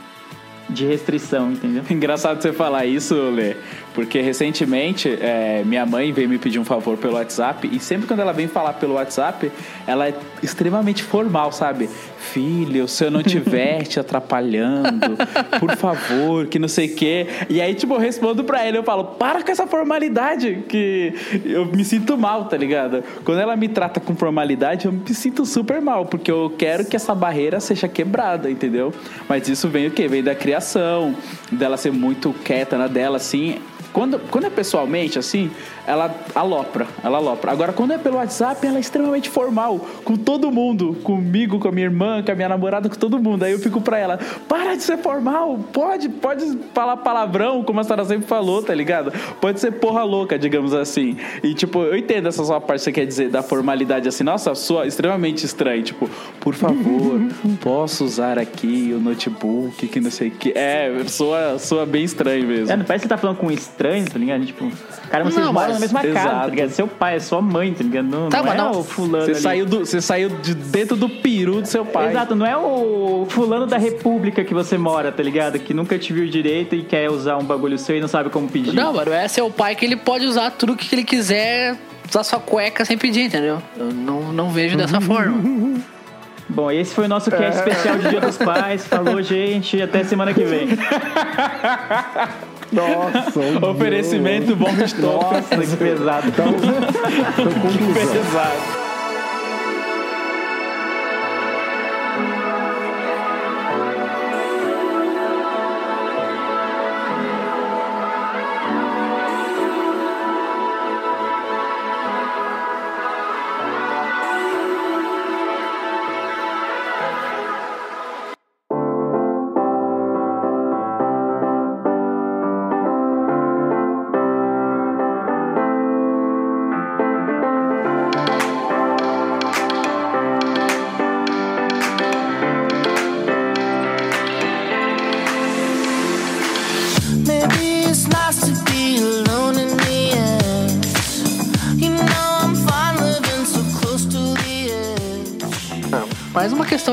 de 0.69 0.85
restrição, 0.85 1.51
entendeu? 1.51 1.83
Engraçado 1.89 2.41
você 2.41 2.53
falar 2.53 2.85
isso, 2.85 3.15
Lê, 3.15 3.55
porque 3.93 4.21
recentemente 4.21 5.09
é, 5.09 5.63
minha 5.65 5.85
mãe 5.85 6.11
veio 6.11 6.29
me 6.29 6.37
pedir 6.37 6.59
um 6.59 6.65
favor 6.65 6.97
pelo 6.97 7.13
WhatsApp 7.13 7.69
e 7.71 7.79
sempre 7.79 8.07
quando 8.07 8.19
ela 8.19 8.33
vem 8.33 8.47
falar 8.47 8.73
pelo 8.73 8.93
WhatsApp, 8.93 9.51
ela 9.87 10.07
é 10.07 10.13
extremamente 10.41 11.03
formal, 11.03 11.51
sabe? 11.51 11.89
Filho, 12.17 12.87
se 12.87 13.03
eu 13.03 13.11
não 13.11 13.21
estiver 13.25 13.83
te 13.83 13.99
atrapalhando, 13.99 15.17
por 15.59 15.75
favor, 15.75 16.47
que 16.47 16.59
não 16.59 16.67
sei 16.67 16.87
o 16.87 16.95
quê. 16.95 17.27
E 17.49 17.61
aí, 17.61 17.73
tipo, 17.73 17.93
eu 17.93 17.99
respondo 17.99 18.43
pra 18.43 18.63
ela, 18.63 18.77
eu 18.77 18.83
falo, 18.83 19.03
para 19.03 19.43
com 19.43 19.51
essa 19.51 19.65
formalidade, 19.67 20.63
que 20.67 21.13
eu 21.45 21.65
me 21.65 21.83
sinto 21.83 22.17
mal, 22.17 22.45
tá 22.45 22.57
ligado? 22.57 23.03
Quando 23.23 23.39
ela 23.39 23.55
me 23.55 23.67
trata 23.67 23.99
com 23.99 24.15
formalidade, 24.15 24.85
eu 24.85 24.91
me 24.91 25.13
sinto 25.13 25.45
super 25.45 25.81
mal, 25.81 26.05
porque 26.05 26.31
eu 26.31 26.53
quero 26.57 26.85
que 26.85 26.95
essa 26.95 27.15
barreira 27.15 27.59
seja 27.59 27.87
quebrada, 27.87 28.49
entendeu? 28.49 28.93
Mas 29.27 29.47
isso 29.47 29.67
vem 29.67 29.87
o 29.87 29.91
quê? 29.91 30.07
Vem 30.07 30.23
da 30.23 30.35
criação, 30.35 31.15
dela 31.51 31.77
ser 31.77 31.91
muito 31.91 32.33
quieta 32.43 32.77
na 32.77 32.87
dela, 32.87 33.17
assim. 33.17 33.57
Quando, 33.99 34.17
quando 34.31 34.45
é 34.45 34.49
pessoalmente, 34.49 35.19
assim, 35.19 35.51
ela 35.85 36.15
alopra, 36.33 36.87
ela 37.03 37.17
alopra. 37.17 37.51
Agora, 37.51 37.73
quando 37.73 37.91
é 37.91 37.97
pelo 37.97 38.15
WhatsApp, 38.15 38.65
ela 38.65 38.77
é 38.77 38.79
extremamente 38.79 39.29
formal, 39.29 39.77
com 40.05 40.15
todo 40.15 40.49
mundo, 40.49 40.95
comigo, 41.03 41.59
com 41.59 41.67
a 41.67 41.71
minha 41.73 41.87
irmã, 41.87 42.23
com 42.23 42.31
a 42.31 42.35
minha 42.35 42.47
namorada, 42.47 42.87
com 42.87 42.95
todo 42.95 43.19
mundo. 43.19 43.43
Aí 43.43 43.51
eu 43.51 43.59
fico 43.59 43.81
pra 43.81 43.97
ela, 43.97 44.17
para 44.47 44.75
de 44.75 44.83
ser 44.83 44.99
formal, 44.99 45.59
pode, 45.73 46.07
pode 46.07 46.45
falar 46.73 46.95
palavrão, 46.95 47.61
como 47.61 47.81
a 47.81 47.83
Sara 47.83 48.05
sempre 48.05 48.25
falou, 48.25 48.63
tá 48.63 48.73
ligado? 48.73 49.11
Pode 49.41 49.59
ser 49.59 49.73
porra 49.73 50.01
louca, 50.05 50.39
digamos 50.39 50.73
assim. 50.73 51.17
E, 51.43 51.53
tipo, 51.53 51.79
eu 51.83 51.97
entendo 51.97 52.29
essa 52.29 52.45
sua 52.45 52.61
parte 52.61 52.79
que 52.79 52.83
você 52.85 52.91
quer 52.93 53.05
dizer 53.05 53.29
da 53.29 53.43
formalidade, 53.43 54.07
assim, 54.07 54.23
nossa, 54.23 54.55
sua 54.55 54.87
extremamente 54.87 55.45
estranho. 55.45 55.83
Tipo, 55.83 56.09
por 56.39 56.55
favor, 56.55 57.19
posso 57.59 58.05
usar 58.05 58.39
aqui 58.39 58.93
o 58.95 58.99
notebook, 59.01 59.89
que 59.89 59.99
não 59.99 60.09
sei 60.09 60.29
o 60.29 60.31
que. 60.31 60.53
É, 60.55 60.89
soa, 61.05 61.59
soa 61.59 61.85
bem 61.85 62.05
estranho 62.05 62.47
mesmo. 62.47 62.71
É, 62.71 62.77
não 62.77 62.85
parece 62.85 63.01
que 63.03 63.09
você 63.09 63.15
tá 63.15 63.17
falando 63.17 63.35
com 63.35 63.47
um 63.47 63.51
estranho, 63.97 64.05
tá 64.09 64.19
ligado? 64.19 64.45
Tipo, 64.45 64.71
cara, 65.09 65.23
vocês 65.23 65.45
Não, 65.45 65.53
moram 65.53 65.73
na 65.73 65.79
mesma 65.79 65.99
casa, 66.01 66.09
exato. 66.19 66.35
tá 66.41 66.47
ligado? 66.47 66.69
Seu 66.69 66.87
pai, 66.87 67.15
é 67.15 67.19
sua 67.19 67.41
mãe, 67.41 67.73
tá 67.73 67.83
ligado? 67.83 68.05
Não, 68.05 68.29
Tá, 68.29 68.41
não 68.43 68.51
é 68.53 68.57
não- 68.57 68.71
o 68.71 68.83
fulano 68.83 69.25
Você 69.25 69.31
ali. 69.31 69.39
saiu, 69.41 69.65
do, 69.65 69.79
você 69.79 70.01
saiu 70.01 70.29
de 70.29 70.53
dentro 70.53 70.95
do 70.95 71.09
peru 71.09 71.61
do 71.61 71.67
seu 71.67 71.85
pai. 71.85 72.09
Exato, 72.09 72.35
não 72.35 72.45
é 72.45 72.55
o 72.57 73.25
fulano 73.29 73.65
da 73.65 73.77
república 73.77 74.43
que 74.43 74.53
você 74.53 74.77
mora, 74.77 75.11
tá 75.11 75.23
ligado? 75.23 75.57
Que 75.59 75.73
nunca 75.73 75.97
te 75.97 76.13
viu 76.13 76.27
direito 76.27 76.75
e 76.75 76.83
quer 76.83 77.09
usar 77.09 77.37
um 77.37 77.43
bagulho 77.43 77.77
seu 77.77 77.95
e 77.97 78.01
não 78.01 78.07
sabe 78.07 78.29
como 78.29 78.47
pedir. 78.47 78.73
Não, 78.73 78.93
mano, 78.93 79.11
é 79.11 79.27
o 79.43 79.49
pai 79.51 79.75
que 79.75 79.85
ele 79.85 79.95
pode 79.95 80.25
usar 80.25 80.51
tudo 80.51 80.75
que 80.75 80.93
ele 80.93 81.03
quiser, 81.03 81.75
usar 82.09 82.23
sua 82.23 82.39
cueca 82.39 82.83
sem 82.85 82.97
pedir, 82.97 83.21
entendeu? 83.21 83.61
Eu 83.77 83.91
não, 83.93 84.31
não 84.33 84.49
vejo 84.49 84.75
dessa 84.77 84.99
forma. 85.01 85.79
Bom, 86.51 86.71
esse 86.71 86.95
foi 86.95 87.05
o 87.05 87.07
nosso 87.07 87.29
cast 87.29 87.59
especial 87.59 87.97
de 87.99 88.09
Dia 88.09 88.21
dos 88.21 88.35
Pais. 88.37 88.85
Falou, 88.87 89.21
gente. 89.21 89.79
Até 89.81 90.03
semana 90.03 90.33
que 90.33 90.43
vem. 90.43 90.67
Nossa, 92.71 93.67
Oferecimento 93.67 94.55
bom 94.55 94.69
estou. 94.83 95.21
Nossa, 95.21 95.57
que 95.57 95.77
pesado. 95.77 96.27
Então, 96.29 96.47
então 96.53 97.61
conclusão. 97.61 98.13
Pesado. 98.13 98.88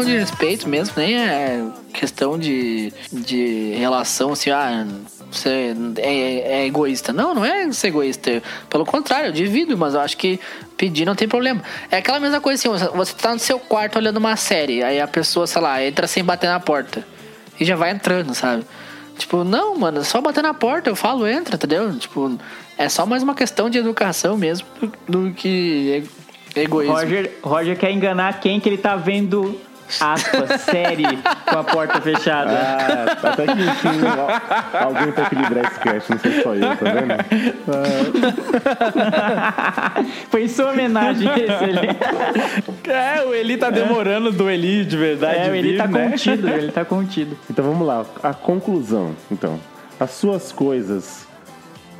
De 0.07 0.17
respeito 0.19 0.69
mesmo, 0.69 0.95
nem 0.97 1.17
é 1.17 1.65
questão 1.93 2.39
de, 2.39 2.93
de 3.13 3.75
relação 3.77 4.33
assim, 4.33 4.51
ah, 4.51 4.87
você 5.31 5.75
é, 5.99 6.61
é 6.63 6.67
egoísta. 6.67 7.13
Não, 7.13 7.35
não 7.35 7.45
é 7.45 7.71
ser 7.73 7.89
egoísta. 7.89 8.43
Pelo 8.71 8.85
contrário, 8.87 9.29
eu 9.29 9.33
divido, 9.33 9.77
mas 9.77 9.95
eu 9.95 10.01
acho 10.01 10.17
que 10.17 10.39
pedir 10.77 11.05
não 11.05 11.15
tem 11.15 11.27
problema. 11.29 11.63
É 11.91 11.99
aquela 11.99 12.21
mesma 12.21 12.41
coisa 12.41 12.69
assim, 12.75 12.87
você- 12.95 13.15
tá 13.15 13.33
no 13.33 13.39
seu 13.39 13.59
quarto 13.59 13.97
olhando 13.97 14.19
uma 14.19 14.37
série, 14.37 14.83
aí 14.83 15.01
a 15.01 15.07
pessoa, 15.09 15.47
sei 15.47 15.61
lá, 15.61 15.83
entra 15.83 16.07
sem 16.07 16.23
bater 16.25 16.49
na 16.49 16.61
porta. 16.61 17.05
E 17.59 17.65
já 17.65 17.75
vai 17.77 17.91
entrando, 17.91 18.35
sabe? 18.35 18.65
Tipo, 19.19 19.43
não, 19.45 19.75
mano, 19.79 20.01
é 20.01 20.05
só 20.05 20.21
bater 20.21 20.43
na 20.43 20.53
porta, 20.53 20.91
eu 20.91 20.97
falo, 20.97 21.27
entra, 21.27 21.57
entendeu? 21.57 21.97
Tipo, 21.99 22.39
é 22.77 22.89
só 22.89 23.07
mais 23.07 23.23
uma 23.23 23.35
questão 23.35 23.71
de 23.71 23.79
educação 23.79 24.37
mesmo 24.37 24.67
do, 24.79 24.93
do 25.29 25.33
que 25.35 26.05
egoísmo. 26.55 26.95
Roger, 26.95 27.33
Roger 27.43 27.79
quer 27.79 27.91
enganar 27.93 28.41
quem 28.41 28.61
que 28.61 28.69
ele 28.69 28.77
tá 28.77 28.95
vendo, 28.95 29.59
aspas, 30.01 30.61
série 30.63 31.05
com 31.51 31.59
a 31.59 31.65
porta 31.65 32.01
fechada. 32.01 32.51
Ah, 32.53 33.29
até 33.31 33.47
que 33.47 33.53
enfim, 33.61 33.89
al- 34.07 34.87
alguém 34.89 35.13
pra 35.13 35.25
equilibrar 35.25 35.65
esse 35.67 35.81
cast, 35.81 36.11
não 36.11 36.19
sei 36.19 36.43
só 36.43 36.55
eu, 36.55 36.77
tá 36.77 36.85
vendo? 36.93 37.15
Foi 40.31 40.45
em 40.45 40.49
sua 40.49 40.71
homenagem 40.71 41.29
esse 41.29 41.51
ali. 41.65 41.89
É, 42.89 43.23
o 43.25 43.35
Eli 43.35 43.57
tá 43.57 43.71
demorando 43.71 44.31
do 44.33 44.49
Eli 44.51 44.85
de 44.85 44.97
verdade. 44.97 45.39
É, 45.51 45.57
ele 45.57 45.73
vir, 45.73 45.79
tá 45.79 45.87
né? 45.87 46.11
contido, 46.11 46.49
ele 46.49 46.73
tá 46.73 46.85
contido. 46.85 47.39
Então 47.51 47.65
vamos 47.65 47.87
lá, 47.87 48.05
a 48.23 48.33
conclusão. 48.35 49.15
Então, 49.31 49.59
as 49.99 50.11
suas 50.11 50.53
coisas 50.53 51.26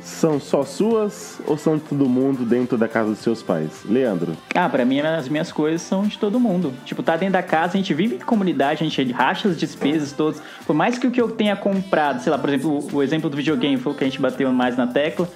são 0.07 0.39
só 0.39 0.63
suas 0.63 1.39
ou 1.45 1.57
são 1.57 1.75
de 1.75 1.83
todo 1.83 2.07
mundo 2.07 2.45
dentro 2.45 2.77
da 2.77 2.87
casa 2.87 3.09
dos 3.09 3.19
seus 3.19 3.43
pais? 3.43 3.83
Leandro, 3.85 4.35
Ah, 4.55 4.69
pra 4.69 4.85
mim 4.85 4.99
as 5.01 5.27
minhas 5.27 5.51
coisas 5.51 5.81
são 5.81 6.03
de 6.03 6.17
todo 6.17 6.39
mundo. 6.39 6.73
Tipo, 6.85 7.03
tá 7.03 7.17
dentro 7.17 7.33
da 7.33 7.43
casa, 7.43 7.73
a 7.73 7.77
gente 7.77 7.93
vive 7.93 8.15
em 8.15 8.19
comunidade, 8.19 8.83
a 8.83 8.87
gente 8.89 9.11
racha 9.11 9.49
as 9.49 9.57
despesas 9.57 10.13
todas. 10.13 10.41
Por 10.65 10.73
mais 10.75 10.97
que 10.97 11.05
o 11.07 11.11
que 11.11 11.21
eu 11.21 11.29
tenha 11.31 11.55
comprado, 11.55 12.21
sei 12.21 12.31
lá, 12.31 12.37
por 12.37 12.49
exemplo, 12.49 12.87
o, 12.93 13.03
exemplo 13.03 13.29
do 13.29 13.35
videogame 13.37 13.77
foi 13.77 13.91
o 13.91 13.95
que 13.95 14.03
a 14.03 14.07
gente 14.07 14.19
bateu 14.21 14.51
mais 14.51 14.77
na 14.77 14.87
tecla. 14.87 15.27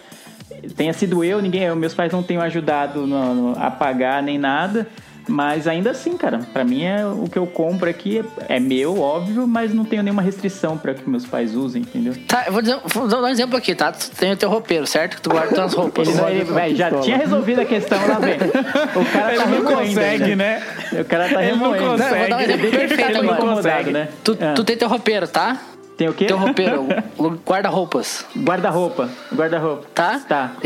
Tenha 0.76 0.94
sido 0.94 1.24
eu, 1.24 1.42
ninguém, 1.42 1.64
eu, 1.64 1.76
meus 1.76 1.94
pais 1.94 2.12
não 2.12 2.24
tenham 2.24 2.42
ajudado 2.42 3.06
no- 3.06 3.34
no- 3.36 3.60
a 3.60 3.70
pagar 3.70 4.24
nem 4.24 4.38
nada. 4.38 4.88
Mas 5.32 5.68
ainda 5.68 5.92
assim, 5.92 6.18
cara, 6.18 6.40
pra 6.52 6.64
mim 6.64 6.84
é 6.84 7.06
o 7.06 7.24
que 7.30 7.38
eu 7.40 7.48
compro 7.48 7.90
aqui 7.90 8.20
é, 8.50 8.56
é 8.58 8.60
meu, 8.60 9.00
óbvio, 9.00 9.48
mas 9.48 9.74
não 9.74 9.86
tenho 9.86 10.04
nenhuma 10.04 10.22
restrição 10.22 10.78
pra 10.78 10.94
que 10.94 11.10
meus 11.10 11.26
pais 11.26 11.56
usem, 11.56 11.82
entendeu? 11.84 12.14
Tá, 12.28 12.44
eu 12.48 12.52
vou, 12.52 12.62
dizer, 12.62 12.78
vou 12.86 13.08
dar 13.08 13.22
um 13.22 13.28
exemplo 13.28 13.56
aqui, 13.58 13.74
tá? 13.74 13.92
Tu 13.92 14.10
tem 14.12 14.34
o 14.34 14.36
teu 14.38 14.50
roupeiro, 14.50 14.86
certo? 14.86 15.16
Que 15.16 15.22
tu 15.22 15.30
guarda 15.30 15.56
tuas 15.56 15.74
roupas. 15.74 16.08
Ele, 16.08 16.18
não- 16.18 16.30
ele- 16.30 16.44
véi, 16.44 16.76
já 16.76 16.92
tinha 17.00 17.18
resolvido 17.18 17.62
a 17.62 17.66
questão 17.66 17.98
lá, 18.08 18.20
velho. 18.20 18.42
O 18.46 19.06
cara 19.14 19.26
tá 19.26 19.32
Ele 19.32 19.38
não 19.40 19.48
remoendo 19.48 19.88
consegue, 19.90 20.24
ainda. 20.24 20.36
né? 20.36 20.64
O 21.00 21.06
cara 21.06 21.30
tá 21.30 21.44
Ele 21.44 21.52
não 21.56 21.72
remoendo. 21.72 21.98
Não, 21.98 22.08
eu 22.10 22.18
vou 22.18 22.30
dar 22.30 22.36
um 22.36 22.40
consegue. 22.40 22.52
exemplo 22.54 22.72
perfeito 22.80 23.02
Ele 23.12 23.22
não 23.22 23.34
agora. 23.34 23.56
consegue, 23.56 23.92
né? 23.92 24.08
Tu, 24.24 24.38
Ah. 24.42 24.54
tu 24.54 24.64
tem 24.66 24.76
teu 24.78 24.90
roupeiro, 24.90 25.28
tá? 25.28 25.58
Tem 26.02 26.10
o 26.10 26.14
quê? 26.16 26.26
Teu 26.26 26.38
roupeiro, 26.38 26.88
o 27.16 27.30
guarda-roupas, 27.48 28.26
Guarda-roupa. 28.36 29.08
Guarda-roupa. 29.32 29.86
tá? 29.94 30.20
Tá, 30.28 30.52
E 30.58 30.64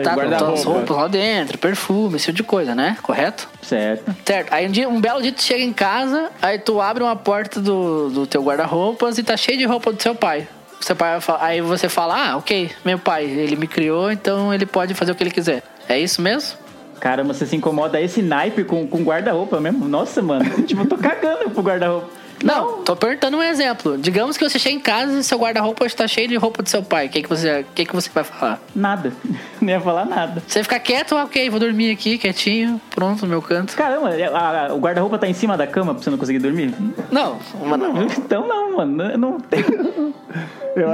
tá 0.00 0.10
com 0.10 0.16
guarda-roupa. 0.16 0.36
tuas 0.44 0.62
roupas 0.62 0.96
lá 0.96 1.08
dentro, 1.08 1.58
perfume, 1.58 2.14
esse 2.14 2.26
tipo 2.26 2.36
de 2.36 2.42
coisa, 2.44 2.72
né? 2.72 2.96
Correto? 3.02 3.48
Certo. 3.62 4.14
Certo. 4.24 4.52
Aí 4.54 4.68
um, 4.68 4.70
dia, 4.70 4.88
um 4.88 5.00
belo 5.00 5.20
dia 5.20 5.32
tu 5.32 5.42
chega 5.42 5.64
em 5.64 5.72
casa, 5.72 6.30
aí 6.40 6.56
tu 6.60 6.80
abre 6.80 7.02
uma 7.02 7.16
porta 7.16 7.60
do, 7.60 8.10
do 8.10 8.26
teu 8.28 8.44
guarda-roupas 8.44 9.18
e 9.18 9.24
tá 9.24 9.36
cheio 9.36 9.58
de 9.58 9.64
roupa 9.64 9.92
do 9.92 10.00
seu 10.00 10.14
pai. 10.14 10.46
Seu 10.80 10.94
pai 10.94 11.10
vai 11.12 11.20
falar- 11.20 11.44
aí 11.44 11.60
você 11.60 11.88
fala, 11.88 12.30
ah, 12.30 12.36
ok, 12.36 12.70
meu 12.84 12.96
pai, 13.00 13.24
ele 13.24 13.56
me 13.56 13.66
criou, 13.66 14.12
então 14.12 14.54
ele 14.54 14.66
pode 14.66 14.94
fazer 14.94 15.10
o 15.10 15.14
que 15.16 15.24
ele 15.24 15.32
quiser. 15.32 15.64
É 15.88 15.98
isso 15.98 16.22
mesmo? 16.22 16.58
Caramba, 17.00 17.34
você 17.34 17.44
se 17.44 17.54
incomoda 17.56 18.00
esse 18.00 18.22
naipe 18.22 18.62
com, 18.64 18.86
com 18.86 19.02
guarda-roupa 19.02 19.60
mesmo? 19.60 19.86
Nossa, 19.86 20.22
mano. 20.22 20.44
tipo, 20.64 20.82
eu 20.82 20.86
tô 20.88 20.96
cagando 20.96 21.50
pro 21.50 21.62
guarda-roupa. 21.62 22.08
Não, 22.42 22.82
tô 22.84 22.94
perguntando 22.94 23.36
um 23.38 23.42
exemplo. 23.42 23.96
Digamos 23.98 24.36
que 24.36 24.48
você 24.48 24.58
chega 24.58 24.74
em 24.76 24.80
casa 24.80 25.18
e 25.18 25.24
seu 25.24 25.38
guarda-roupa 25.38 25.86
está 25.86 26.06
cheio 26.06 26.28
de 26.28 26.36
roupa 26.36 26.62
do 26.62 26.68
seu 26.68 26.82
pai. 26.82 27.06
O 27.06 27.08
que, 27.08 27.22
que, 27.22 27.28
você, 27.28 27.64
que, 27.74 27.84
que 27.84 27.94
você 27.94 28.10
vai 28.14 28.24
falar? 28.24 28.60
Nada. 28.74 29.12
Não 29.60 29.68
ia 29.70 29.80
falar 29.80 30.04
nada. 30.04 30.42
Você 30.46 30.62
fica 30.62 30.78
quieto, 30.78 31.14
ok, 31.16 31.48
vou 31.50 31.58
dormir 31.58 31.90
aqui, 31.90 32.18
quietinho, 32.18 32.80
pronto, 32.94 33.22
no 33.22 33.28
meu 33.28 33.40
canto. 33.42 33.74
Caramba, 33.76 34.10
a- 34.10 34.66
a- 34.68 34.74
o 34.74 34.78
guarda-roupa 34.78 35.18
tá 35.18 35.26
em 35.26 35.32
cima 35.34 35.56
da 35.56 35.66
cama 35.66 35.94
pra 35.94 36.02
você 36.02 36.10
não 36.10 36.18
conseguir 36.18 36.38
dormir? 36.38 36.74
Não, 37.10 37.38
mano. 37.64 38.06
Então 38.18 38.46
não, 38.46 38.76
mano. 38.76 39.02
Eu 39.04 39.18
Não 39.18 39.40
tem. 39.40 39.64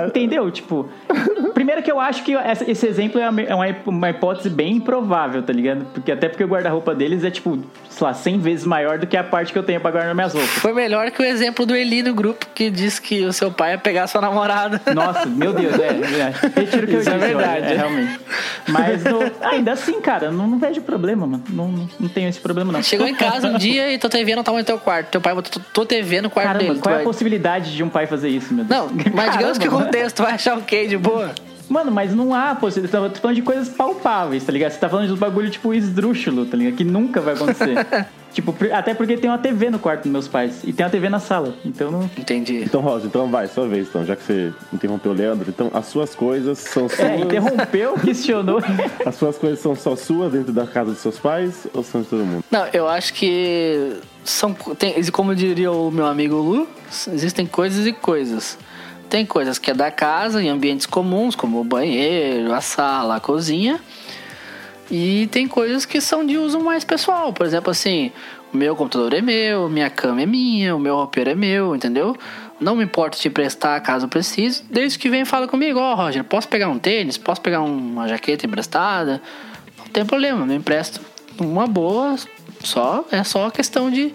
Entendeu? 0.07 0.49
Tipo, 0.51 0.89
primeiro 1.55 1.83
que 1.83 1.91
eu 1.91 1.99
acho 1.99 2.23
que 2.23 2.37
essa- 2.37 2.71
esse 2.71 2.87
exemplo 2.87 3.21
é 3.21 3.29
uma, 3.29 3.41
é 3.43 3.55
uma 3.55 3.67
uma 3.87 4.11
hipótese 4.11 4.49
bem 4.49 4.77
improvável, 4.77 5.43
tá 5.43 5.53
ligado? 5.53 5.85
Porque 5.93 6.13
até 6.13 6.29
porque 6.29 6.45
o 6.45 6.47
guarda-roupa 6.47 6.95
deles 6.95 7.25
é, 7.25 7.31
tipo, 7.33 7.59
sei 7.91 8.07
lá, 8.07 8.15
100 8.15 8.39
vezes 8.39 8.65
maior 8.65 8.99
do 8.99 9.07
que 9.09 9.17
a 9.17 9.25
parte 9.25 9.53
que 9.53 9.59
eu 9.59 9.63
tenho 9.65 9.81
pra 9.81 9.91
guardar 9.91 10.15
minhas 10.15 10.33
roupas. 10.33 10.51
Foi 10.51 10.73
melhor 10.73 11.11
que 11.11 11.21
o 11.21 11.25
exemplo 11.33 11.66
do 11.66 11.75
Eli 11.75 12.03
no 12.03 12.14
grupo 12.14 12.47
que 12.55 12.71
disse 12.71 13.01
que 13.03 13.25
o 13.25 13.33
seu 13.33 13.51
pai 13.51 13.73
ia 13.73 13.79
pegar 13.79 14.07
sua 14.07 14.21
namorada. 14.21 14.81
Nossa, 14.95 15.27
meu 15.27 15.53
Deus, 15.53 15.75
é. 15.79 15.88
é. 15.88 16.61
Retiro 16.61 16.85
o 16.85 16.87
que 16.87 16.95
eu 16.95 17.01
Isso 17.01 17.11
é 17.11 17.14
disse, 17.14 17.27
verdade. 17.27 17.62
olha, 17.62 17.73
É, 17.73 17.77
realmente. 17.77 18.21
Mas 18.68 19.03
no- 19.05 19.21
ainda 19.42 19.73
assim, 19.73 20.01
cara, 20.01 20.31
não, 20.31 20.47
não 20.47 20.59
vejo 20.59 20.81
problema, 20.83 21.27
mano. 21.27 21.42
Não, 21.49 21.88
não, 21.99 22.09
tenho 22.09 22.29
esse 22.29 22.38
problema, 22.40 22.73
não. 22.73 22.83
Chegou 22.83 23.07
em 23.09 23.14
casa 23.14 23.49
um 23.49 23.59
dia 23.59 23.92
e 23.92 23.99
tua 23.99 24.09
TV 24.11 24.37
não 24.37 24.42
tava 24.45 24.59
no 24.59 24.64
teu 24.64 24.79
quarto. 24.79 25.09
Teu 25.09 25.21
pai 25.21 25.35
botou 25.35 25.62
tua 25.73 25.85
TV 25.87 26.21
no 26.21 26.31
quarto 26.31 26.47
Caramba, 26.49 26.64
dele. 26.64 26.79
qual 26.81 26.92
é 26.92 26.95
a 26.95 26.99
vai- 26.99 27.05
possibilidade 27.05 27.75
de 27.75 27.83
um 27.83 27.88
pai 27.88 28.07
fazer 28.07 28.29
isso, 28.29 28.55
meu 28.55 28.64
Deus? 28.64 28.81
Não, 28.81 28.90
mas 29.14 29.33
digamos 29.33 29.59
que 29.59 29.66
aconteça, 29.66 30.14
tu 30.14 30.23
vai 30.23 30.33
achar 30.35 30.57
ok 30.57 30.87
de 30.88 30.97
boa. 30.97 31.33
Mano, 31.68 31.90
mas 31.90 32.14
não 32.14 32.35
há 32.35 32.55
possibilidade. 32.55 33.05
Eu 33.05 33.11
tô 33.11 33.21
falando 33.21 33.37
de 33.37 33.42
coisas 33.42 33.68
palpáveis, 33.68 34.45
tá 34.45 34.53
ligado? 34.53 34.73
Você 34.73 34.79
tá 34.79 34.88
falando 34.90 35.07
de 35.07 35.12
um 35.14 35.16
bagulho 35.16 35.49
tipo 35.49 35.73
esdrúxulo, 35.73 36.45
tá 36.45 36.57
ligado? 36.57 36.75
Que 36.77 36.85
nunca 36.85 37.21
vai 37.21 37.33
acontecer. 37.35 37.75
tipo, 38.33 38.55
até 38.73 38.95
porque 38.95 39.16
tem 39.16 39.31
uma 39.31 39.38
TV 39.38 39.71
no 39.71 39.79
quarto 39.79 40.03
dos 40.03 40.12
meus 40.12 40.29
pais. 40.29 40.62
E 40.64 40.73
tem 40.73 40.85
uma 40.85 40.90
TV 40.90 41.09
na 41.09 41.18
sala. 41.18 41.55
Então 41.64 41.90
não. 41.90 42.11
Entendi. 42.16 42.62
então 42.64 42.81
Rosa, 42.81 43.07
então 43.07 43.29
vai, 43.29 43.47
sua 43.49 43.66
vez, 43.68 43.88
então, 43.88 44.05
já 44.05 44.16
que 44.16 44.23
você 44.23 44.53
interrompeu 44.73 45.12
o 45.12 45.14
Leandro, 45.14 45.49
então 45.49 45.71
as 45.73 45.87
suas 45.87 46.14
coisas 46.14 46.59
são 46.59 46.88
suas. 46.88 47.01
É, 47.01 47.21
interrompeu, 47.21 47.95
questionou. 48.01 48.61
As 49.05 49.14
suas 49.14 49.38
coisas 49.38 49.61
são 49.61 49.75
só 49.75 49.97
suas 49.97 50.33
dentro 50.33 50.53
da 50.53 50.66
casa 50.66 50.90
dos 50.90 51.01
seus 51.01 51.18
pais 51.18 51.66
ou 51.75 51.83
são 51.83 52.03
de 52.03 52.09
todo 52.09 52.25
mundo? 52.25 52.45
Não, 52.51 52.66
eu 52.73 52.88
acho 52.88 53.14
que 53.14 53.97
são 54.25 54.55
tem, 54.79 55.03
como 55.11 55.35
diria 55.35 55.71
o 55.71 55.90
meu 55.90 56.07
amigo 56.07 56.37
Lu, 56.37 56.68
existem 57.12 57.47
coisas 57.47 57.87
e 57.87 57.92
coisas. 57.92 58.59
Tem 59.09 59.27
coisas 59.27 59.59
que 59.59 59.71
é 59.71 59.75
da 59.75 59.90
casa, 59.90 60.42
em 60.42 60.49
ambientes 60.49 60.87
comuns, 60.87 61.35
como 61.35 61.61
o 61.61 61.64
banheiro, 61.64 62.53
a 62.53 62.62
sala, 62.62 63.16
a 63.16 63.21
cozinha. 63.21 63.79
E 64.95 65.27
tem 65.29 65.49
coisas 65.49 65.87
que 65.87 66.03
são 66.03 66.23
de 66.23 66.37
uso 66.37 66.61
mais 66.61 66.85
pessoal. 66.85 67.33
Por 67.33 67.47
exemplo, 67.47 67.71
assim, 67.71 68.13
o 68.53 68.57
meu 68.59 68.77
computador 68.77 69.15
é 69.15 69.23
meu, 69.23 69.67
minha 69.71 69.89
cama 69.89 70.21
é 70.21 70.27
minha, 70.27 70.77
o 70.77 70.79
meu 70.79 70.97
roupeiro 70.97 71.31
é 71.31 71.35
meu, 71.35 71.75
entendeu? 71.75 72.15
Não 72.61 72.77
me 72.77 72.85
importo 72.85 73.17
te 73.17 73.27
emprestar 73.27 73.83
caso 73.83 74.07
precise, 74.07 74.63
desde 74.71 74.99
que 74.99 75.09
vem 75.09 75.25
fala 75.25 75.49
comigo, 75.49 75.79
ó 75.79 75.95
Roger, 75.95 76.23
posso 76.23 76.47
pegar 76.47 76.69
um 76.69 76.79
tênis? 76.79 77.17
Posso 77.17 77.41
pegar 77.41 77.63
uma 77.63 78.07
jaqueta 78.07 78.45
emprestada? 78.45 79.23
Não 79.79 79.87
tem 79.87 80.05
problema, 80.05 80.45
me 80.45 80.57
empresto 80.57 81.01
uma 81.41 81.67
boa, 81.67 82.15
só 82.63 83.03
é 83.11 83.25
só 83.25 83.49
questão 83.49 83.91
de, 83.91 84.13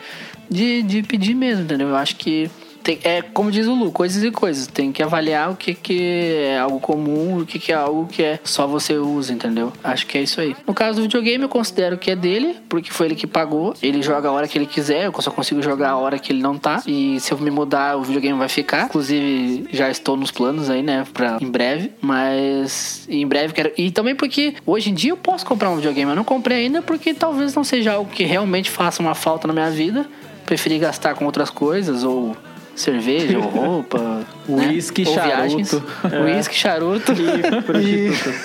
de, 0.48 0.84
de 0.84 1.02
pedir 1.02 1.34
mesmo, 1.34 1.64
entendeu? 1.64 1.88
Eu 1.88 1.96
acho 1.96 2.18
que 2.18 2.52
tem- 2.88 3.00
é 3.04 3.22
como 3.22 3.52
diz 3.52 3.68
o 3.68 3.76
Lu, 3.76 3.92
coisas 3.92 4.24
e 4.24 4.32
coisas. 4.32 4.66
Tem 4.68 4.92
que 4.94 5.04
avaliar 5.04 5.52
o 5.52 5.56
que, 5.56 5.74
que 5.74 6.02
é 6.46 6.58
algo 6.60 6.80
comum 6.80 7.40
e 7.40 7.42
o 7.42 7.46
que, 7.46 7.60
que 7.60 7.72
é 7.74 7.76
algo 7.76 8.08
que 8.08 8.24
é 8.24 8.40
só 8.46 8.66
você 8.66 8.96
usa, 8.96 9.34
entendeu? 9.34 9.74
Acho 9.84 10.08
que 10.08 10.18
é 10.18 10.22
isso 10.22 10.40
aí. 10.40 10.56
No 10.66 10.74
caso 10.74 10.96
do 10.98 11.02
videogame, 11.02 11.44
eu 11.44 11.50
considero 11.50 11.98
que 11.98 12.10
é 12.12 12.16
dele, 12.16 12.56
porque 12.70 12.90
foi 12.92 13.08
ele 13.08 13.16
que 13.16 13.28
pagou. 13.28 13.74
Ele 13.84 14.02
joga 14.02 14.30
a 14.30 14.32
hora 14.32 14.48
que 14.48 14.58
ele 14.58 14.66
quiser, 14.66 15.06
eu 15.06 15.22
só 15.22 15.30
consigo 15.32 15.62
jogar 15.62 15.90
a 15.92 15.98
hora 15.98 16.18
que 16.18 16.32
ele 16.32 16.42
não 16.42 16.58
tá. 16.58 16.82
E 16.88 17.20
se 17.20 17.32
eu 17.34 17.38
me 17.38 17.52
mudar, 17.52 17.98
o 17.98 18.04
videogame 18.04 18.38
vai 18.40 18.48
ficar. 18.50 18.86
Inclusive, 18.86 19.68
já 19.72 19.90
estou 19.90 20.16
nos 20.16 20.32
planos 20.32 20.70
aí, 20.70 20.82
né? 20.82 21.06
Pra 21.14 21.38
em 21.42 21.50
breve. 21.52 21.92
Mas 22.02 23.06
em 23.10 23.28
breve 23.28 23.54
quero. 23.54 23.72
E 23.78 23.92
também 23.92 24.16
porque 24.16 24.56
hoje 24.66 24.90
em 24.90 24.94
dia 24.94 25.12
eu 25.12 25.18
posso 25.18 25.46
comprar 25.46 25.70
um 25.70 25.76
videogame. 25.76 26.12
Eu 26.12 26.16
não 26.16 26.24
comprei 26.24 26.60
ainda 26.66 26.82
porque 26.82 27.14
talvez 27.14 27.54
não 27.54 27.64
seja 27.64 27.94
algo 27.94 28.10
que 28.10 28.24
realmente 28.24 28.70
faça 28.70 29.02
uma 29.02 29.14
falta 29.16 29.48
na 29.48 29.54
minha 29.54 29.70
vida. 29.70 30.06
Preferi 30.46 30.80
gastar 30.80 31.14
com 31.16 31.26
outras 31.26 31.50
coisas, 31.50 32.06
ou 32.06 32.36
cerveja, 32.80 33.38
ou 33.38 33.44
roupa. 33.46 34.26
né? 34.48 34.68
Uísque, 34.70 35.04
Ou 35.08 35.14
charuto. 35.14 35.28
viagens. 35.38 35.74
Uísque, 36.26 36.56
charuto. 36.56 37.12
E 37.18 37.62
prostitutas. 37.62 38.36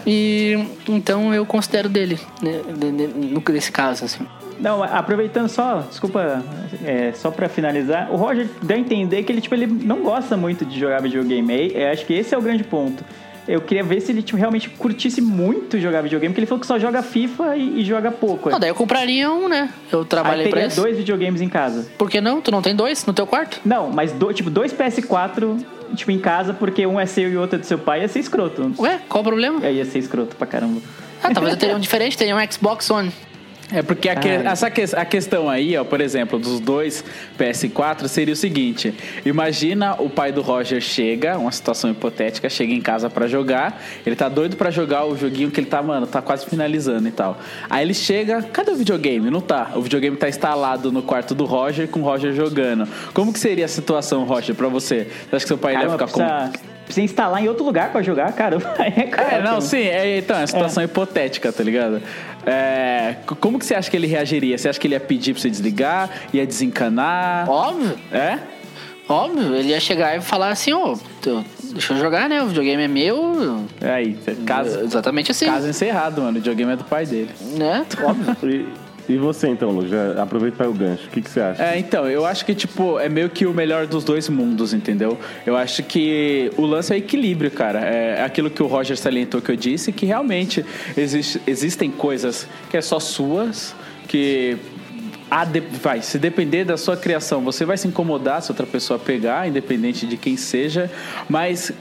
E 0.06 0.66
então 0.88 1.34
eu 1.34 1.44
considero 1.46 1.88
dele, 1.88 2.18
né, 2.42 2.60
nesse 3.52 3.72
caso, 3.72 4.04
assim. 4.04 4.26
Não, 4.58 4.82
aproveitando 4.82 5.48
só, 5.48 5.78
desculpa, 5.88 6.42
é, 6.84 7.12
só 7.14 7.30
pra 7.30 7.48
finalizar, 7.48 8.12
o 8.12 8.16
Roger 8.16 8.46
deu 8.62 8.76
a 8.76 8.80
entender 8.80 9.22
que 9.22 9.32
ele, 9.32 9.40
tipo, 9.40 9.54
ele 9.54 9.66
não 9.66 10.02
gosta 10.02 10.36
muito 10.36 10.66
de 10.66 10.78
jogar 10.78 11.00
videogame. 11.00 11.54
É, 11.54 11.82
é, 11.84 11.90
acho 11.90 12.04
que 12.04 12.12
esse 12.12 12.34
é 12.34 12.38
o 12.38 12.42
grande 12.42 12.62
ponto. 12.62 13.02
Eu 13.52 13.60
queria 13.60 13.82
ver 13.82 14.00
se 14.00 14.12
ele 14.12 14.22
tipo, 14.22 14.38
realmente 14.38 14.68
curtisse 14.70 15.20
muito 15.20 15.78
jogar 15.78 16.02
videogame, 16.02 16.32
porque 16.32 16.40
ele 16.40 16.46
falou 16.46 16.60
que 16.60 16.66
só 16.66 16.78
joga 16.78 17.02
FIFA 17.02 17.56
e, 17.56 17.80
e 17.80 17.84
joga 17.84 18.10
pouco. 18.10 18.48
é. 18.48 18.52
Não, 18.52 18.60
daí 18.60 18.70
eu 18.70 18.74
compraria 18.74 19.30
um, 19.30 19.48
né? 19.48 19.70
Eu 19.90 20.00
Aí 20.00 20.04
trabalhei 20.06 20.44
pra 20.48 20.52
teria 20.58 20.68
isso. 20.68 20.80
dois 20.80 20.96
videogames 20.96 21.40
em 21.40 21.48
casa. 21.48 21.88
Por 21.98 22.08
que 22.10 22.20
não? 22.20 22.40
Tu 22.40 22.50
não 22.50 22.62
tem 22.62 22.74
dois 22.74 23.04
no 23.06 23.12
teu 23.12 23.26
quarto? 23.26 23.60
Não, 23.64 23.90
mas 23.90 24.12
do- 24.12 24.32
tipo, 24.32 24.48
dois 24.50 24.72
PS4, 24.72 25.58
tipo, 25.94 26.10
em 26.10 26.18
casa, 26.18 26.54
porque 26.54 26.86
um 26.86 26.98
é 27.00 27.06
seu 27.06 27.28
e 27.30 27.36
o 27.36 27.40
outro 27.40 27.56
é 27.56 27.58
do 27.58 27.66
seu 27.66 27.78
pai, 27.78 28.02
ia 28.02 28.08
ser 28.08 28.20
escroto. 28.20 28.72
Ué, 28.78 29.00
qual 29.08 29.22
o 29.22 29.24
problema? 29.26 29.64
É, 29.66 29.72
ia 29.72 29.84
ser 29.84 29.98
escroto 29.98 30.36
pra 30.36 30.46
caramba. 30.46 30.80
Ah, 31.22 31.32
talvez 31.34 31.54
eu 31.54 31.58
teria 31.58 31.76
um 31.76 31.80
diferente, 31.80 32.16
teria 32.16 32.34
um 32.36 32.52
Xbox 32.52 32.88
One. 32.90 33.12
É 33.72 33.82
porque 33.82 34.08
a, 34.08 34.16
que- 34.16 34.28
essa 34.28 34.66
a 34.66 35.04
questão 35.04 35.48
aí, 35.48 35.76
ó, 35.76 35.84
por 35.84 36.00
exemplo, 36.00 36.38
dos 36.38 36.58
dois 36.60 37.04
PS4 37.38 38.08
seria 38.08 38.34
o 38.34 38.36
seguinte: 38.36 38.94
imagina 39.24 39.94
o 40.00 40.08
pai 40.10 40.32
do 40.32 40.42
Roger 40.42 40.80
chega, 40.80 41.38
uma 41.38 41.52
situação 41.52 41.90
hipotética, 41.90 42.48
chega 42.48 42.72
em 42.72 42.80
casa 42.80 43.08
pra 43.08 43.26
jogar, 43.26 43.80
ele 44.04 44.16
tá 44.16 44.28
doido 44.28 44.56
pra 44.56 44.70
jogar 44.70 45.04
o 45.06 45.16
joguinho 45.16 45.50
que 45.50 45.60
ele 45.60 45.66
tá, 45.68 45.82
mano, 45.82 46.06
tá 46.06 46.20
quase 46.20 46.46
finalizando 46.46 47.06
e 47.08 47.12
tal. 47.12 47.38
Aí 47.68 47.84
ele 47.84 47.94
chega, 47.94 48.42
cadê 48.42 48.70
o 48.72 48.76
videogame? 48.76 49.30
Não 49.30 49.40
tá. 49.40 49.70
O 49.74 49.82
videogame 49.82 50.16
tá 50.16 50.28
instalado 50.28 50.90
no 50.90 51.02
quarto 51.02 51.34
do 51.34 51.44
Roger 51.44 51.88
com 51.88 52.00
o 52.00 52.02
Roger 52.02 52.32
jogando. 52.32 52.88
Como 53.14 53.32
que 53.32 53.38
seria 53.38 53.64
a 53.64 53.68
situação, 53.68 54.24
Roger, 54.24 54.54
pra 54.54 54.68
você? 54.68 55.06
Você 55.28 55.36
acha 55.36 55.44
que 55.44 55.48
seu 55.48 55.58
pai 55.58 55.74
Caramba, 55.74 55.92
ia 56.02 56.06
ficar 56.08 56.12
com 56.12 56.70
precisa, 56.90 57.04
precisa 57.04 57.04
instalar 57.04 57.42
em 57.42 57.48
outro 57.48 57.64
lugar 57.64 57.90
pra 57.92 58.02
jogar, 58.02 58.32
caramba. 58.32 58.74
É, 58.78 59.02
cara, 59.02 59.36
É, 59.36 59.42
não, 59.42 59.60
sim, 59.60 59.78
é, 59.78 60.18
então, 60.18 60.36
é 60.36 60.40
uma 60.40 60.46
situação 60.46 60.82
hipotética, 60.82 61.52
tá 61.52 61.62
ligado? 61.62 62.02
É, 62.46 63.16
como 63.40 63.58
que 63.58 63.64
você 63.66 63.74
acha 63.74 63.90
que 63.90 63.96
ele 63.96 64.06
reagiria? 64.06 64.56
Você 64.58 64.68
acha 64.68 64.78
que 64.78 64.86
ele 64.86 64.94
ia 64.94 65.00
pedir 65.00 65.32
pra 65.32 65.42
você 65.42 65.50
desligar? 65.50 66.10
Ia 66.32 66.46
desencanar? 66.46 67.48
Óbvio, 67.48 67.98
É? 68.12 68.38
óbvio. 69.08 69.54
Ele 69.54 69.68
ia 69.70 69.80
chegar 69.80 70.16
e 70.16 70.20
falar 70.20 70.50
assim, 70.50 70.72
ô, 70.72 70.96
tu- 71.20 71.44
deixa 71.72 71.92
eu 71.94 71.98
jogar, 71.98 72.28
né? 72.28 72.42
O 72.42 72.46
videogame 72.46 72.82
é 72.84 72.88
meu. 72.88 73.64
Aí, 73.80 74.16
cê- 74.24 74.36
caso, 74.46 74.80
Exatamente 74.80 75.30
assim. 75.30 75.46
caso 75.46 75.68
encerrado, 75.68 76.20
mano. 76.22 76.32
O 76.32 76.40
videogame 76.40 76.72
é 76.72 76.76
do 76.76 76.84
pai 76.84 77.06
dele. 77.06 77.30
Né? 77.56 77.84
Óbvio. 78.02 78.68
E, 79.14 79.16
você 79.18 79.48
então, 79.48 79.70
Lu? 79.70 79.86
Já 79.88 80.22
aproveita 80.22 80.56
para 80.56 80.68
o 80.68 80.72
gancho. 80.72 81.06
O 81.06 81.10
que, 81.10 81.20
que 81.20 81.30
você 81.30 81.40
acha? 81.40 81.62
É, 81.62 81.78
então, 81.78 82.08
eu 82.08 82.24
acho 82.24 82.44
que, 82.44 82.54
tipo, 82.54 82.98
é 82.98 83.08
meio 83.08 83.28
que 83.28 83.46
o 83.46 83.52
melhor 83.52 83.86
dos 83.86 84.04
dois 84.04 84.28
mundos, 84.28 84.72
entendeu? 84.72 85.18
Eu 85.46 85.56
acho 85.56 85.82
que 85.82 86.50
o 86.56 86.62
lance 86.66 86.92
é 86.92 86.96
equilíbrio, 86.96 87.50
cara. 87.50 87.80
É 87.80 88.22
aquilo 88.24 88.50
que 88.50 88.62
o 88.62 88.66
Roger 88.66 88.96
salientou 88.96 89.40
que 89.40 89.50
eu 89.50 89.56
disse, 89.56 89.92
que 89.92 90.06
realmente 90.06 90.64
existe- 90.96 91.40
existem 91.46 91.90
coisas 91.90 92.46
que 92.70 92.76
é 92.76 92.80
só 92.80 93.00
suas, 93.00 93.74
que 94.08 94.56
de- 95.52 95.60
vai, 95.60 96.02
se 96.02 96.18
depender 96.18 96.64
da 96.64 96.76
sua 96.76 96.96
criação, 96.96 97.40
você 97.40 97.64
vai 97.64 97.76
se 97.76 97.86
incomodar 97.86 98.42
se 98.42 98.50
outra 98.50 98.66
pessoa 98.66 98.98
pegar, 98.98 99.46
independente 99.48 100.04
de 100.04 100.16
quem 100.16 100.36
seja. 100.36 100.90
Mas, 101.28 101.72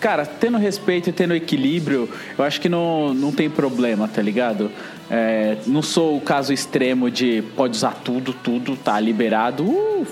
cara, 0.00 0.24
tendo 0.24 0.56
respeito 0.56 1.10
e 1.10 1.12
tendo 1.12 1.34
equilíbrio, 1.34 2.08
eu 2.38 2.42
acho 2.42 2.58
que 2.60 2.68
não, 2.68 3.12
não 3.12 3.30
tem 3.30 3.50
problema, 3.50 4.08
tá 4.08 4.22
ligado? 4.22 4.70
É, 5.10 5.58
não 5.66 5.82
sou 5.82 6.16
o 6.16 6.20
caso 6.20 6.52
extremo 6.52 7.10
de 7.10 7.42
pode 7.54 7.76
usar 7.76 7.94
tudo, 8.02 8.32
tudo, 8.32 8.76
tá 8.76 8.98
liberado. 8.98 9.64
Uh, 9.64 10.06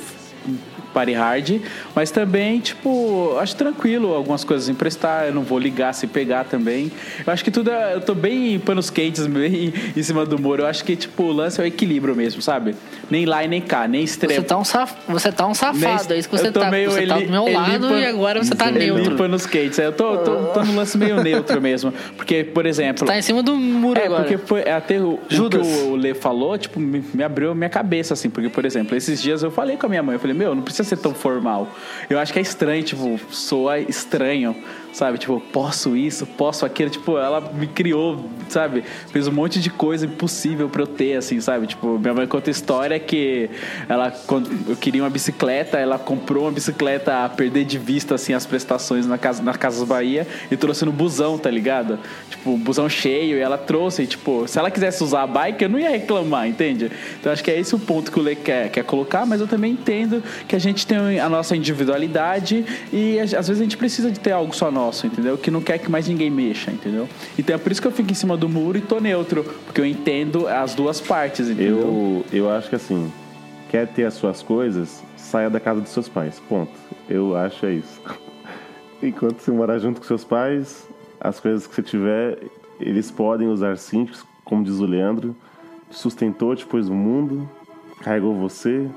party 0.92 1.12
hard, 1.12 1.60
mas 1.94 2.10
também, 2.10 2.60
tipo, 2.60 3.36
acho 3.38 3.56
tranquilo 3.56 4.14
algumas 4.14 4.44
coisas 4.44 4.68
emprestar, 4.68 5.26
eu 5.26 5.34
não 5.34 5.42
vou 5.42 5.58
ligar 5.58 5.92
se 5.94 6.06
pegar 6.06 6.44
também. 6.44 6.92
Eu 7.26 7.32
acho 7.32 7.42
que 7.42 7.50
tudo, 7.50 7.70
é- 7.70 7.94
eu 7.94 8.00
tô 8.00 8.14
bem 8.14 8.54
em 8.54 8.58
panos 8.58 8.90
quentes, 8.90 9.26
bem 9.26 9.72
em 9.96 10.02
cima 10.02 10.24
do 10.26 10.38
muro. 10.38 10.62
Eu 10.62 10.66
acho 10.66 10.84
que, 10.84 10.94
tipo, 10.94 11.24
o 11.24 11.32
lance 11.32 11.60
é 11.60 11.64
o 11.64 11.66
equilíbrio 11.66 12.14
mesmo, 12.14 12.42
sabe? 12.42 12.74
Nem 13.12 13.26
lá 13.26 13.44
e 13.44 13.48
nem 13.48 13.60
cá, 13.60 13.86
nem 13.86 14.06
Você 14.06 14.12
extremo. 14.14 14.42
tá 14.42 14.56
um, 14.56 14.64
saf... 14.64 14.94
você 15.06 15.30
tá 15.30 15.46
um 15.46 15.52
safado, 15.52 15.78
Nem- 16.08 16.16
é 16.16 16.18
isso 16.18 16.30
que 16.30 16.34
você 16.38 16.46
eu 16.48 16.52
tô 16.52 16.60
tá. 16.60 16.70
meio 16.70 16.90
Você 16.90 17.06
tá 17.06 17.18
do 17.18 17.28
meu 17.30 17.44
lado 17.52 17.98
e 17.98 18.06
agora 18.06 18.42
você 18.42 18.54
tá 18.54 18.70
neutro. 18.70 19.10
Limpa 19.10 19.28
nos 19.28 19.42
skates. 19.42 19.78
Eu 19.78 19.92
tô, 19.92 20.16
tô, 20.16 20.36
tô 20.46 20.64
no 20.64 20.74
lance 20.74 20.96
meio 20.96 21.22
neutro 21.22 21.60
mesmo. 21.60 21.92
Porque, 22.16 22.42
por 22.42 22.64
exemplo. 22.64 23.06
Tá 23.06 23.18
em 23.18 23.20
cima 23.20 23.42
do 23.42 23.54
muro 23.54 24.00
É, 24.00 24.06
agora. 24.06 24.22
porque 24.22 24.38
foi 24.38 24.66
até 24.66 24.98
o, 24.98 25.10
o 25.12 25.18
que 25.18 25.34
Judas. 25.36 25.66
o, 25.66 25.90
o 25.90 25.96
Lê 25.96 26.14
falou, 26.14 26.56
tipo, 26.56 26.80
me, 26.80 27.04
me 27.12 27.22
abriu 27.22 27.50
a 27.50 27.54
minha 27.54 27.68
cabeça, 27.68 28.14
assim. 28.14 28.30
Porque, 28.30 28.48
por 28.48 28.64
exemplo, 28.64 28.96
esses 28.96 29.20
dias 29.20 29.42
eu 29.42 29.50
falei 29.50 29.76
com 29.76 29.84
a 29.84 29.88
minha 29.90 30.02
mãe, 30.02 30.14
eu 30.14 30.20
falei, 30.20 30.34
meu, 30.34 30.54
não 30.54 30.62
precisa 30.62 30.88
ser 30.88 30.96
tão 30.96 31.12
formal. 31.12 31.68
Eu 32.08 32.18
acho 32.18 32.32
que 32.32 32.38
é 32.38 32.42
estranho, 32.42 32.82
tipo, 32.82 33.20
soa 33.30 33.78
estranho, 33.78 34.56
sabe? 34.92 35.18
Tipo, 35.18 35.40
posso 35.52 35.96
isso, 35.96 36.26
posso 36.26 36.66
aquilo. 36.66 36.90
Tipo, 36.90 37.18
ela 37.18 37.40
me 37.40 37.66
criou, 37.66 38.24
sabe? 38.48 38.84
Fez 39.10 39.26
um 39.26 39.32
monte 39.32 39.60
de 39.60 39.70
coisa 39.70 40.06
impossível 40.06 40.68
pra 40.68 40.82
eu 40.82 40.86
ter, 40.86 41.16
assim, 41.16 41.40
sabe? 41.40 41.66
Tipo, 41.66 41.98
minha 41.98 42.14
mãe 42.14 42.26
conta 42.26 42.50
história 42.50 42.98
que 42.98 43.50
ela, 43.88 44.10
quando 44.26 44.50
eu 44.68 44.76
queria 44.76 45.02
uma 45.02 45.10
bicicleta, 45.10 45.78
ela 45.78 45.98
comprou 45.98 46.44
uma 46.44 46.52
bicicleta 46.52 47.24
a 47.24 47.28
perder 47.28 47.64
de 47.64 47.78
vista, 47.78 48.14
assim, 48.14 48.34
as 48.34 48.46
prestações 48.46 49.06
na 49.06 49.18
casa, 49.18 49.42
na 49.42 49.54
Casas 49.54 49.86
Bahia 49.86 50.26
e 50.50 50.56
trouxe 50.56 50.84
no 50.84 50.92
busão, 50.92 51.38
tá 51.38 51.50
ligado? 51.50 51.98
Tipo, 52.30 52.56
busão 52.56 52.88
cheio 52.88 53.36
e 53.36 53.40
ela 53.40 53.58
trouxe, 53.58 54.02
e, 54.02 54.06
tipo, 54.06 54.46
se 54.46 54.58
ela 54.58 54.70
quisesse 54.70 55.02
usar 55.02 55.22
a 55.22 55.26
bike, 55.26 55.62
eu 55.62 55.68
não 55.68 55.78
ia 55.78 55.90
reclamar, 55.90 56.46
entende? 56.48 56.90
Então 57.18 57.32
acho 57.32 57.42
que 57.42 57.50
é 57.50 57.58
esse 57.58 57.74
o 57.74 57.78
ponto 57.78 58.10
que 58.10 58.18
o 58.18 58.22
Lê 58.22 58.34
quer, 58.34 58.70
quer 58.70 58.84
colocar, 58.84 59.24
mas 59.24 59.40
eu 59.40 59.46
também 59.46 59.72
entendo 59.72 60.22
que 60.46 60.56
a 60.56 60.58
gente 60.58 60.86
tem 60.86 61.20
a 61.20 61.28
nossa 61.28 61.56
individualidade 61.56 62.64
e 62.92 63.18
às 63.20 63.30
vezes 63.30 63.60
a 63.60 63.62
gente 63.62 63.76
precisa 63.76 64.10
de 64.10 64.20
ter 64.20 64.32
algo 64.32 64.54
só 64.54 64.70
nosso, 64.70 64.81
entendeu? 65.06 65.36
Que 65.38 65.50
não 65.50 65.60
quer 65.60 65.78
que 65.78 65.90
mais 65.90 66.08
ninguém 66.08 66.30
mexa, 66.30 66.70
entendeu? 66.70 67.08
Então 67.38 67.54
é 67.54 67.58
por 67.58 67.70
isso 67.70 67.80
que 67.80 67.86
eu 67.86 67.92
fico 67.92 68.10
em 68.10 68.14
cima 68.14 68.36
do 68.36 68.48
muro 68.48 68.78
e 68.78 68.80
tô 68.80 69.00
neutro, 69.00 69.44
porque 69.64 69.80
eu 69.80 69.86
entendo 69.86 70.48
as 70.48 70.74
duas 70.74 71.00
partes, 71.00 71.48
entendeu? 71.48 71.78
Eu, 71.78 72.24
eu 72.32 72.50
acho 72.50 72.68
que 72.68 72.76
assim, 72.76 73.10
quer 73.70 73.86
ter 73.86 74.04
as 74.04 74.14
suas 74.14 74.42
coisas, 74.42 75.02
saia 75.16 75.48
da 75.48 75.60
casa 75.60 75.80
dos 75.80 75.90
seus 75.90 76.08
pais. 76.08 76.40
Ponto. 76.48 76.72
Eu 77.08 77.36
acho 77.36 77.66
é 77.66 77.72
isso. 77.72 78.00
Enquanto 79.02 79.40
você 79.40 79.50
morar 79.50 79.78
junto 79.78 80.00
com 80.00 80.06
seus 80.06 80.24
pais, 80.24 80.86
as 81.20 81.40
coisas 81.40 81.66
que 81.66 81.74
você 81.74 81.82
tiver, 81.82 82.38
eles 82.78 83.10
podem 83.10 83.48
usar 83.48 83.76
sim, 83.78 84.08
como 84.44 84.62
diz 84.62 84.78
o 84.78 84.86
Leandro, 84.86 85.34
te 85.90 85.96
sustentou, 85.96 86.54
te 86.54 86.66
pôs 86.66 86.88
no 86.88 86.94
mundo, 86.94 87.48
carregou 88.00 88.34
você, 88.34 88.88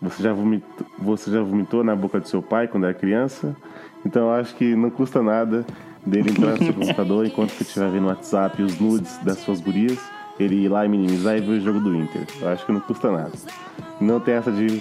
você 0.00 0.22
já, 0.22 0.32
vomitou, 0.32 0.86
você 0.98 1.30
já 1.30 1.42
vomitou 1.42 1.82
na 1.82 1.94
boca 1.94 2.20
do 2.20 2.28
seu 2.28 2.42
pai 2.42 2.68
quando 2.68 2.84
era 2.84 2.94
criança. 2.94 3.56
Então 4.04 4.22
eu 4.22 4.32
acho 4.32 4.54
que 4.54 4.74
não 4.76 4.90
custa 4.90 5.22
nada 5.22 5.64
dele 6.04 6.30
entrar 6.30 6.52
no 6.52 6.58
seu 6.58 6.74
computador 6.74 7.26
enquanto 7.26 7.50
você 7.50 7.64
estiver 7.64 7.90
vendo 7.90 8.04
o 8.04 8.08
WhatsApp 8.08 8.60
e 8.60 8.64
os 8.64 8.78
nudes 8.78 9.18
das 9.18 9.38
suas 9.38 9.60
gurias, 9.60 9.98
ele 10.38 10.64
ir 10.64 10.68
lá 10.68 10.84
e 10.84 10.88
minimizar 10.88 11.36
e 11.36 11.40
ver 11.40 11.52
o 11.52 11.60
jogo 11.60 11.80
do 11.80 11.94
Inter. 11.94 12.22
Eu 12.40 12.48
acho 12.48 12.64
que 12.64 12.72
não 12.72 12.80
custa 12.80 13.10
nada. 13.10 13.32
Não 14.00 14.20
tem 14.20 14.34
essa 14.34 14.52
de 14.52 14.80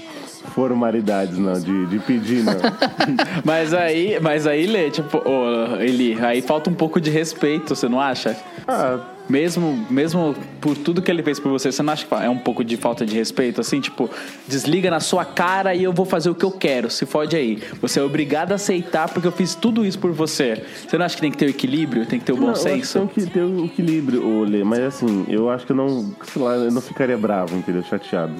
formalidades, 0.53 1.37
não, 1.37 1.53
de, 1.53 1.85
de 1.87 1.99
pedir, 1.99 2.43
não. 2.43 2.53
Mas 3.43 3.73
aí, 3.73 4.19
mas 4.21 4.45
aí, 4.45 4.67
Lê, 4.67 4.91
tipo, 4.91 5.17
ô, 5.17 5.75
Eli, 5.81 6.19
aí 6.23 6.41
falta 6.41 6.69
um 6.69 6.73
pouco 6.73 6.99
de 6.99 7.09
respeito, 7.09 7.75
você 7.75 7.87
não 7.87 7.99
acha? 7.99 8.37
Ah, 8.67 8.99
Mesmo, 9.27 9.85
mesmo 9.89 10.35
por 10.61 10.77
tudo 10.77 11.01
que 11.01 11.09
ele 11.09 11.23
fez 11.23 11.39
por 11.39 11.51
você, 11.51 11.71
você 11.71 11.81
não 11.81 11.93
acha 11.93 12.05
que 12.05 12.13
é 12.13 12.29
um 12.29 12.37
pouco 12.37 12.63
de 12.63 12.77
falta 12.77 13.05
de 13.05 13.15
respeito? 13.15 13.59
Assim, 13.61 13.81
tipo, 13.81 14.09
desliga 14.47 14.89
na 14.89 14.99
sua 14.99 15.25
cara 15.25 15.73
e 15.73 15.83
eu 15.83 15.91
vou 15.91 16.05
fazer 16.05 16.29
o 16.29 16.35
que 16.35 16.45
eu 16.45 16.51
quero, 16.51 16.89
se 16.89 17.05
fode 17.05 17.35
aí. 17.35 17.61
Você 17.81 17.99
é 17.99 18.03
obrigado 18.03 18.51
a 18.51 18.55
aceitar 18.55 19.09
porque 19.09 19.27
eu 19.27 19.31
fiz 19.31 19.55
tudo 19.55 19.85
isso 19.85 19.97
por 19.99 20.11
você. 20.11 20.63
Você 20.87 20.97
não 20.97 21.05
acha 21.05 21.15
que 21.15 21.21
tem 21.21 21.31
que 21.31 21.37
ter 21.37 21.45
o 21.45 21.49
equilíbrio, 21.49 22.05
tem 22.05 22.19
que 22.19 22.25
ter 22.25 22.33
o 22.33 22.37
bom 22.37 22.47
não, 22.47 22.49
eu 22.49 22.53
acho 22.53 22.63
que 22.63 22.87
senso? 22.87 22.99
tem 22.99 23.25
que 23.25 23.31
ter 23.31 23.43
o 23.43 23.65
equilíbrio, 23.65 24.25
ô, 24.25 24.43
Lê, 24.43 24.63
mas 24.63 24.81
assim, 24.81 25.25
eu 25.27 25.49
acho 25.49 25.65
que 25.65 25.71
eu 25.71 25.75
não, 25.75 26.15
sei 26.23 26.41
lá, 26.41 26.55
eu 26.55 26.71
não 26.71 26.81
ficaria 26.81 27.17
bravo, 27.17 27.55
entendeu? 27.55 27.83
Chateado. 27.83 28.35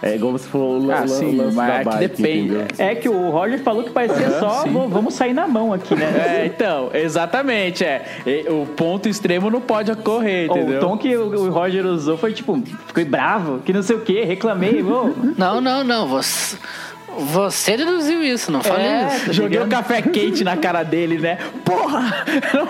É 0.00 0.14
igual 0.14 0.32
você 0.32 0.48
falou 0.48 0.80
o, 0.80 0.92
Ah, 0.92 1.06
sim, 1.08 1.36
lance 1.36 1.56
mas 1.56 1.66
da 1.68 1.78
que 1.80 1.84
bike, 1.84 1.98
depende. 2.08 2.54
entendeu? 2.54 2.66
É 2.78 2.94
que 2.94 3.08
o 3.08 3.30
Roger 3.30 3.58
falou 3.60 3.82
que 3.82 3.90
parecia 3.90 4.30
só 4.38 4.62
sim. 4.62 4.70
"Vamos- 4.72 4.92
vamos 4.92 5.14
sair 5.14 5.32
na 5.34 5.48
mão 5.48 5.72
aqui, 5.72 5.94
né? 5.96 6.04
É, 6.42 6.46
então, 6.46 6.90
exatamente, 6.94 7.82
é. 7.84 8.04
E 8.24 8.48
O 8.48 8.64
ponto 8.64 9.08
extremo 9.08 9.50
não 9.50 9.60
pode 9.60 9.90
ocorrer, 9.90 10.48
O 10.50 10.56
entendeu? 10.56 10.80
tom 10.80 10.96
que 10.96 11.16
o 11.16 11.28
o 11.48 11.50
Roger 11.50 11.84
usou 11.86 12.16
foi 12.16 12.32
tipo, 12.32 12.60
fiquei 12.86 13.04
bravo, 13.04 13.58
que 13.64 13.72
não 13.72 13.82
sei 13.82 13.96
o 13.96 14.00
que, 14.00 14.22
reclamei. 14.22 14.82
ô. 14.82 15.12
Não, 15.36 15.60
não, 15.60 15.82
não. 15.82 16.06
Você, 16.08 16.56
você 17.18 17.76
deduziu 17.76 18.22
isso, 18.22 18.50
não 18.50 18.62
falei 18.62 18.86
É, 18.86 19.06
isso. 19.16 19.32
Joguei 19.32 19.58
um 19.58 19.64
ligado? 19.64 19.82
café 19.84 20.02
quente 20.02 20.42
na 20.44 20.56
cara 20.56 20.82
dele, 20.82 21.18
né? 21.18 21.38
Porra! 21.64 22.24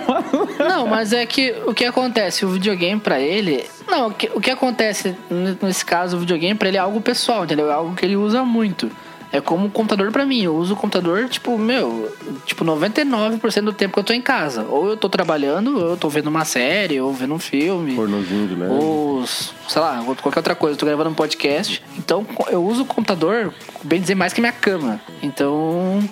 Não, 0.69 0.87
mas 0.87 1.13
é 1.13 1.25
que 1.27 1.55
o 1.67 1.73
que 1.75 1.85
acontece, 1.85 2.45
o 2.45 2.49
videogame 2.51 3.01
pra 3.01 3.21
ele. 3.21 3.65
Não, 3.87 4.09
o 4.09 4.11
que, 4.13 4.31
o 4.35 4.41
que 4.41 4.51
acontece 4.51 5.17
nesse 5.63 5.85
caso, 5.85 6.17
o 6.17 6.21
videogame 6.21 6.55
pra 6.55 6.69
ele 6.69 6.77
é 6.77 6.81
algo 6.81 7.01
pessoal, 7.01 7.45
entendeu? 7.45 7.71
É 7.71 7.75
algo 7.75 7.95
que 7.95 8.05
ele 8.05 8.17
usa 8.17 8.45
muito. 8.45 8.91
É 9.31 9.41
como 9.41 9.67
o 9.67 9.71
computador 9.71 10.11
pra 10.11 10.25
mim. 10.25 10.43
Eu 10.43 10.57
uso 10.57 10.75
o 10.75 10.77
computador, 10.77 11.29
tipo, 11.29 11.59
meu, 11.59 12.11
tipo, 12.47 12.65
99% 12.65 13.63
do 13.63 13.73
tempo 13.73 13.95
que 13.95 13.99
eu 14.01 14.05
tô 14.05 14.13
em 14.13 14.23
casa. 14.23 14.65
Ou 14.65 14.89
eu 14.89 14.97
tô 14.97 15.09
trabalhando, 15.09 15.79
ou 15.79 15.91
eu 15.91 15.97
tô 15.97 16.09
vendo 16.09 16.29
uma 16.29 16.45
série, 16.45 17.01
ou 17.01 17.13
vendo 17.13 17.35
um 17.35 17.39
filme. 17.39 17.95
Pornozinho 17.95 18.49
de 18.49 18.55
leve. 18.55 18.73
Ou, 18.73 19.27
sei 19.27 19.83
lá, 19.83 20.03
qualquer 20.23 20.39
outra 20.39 20.55
coisa. 20.55 20.75
Eu 20.75 20.79
tô 20.79 20.87
gravando 20.87 21.11
um 21.11 21.15
podcast. 21.15 21.83
Então, 21.97 22.27
eu 22.49 22.65
uso 22.65 22.83
o 22.83 22.87
computador, 22.87 23.53
bem 23.83 24.01
dizer, 24.01 24.15
mais 24.15 24.33
que 24.33 24.41
minha 24.41 24.53
cama. 24.53 25.01
Então, 25.23 26.03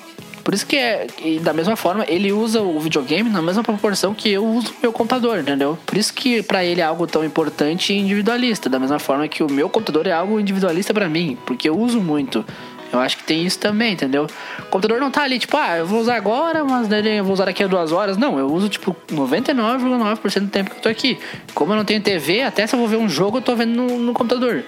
por 0.46 0.54
isso 0.54 0.64
que 0.64 0.76
é. 0.76 1.08
E 1.24 1.40
da 1.40 1.52
mesma 1.52 1.74
forma, 1.74 2.04
ele 2.06 2.32
usa 2.32 2.60
o 2.60 2.78
videogame 2.78 3.28
na 3.28 3.42
mesma 3.42 3.64
proporção 3.64 4.14
que 4.14 4.30
eu 4.30 4.46
uso 4.46 4.70
o 4.70 4.74
meu 4.80 4.92
computador, 4.92 5.40
entendeu? 5.40 5.76
Por 5.84 5.98
isso 5.98 6.14
que 6.14 6.40
pra 6.40 6.64
ele 6.64 6.80
é 6.80 6.84
algo 6.84 7.04
tão 7.04 7.24
importante 7.24 7.92
e 7.92 7.98
individualista. 7.98 8.70
Da 8.70 8.78
mesma 8.78 9.00
forma 9.00 9.26
que 9.26 9.42
o 9.42 9.50
meu 9.50 9.68
computador 9.68 10.06
é 10.06 10.12
algo 10.12 10.38
individualista 10.38 10.94
pra 10.94 11.08
mim, 11.08 11.36
porque 11.44 11.68
eu 11.68 11.76
uso 11.76 12.00
muito. 12.00 12.44
Eu 12.92 13.00
acho 13.00 13.16
que 13.16 13.24
tem 13.24 13.44
isso 13.44 13.58
também, 13.58 13.92
entendeu? 13.92 14.26
O 14.60 14.62
computador 14.66 15.00
não 15.00 15.10
tá 15.10 15.22
ali, 15.22 15.38
tipo, 15.38 15.56
ah, 15.56 15.78
eu 15.78 15.86
vou 15.86 16.00
usar 16.00 16.16
agora, 16.16 16.64
mas 16.64 16.88
eu 16.90 17.24
vou 17.24 17.32
usar 17.32 17.46
daqui 17.46 17.62
a 17.62 17.66
duas 17.66 17.92
horas. 17.92 18.16
Não, 18.16 18.38
eu 18.38 18.46
uso, 18.46 18.68
tipo, 18.68 18.96
99,9% 19.10 20.40
do 20.40 20.48
tempo 20.48 20.70
que 20.70 20.76
eu 20.76 20.82
tô 20.82 20.88
aqui. 20.88 21.18
Como 21.54 21.72
eu 21.72 21.76
não 21.76 21.84
tenho 21.84 22.00
TV, 22.00 22.42
até 22.42 22.66
se 22.66 22.74
eu 22.74 22.78
vou 22.78 22.88
ver 22.88 22.96
um 22.96 23.08
jogo, 23.08 23.38
eu 23.38 23.42
tô 23.42 23.56
vendo 23.56 23.74
no, 23.74 23.98
no 23.98 24.12
computador. 24.12 24.64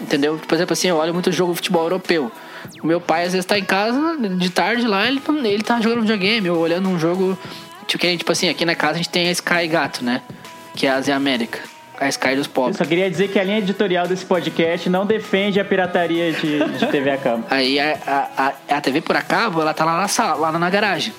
Entendeu? 0.00 0.40
Por 0.46 0.54
exemplo, 0.54 0.72
assim, 0.72 0.88
eu 0.88 0.96
olho 0.96 1.12
muito 1.12 1.30
jogo 1.32 1.52
de 1.52 1.56
futebol 1.56 1.82
europeu. 1.82 2.30
O 2.82 2.86
meu 2.86 3.00
pai, 3.00 3.24
às 3.24 3.32
vezes, 3.32 3.44
tá 3.44 3.58
em 3.58 3.64
casa, 3.64 4.16
de 4.16 4.50
tarde 4.50 4.86
lá, 4.86 5.06
ele, 5.06 5.20
ele 5.44 5.62
tá 5.62 5.80
jogando 5.80 6.02
videogame, 6.02 6.48
ou 6.48 6.58
olhando 6.58 6.88
um 6.88 6.98
jogo. 6.98 7.36
Tipo, 7.86 8.00
que, 8.00 8.16
tipo 8.16 8.32
assim, 8.32 8.48
aqui 8.48 8.64
na 8.64 8.74
casa 8.74 8.94
a 8.94 8.96
gente 8.96 9.10
tem 9.10 9.28
a 9.28 9.32
Sky 9.32 9.66
Gato, 9.66 10.04
né? 10.04 10.22
Que 10.74 10.86
é 10.86 10.90
a 10.90 10.96
Ásia 10.96 11.14
América. 11.14 11.60
A 12.02 12.08
Sky 12.08 12.34
dos 12.36 12.46
Eu 12.46 12.52
pobres. 12.52 12.76
só 12.76 12.84
queria 12.84 13.10
dizer 13.10 13.28
que 13.28 13.38
a 13.38 13.44
linha 13.44 13.58
editorial 13.58 14.06
desse 14.06 14.24
podcast 14.24 14.88
não 14.90 15.04
defende 15.06 15.58
a 15.60 15.64
pirataria 15.64 16.32
de, 16.32 16.58
de 16.78 16.86
TV 16.86 17.10
a 17.10 17.16
cabo. 17.18 17.44
Aí 17.50 17.78
a, 17.78 18.52
a, 18.68 18.76
a, 18.76 18.80
TV 18.80 19.00
por 19.00 19.16
a 19.16 19.22
cabo, 19.22 19.60
ela 19.60 19.72
tá 19.74 19.84
lá 19.84 19.96
na 20.00 20.08
sala, 20.08 20.50
lá 20.50 20.58
na 20.58 20.70
garagem. 20.70 21.12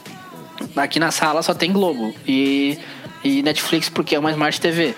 Aqui 0.76 1.00
na 1.00 1.12
sala 1.12 1.42
só 1.42 1.54
tem 1.54 1.72
Globo 1.72 2.14
e, 2.28 2.78
e 3.24 3.42
Netflix 3.44 3.90
porque 3.90 4.16
é 4.16 4.20
uma 4.20 4.32
Smart 4.32 4.60
TV. 4.62 4.96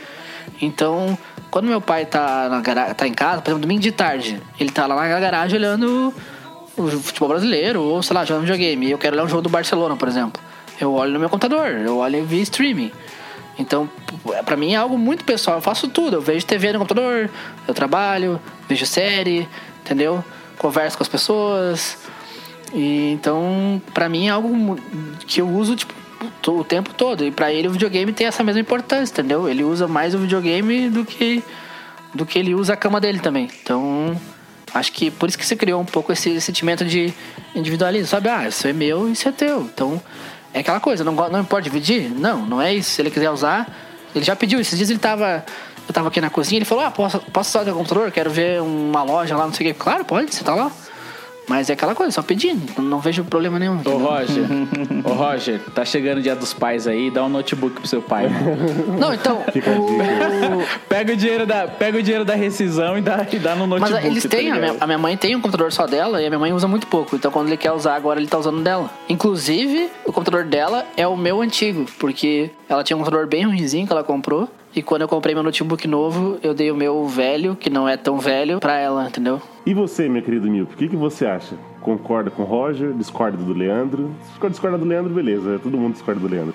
Então, 0.62 1.18
quando 1.50 1.66
meu 1.66 1.82
pai 1.82 2.06
tá, 2.06 2.48
na 2.50 2.62
gara- 2.62 2.94
tá 2.94 3.08
em 3.08 3.14
casa, 3.14 3.42
por 3.42 3.50
exemplo, 3.50 3.62
domingo 3.62 3.82
de 3.82 3.92
tarde, 3.92 4.40
ele 4.60 4.70
tá 4.72 4.86
lá 4.86 4.96
na 4.96 5.20
garagem 5.20 5.58
olhando 5.58 6.14
o 6.78 6.88
futebol 7.00 7.30
brasileiro 7.30 7.82
ou, 7.82 8.04
sei 8.04 8.14
lá, 8.14 8.26
jogando 8.26 8.44
videogame. 8.44 8.92
Eu 8.92 8.98
quero 8.98 9.16
olhar 9.16 9.24
um 9.26 9.30
jogo 9.30 9.42
do 9.42 9.50
Barcelona, 9.50 9.96
por 9.96 10.08
exemplo. 10.08 10.42
Eu 10.80 10.94
olho 10.94 11.14
no 11.14 11.20
meu 11.20 11.30
computador, 11.30 11.68
eu 11.72 11.98
olho 11.98 12.26
via 12.26 12.42
streaming. 12.44 12.92
Então, 13.58 13.88
p- 13.88 14.44
pra 14.44 14.56
mim 14.58 14.74
é 14.74 14.76
algo 14.78 14.98
muito 14.98 15.24
pessoal. 15.24 15.58
Eu 15.58 15.62
faço 15.62 15.88
tudo. 15.88 16.18
Eu 16.18 16.22
vejo 16.22 16.46
TV 16.46 16.74
no 16.74 16.80
computador, 16.80 17.30
eu 17.68 17.74
trabalho, 17.74 18.40
vejo 18.68 18.86
série, 18.86 19.48
entendeu? 19.84 20.24
Converso 20.58 20.98
com 20.98 21.04
as 21.04 21.10
pessoas. 21.10 21.98
E 22.74 23.12
então, 23.14 23.82
pra 23.94 24.10
mim 24.10 24.28
é 24.28 24.32
algo 24.32 24.78
que 25.26 25.42
eu 25.42 25.48
uso 25.50 25.76
tipo 25.76 25.94
o 26.48 26.64
tempo 26.64 26.94
todo. 26.94 27.24
E 27.24 27.32
pra 27.32 27.52
ele 27.52 27.68
o 27.68 27.72
videogame 27.72 28.12
tem 28.12 28.28
essa 28.28 28.44
mesma 28.44 28.60
importância, 28.62 29.14
entendeu? 29.14 29.48
Ele 29.48 29.64
usa 29.64 29.88
mais 29.88 30.14
o 30.14 30.18
videogame 30.20 30.90
do 30.90 31.06
que 31.06 31.44
do 32.14 32.26
que 32.26 32.40
ele 32.40 32.56
usa 32.56 32.74
a 32.74 32.78
cama 32.78 33.00
dele 33.02 33.20
também. 33.20 33.50
Então, 33.62 34.20
acho 34.74 34.92
que 34.94 35.12
por 35.12 35.28
isso 35.28 35.38
que 35.38 35.46
se 35.46 35.56
criou 35.56 35.82
um 35.82 35.86
pouco 35.86 36.14
esse 36.14 36.40
sentimento 36.40 36.86
de 36.86 37.14
individualismo, 37.54 38.08
sabe? 38.08 38.30
Ah, 38.30 38.48
isso 38.48 38.66
é 38.68 38.72
meu, 38.74 39.10
isso 39.10 39.28
é 39.28 39.32
teu. 39.34 39.62
Então, 39.64 40.02
é 40.56 40.62
aquela 40.62 40.80
coisa, 40.80 41.04
não, 41.04 41.12
não 41.12 41.44
pode 41.44 41.66
dividir? 41.66 42.10
Não, 42.10 42.46
não 42.46 42.62
é 42.62 42.74
isso. 42.74 42.92
Se 42.92 43.02
ele 43.02 43.12
quiser 43.12 43.30
usar, 43.30 43.68
ele 44.16 44.24
já 44.24 44.38
pediu. 44.38 44.58
Esses 44.58 44.78
dias 44.78 44.90
ele 44.90 45.00
tava. 45.00 45.46
Eu 45.86 45.94
tava 45.94 46.08
aqui 46.08 46.22
na 46.22 46.30
cozinha, 46.30 46.58
ele 46.58 46.66
falou: 46.66 46.86
Ah, 46.86 46.90
posso, 46.90 47.20
posso 47.20 47.50
usar 47.60 47.70
o 47.70 47.76
computador? 47.76 48.10
Quero 48.10 48.32
ver 48.32 48.62
uma 48.62 49.04
loja 49.04 49.36
lá, 49.36 49.46
não 49.46 49.54
sei 49.54 49.70
o 49.70 49.74
quê. 49.74 49.78
Claro, 49.78 50.06
pode, 50.06 50.34
você 50.34 50.46
tá 50.46 50.56
lá. 50.56 50.72
Mas 51.48 51.70
é 51.70 51.74
aquela 51.74 51.94
coisa, 51.94 52.12
só 52.12 52.22
pedir. 52.22 52.56
Não, 52.78 52.84
não 52.84 53.00
vejo 53.00 53.24
problema 53.24 53.60
nenhum. 53.60 53.80
Ô? 53.86 53.98
Roger, 53.98 54.46
ô 55.06 55.10
Roger, 55.14 55.60
tá 55.74 55.86
chegando 55.86 56.18
o 56.18 56.22
dia 56.22 56.36
dos 56.36 56.54
pais 56.54 56.88
aí, 56.88 57.12
dá 57.12 57.24
um 57.24 57.30
notebook 57.30 57.76
pro 57.76 57.88
seu 57.88 58.02
pai. 58.02 58.28
Não, 59.00 59.14
então. 59.14 59.44
Fica 59.52 59.72
a 59.72 59.74
dica. 59.74 60.56
o- 60.56 60.64
pega, 60.90 61.14
o 61.14 61.16
dinheiro 61.16 61.46
da, 61.46 61.68
pega 61.68 61.98
o 62.00 62.02
dinheiro 62.04 62.26
da 62.26 62.34
rescisão 62.36 62.98
e 62.98 63.02
dá, 63.02 63.26
e 63.32 63.38
dá 63.38 63.56
no 63.56 63.68
Mas 63.68 63.82
notebook. 63.82 64.08
eles 64.08 64.24
tá 64.24 64.30
têm, 64.30 64.52
a 64.52 64.56
ligado? 64.56 64.72
minha, 64.72 64.84
a 64.84 64.88
minha 64.88 64.98
mãe 64.98 65.16
tem 65.18 65.36
um 65.36 65.42
computador 65.42 65.72
só 65.72 65.86
dela 65.86 66.22
e 66.22 66.26
a 66.26 66.30
minha 66.30 66.40
mãe 66.40 66.52
usa 66.54 66.68
muito 66.68 66.88
pouco. 66.88 67.16
Então 67.16 67.30
quando 67.32 67.48
ele 67.48 67.58
quer 67.58 67.72
usar 67.72 67.96
agora, 67.96 68.20
ele 68.20 68.28
tá 68.28 68.38
usando 68.38 68.62
dela. 68.62 68.90
Inclusive, 69.08 69.90
o 70.06 70.12
computador 70.12 70.46
dela 70.46 70.86
é 70.98 71.08
o 71.08 71.16
meu 71.18 71.42
antigo, 71.42 71.86
porque 72.00 72.50
ela 72.70 72.84
tinha 72.84 72.96
um 72.98 73.00
computador 73.00 73.28
bem 73.28 73.44
ruimzinho 73.46 73.86
que 73.86 73.94
ela 73.94 74.04
comprou. 74.04 74.50
E 74.76 74.84
quando 74.84 75.04
eu 75.04 75.08
comprei 75.08 75.34
meu 75.34 75.42
notebook 75.42 75.88
novo, 75.88 76.38
eu 76.44 76.54
dei 76.54 76.70
o 76.70 76.76
meu 76.76 77.08
velho, 77.08 77.56
que 77.56 77.70
não 77.70 77.88
é 77.88 77.96
tão 77.96 78.20
velho, 78.20 78.60
pra 78.60 78.78
ela, 78.78 79.08
entendeu? 79.08 79.42
E 79.66 79.74
você, 79.74 80.10
meu 80.10 80.22
querido 80.22 80.52
Milp, 80.52 80.74
o 80.74 80.76
que, 80.76 80.90
que 80.90 80.98
você 80.98 81.26
acha? 81.26 81.56
Concorda 81.80 82.30
com 82.30 82.44
o 82.44 82.46
Roger? 82.46 82.92
Discorda 82.92 83.38
do 83.38 83.54
Leandro? 83.54 84.14
Se 84.34 84.50
discorda 84.50 84.78
do 84.78 84.84
Leandro, 84.84 85.14
beleza. 85.14 85.60
Todo 85.64 85.78
mundo 85.78 85.94
discorda 85.94 86.20
do 86.20 86.28
Leandro. 86.28 86.54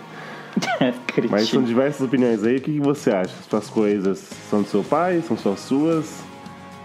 Mas 1.31 1.49
são 1.49 1.63
diversas 1.63 2.07
opiniões 2.07 2.45
aí. 2.45 2.57
O 2.57 2.61
que, 2.61 2.73
que 2.73 2.81
você 2.81 3.11
acha? 3.11 3.33
Suas 3.49 3.71
coisas 3.71 4.19
são 4.51 4.61
do 4.61 4.69
seu 4.69 4.85
pai? 4.85 5.23
São 5.27 5.39
só 5.39 5.57
suas? 5.57 6.23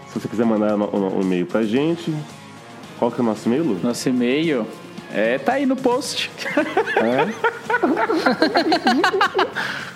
Se 0.08 0.18
você 0.18 0.28
quiser 0.28 0.46
mandar 0.46 0.74
um, 0.74 1.18
um 1.18 1.20
e-mail 1.20 1.44
pra 1.44 1.62
gente, 1.64 2.14
qual 2.98 3.10
que 3.10 3.20
é 3.20 3.22
o 3.22 3.26
nosso 3.26 3.46
e-mail, 3.46 3.64
Lu? 3.64 3.80
Nosso 3.82 4.08
e-mail 4.08 4.66
é, 5.12 5.36
tá 5.36 5.54
aí 5.54 5.66
no 5.66 5.76
post. 5.76 6.30
É 6.96 7.26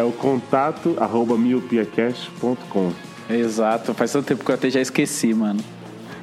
o 0.00 0.12
contato 0.12 0.96
arroba 0.98 1.36
miopiacast.com. 1.36 2.92
Exato, 3.28 3.92
faz 3.94 4.12
tanto 4.12 4.26
tempo 4.26 4.44
que 4.44 4.50
eu 4.50 4.54
até 4.54 4.70
já 4.70 4.80
esqueci, 4.80 5.34
mano. 5.34 5.60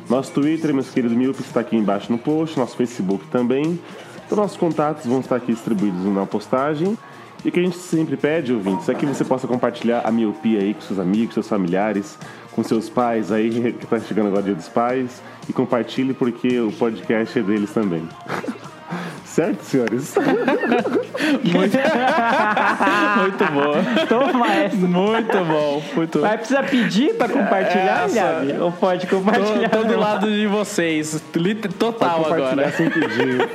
Nosso 0.10 0.32
Twitter, 0.32 0.74
meus 0.74 0.90
queridos 0.90 1.16
Milp, 1.16 1.40
está 1.40 1.60
aqui 1.60 1.76
embaixo 1.76 2.12
no 2.12 2.18
post. 2.18 2.58
Nosso 2.58 2.76
Facebook 2.76 3.28
também. 3.28 3.80
Então, 4.26 4.36
nossos 4.36 4.58
contatos 4.58 5.06
vão 5.06 5.20
estar 5.20 5.36
aqui 5.36 5.54
distribuídos 5.54 6.04
na 6.06 6.26
postagem. 6.26 6.98
E 7.46 7.50
o 7.50 7.52
que 7.52 7.60
a 7.60 7.64
gente 7.64 7.78
sempre 7.78 8.18
pede, 8.18 8.52
ouvintes, 8.52 8.90
é 8.90 8.96
que 8.96 9.06
você 9.06 9.24
possa 9.24 9.48
compartilhar 9.48 10.02
a 10.04 10.12
miopia 10.12 10.60
aí 10.60 10.74
com 10.74 10.82
seus 10.82 11.00
amigos, 11.00 11.36
seus 11.36 11.48
familiares, 11.48 12.18
com 12.52 12.64
seus 12.64 12.90
pais 12.90 13.32
aí, 13.32 13.74
que 13.80 13.86
tá 13.86 14.00
chegando 14.00 14.28
agora 14.28 14.42
o 14.42 14.46
dia 14.46 14.56
dos 14.56 14.68
pais. 14.68 15.22
E 15.48 15.54
compartilhe 15.54 16.14
porque 16.14 16.60
o 16.60 16.72
podcast 16.72 17.38
é 17.38 17.44
deles 17.44 17.72
também. 17.72 18.08
certo, 19.40 19.64
senhores? 19.64 20.16
Muito 23.16 23.46
bom. 23.54 23.74
Toma 24.08 24.54
essa. 24.54 24.76
Muito 24.76 25.46
bom. 25.46 25.82
Muito 25.96 26.20
Vai 26.20 26.38
precisar 26.38 26.64
pedir 26.64 27.14
pra 27.16 27.30
compartilhar, 27.30 28.06
Essa. 28.06 28.16
Gabi? 28.16 28.60
Ou 28.60 28.72
pode 28.72 29.08
compartilhar? 29.08 29.70
Tô, 29.70 29.78
tô 29.78 29.84
do 29.86 29.98
lado 29.98 30.28
de 30.30 30.46
vocês. 30.48 31.24
Total 31.78 32.26
agora. 32.26 32.70
sem 32.72 32.90
pedir. 32.90 33.50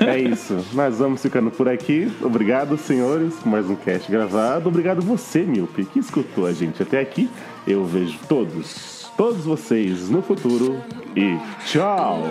é 0.04 0.18
isso. 0.18 0.64
Nós 0.72 0.98
vamos 0.98 1.22
ficando 1.22 1.50
por 1.50 1.68
aqui. 1.68 2.12
Obrigado, 2.20 2.76
senhores, 2.76 3.34
por 3.34 3.48
mais 3.48 3.70
um 3.70 3.76
cast 3.76 4.10
gravado. 4.10 4.68
Obrigado 4.68 5.00
você, 5.00 5.42
Milpe, 5.42 5.84
que 5.84 6.00
escutou 6.00 6.44
a 6.46 6.52
gente 6.52 6.82
até 6.82 7.00
aqui. 7.00 7.30
Eu 7.66 7.84
vejo 7.84 8.18
todos, 8.28 9.10
todos 9.16 9.44
vocês 9.44 10.10
no 10.10 10.22
futuro. 10.22 10.82
E 11.14 11.38
tchau! 11.64 12.24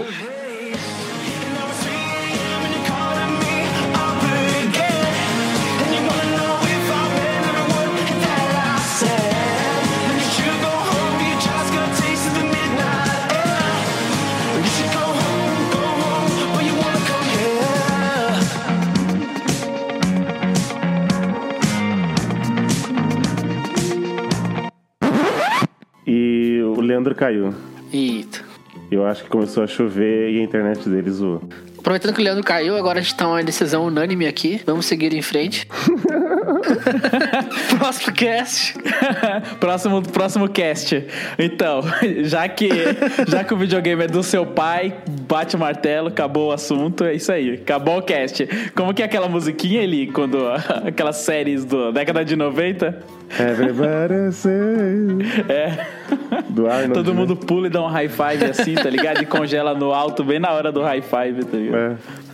Leandro 26.96 27.14
caiu. 27.14 27.54
Eita. 27.92 28.40
Eu 28.90 29.06
acho 29.06 29.24
que 29.24 29.30
começou 29.30 29.64
a 29.64 29.68
chover 29.68 30.32
e 30.32 30.40
a 30.40 30.44
internet 30.44 30.88
dele 30.88 31.12
zoou. 31.12 31.42
Aproveitando 31.78 32.14
que 32.14 32.22
o 32.22 32.24
Leandro 32.24 32.44
caiu, 32.44 32.78
agora 32.78 33.00
a 33.00 33.02
gente 33.02 33.16
tá 33.18 33.28
uma 33.28 33.44
decisão 33.44 33.86
unânime 33.86 34.26
aqui. 34.26 34.62
Vamos 34.66 34.86
seguir 34.86 35.14
em 35.14 35.22
frente. 35.22 35.68
Próximo 37.78 38.14
cast. 38.14 38.76
próximo, 39.60 40.02
próximo 40.02 40.50
cast. 40.50 41.06
Então, 41.38 41.82
já 42.24 42.48
que, 42.48 42.70
já 43.28 43.44
que 43.44 43.54
o 43.54 43.58
videogame 43.58 44.04
é 44.04 44.08
do 44.08 44.24
seu 44.24 44.46
pai, 44.46 44.96
bate 45.28 45.56
o 45.56 45.60
martelo, 45.60 46.10
acabou 46.10 46.50
o 46.50 46.52
assunto, 46.52 47.04
é 47.04 47.14
isso 47.14 47.32
aí. 47.32 47.56
Acabou 47.56 47.98
o 47.98 48.02
cast. 48.02 48.48
Como 48.76 48.94
que 48.94 49.02
é 49.02 49.06
aquela 49.06 49.28
musiquinha 49.28 49.82
ali, 49.82 50.08
quando 50.08 50.48
aquelas 50.86 51.18
séries 51.18 51.66
da 51.66 51.92
década 51.92 52.24
de 52.24 52.36
90? 52.36 53.04
Everybody 53.40 54.32
say. 54.32 54.52
É. 55.50 55.86
Do 56.50 56.68
Arnold. 56.68 56.94
Todo 56.94 57.14
né? 57.14 57.20
mundo 57.20 57.36
pula 57.36 57.68
e 57.68 57.70
dá 57.70 57.82
um 57.82 57.88
high 57.88 58.08
five 58.08 58.46
assim, 58.46 58.76
tá 58.76 58.90
ligado? 58.90 59.22
E 59.22 59.26
congela 59.26 59.74
no 59.74 59.92
alto 59.92 60.24
bem 60.24 60.40
na 60.40 60.52
hora 60.52 60.72
do 60.72 60.82
high 60.82 61.02
five, 61.02 61.44
tá 61.44 61.58
ligado? 61.58 61.98
É. 62.22 62.25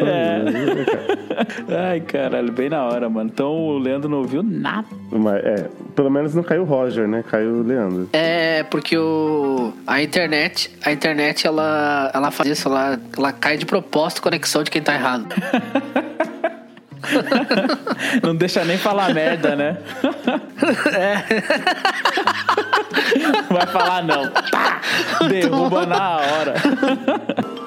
É. 0.00 1.90
Ai, 1.90 2.00
caralho, 2.00 2.52
bem 2.52 2.68
na 2.68 2.84
hora, 2.84 3.08
mano. 3.08 3.30
Então 3.32 3.52
o 3.52 3.78
Leandro 3.78 4.08
não 4.08 4.18
ouviu 4.18 4.42
nada. 4.42 4.86
Mas, 5.10 5.44
é, 5.44 5.68
pelo 5.94 6.10
menos 6.10 6.34
não 6.34 6.42
caiu 6.42 6.62
o 6.62 6.64
Roger, 6.64 7.08
né? 7.08 7.24
Caiu 7.28 7.56
o 7.56 7.62
Leandro. 7.62 8.08
É, 8.12 8.62
porque 8.64 8.96
o, 8.96 9.72
a 9.86 10.02
internet, 10.02 10.70
a 10.84 10.92
internet, 10.92 11.46
ela, 11.46 12.10
ela 12.14 12.30
faz 12.30 12.50
isso, 12.50 12.68
ela, 12.68 12.98
ela 13.16 13.32
cai 13.32 13.56
de 13.56 13.66
propósito 13.66 14.22
conexão 14.22 14.62
de 14.62 14.70
quem 14.70 14.82
tá 14.82 14.94
errado. 14.94 15.26
Não 18.22 18.34
deixa 18.34 18.64
nem 18.64 18.78
falar 18.78 19.12
merda, 19.12 19.54
né? 19.54 19.76
Vai 23.50 23.66
falar 23.66 24.02
não. 24.02 24.28
Pá! 24.30 24.80
Derruba 25.28 25.86
na 25.86 26.16
hora. 26.16 26.54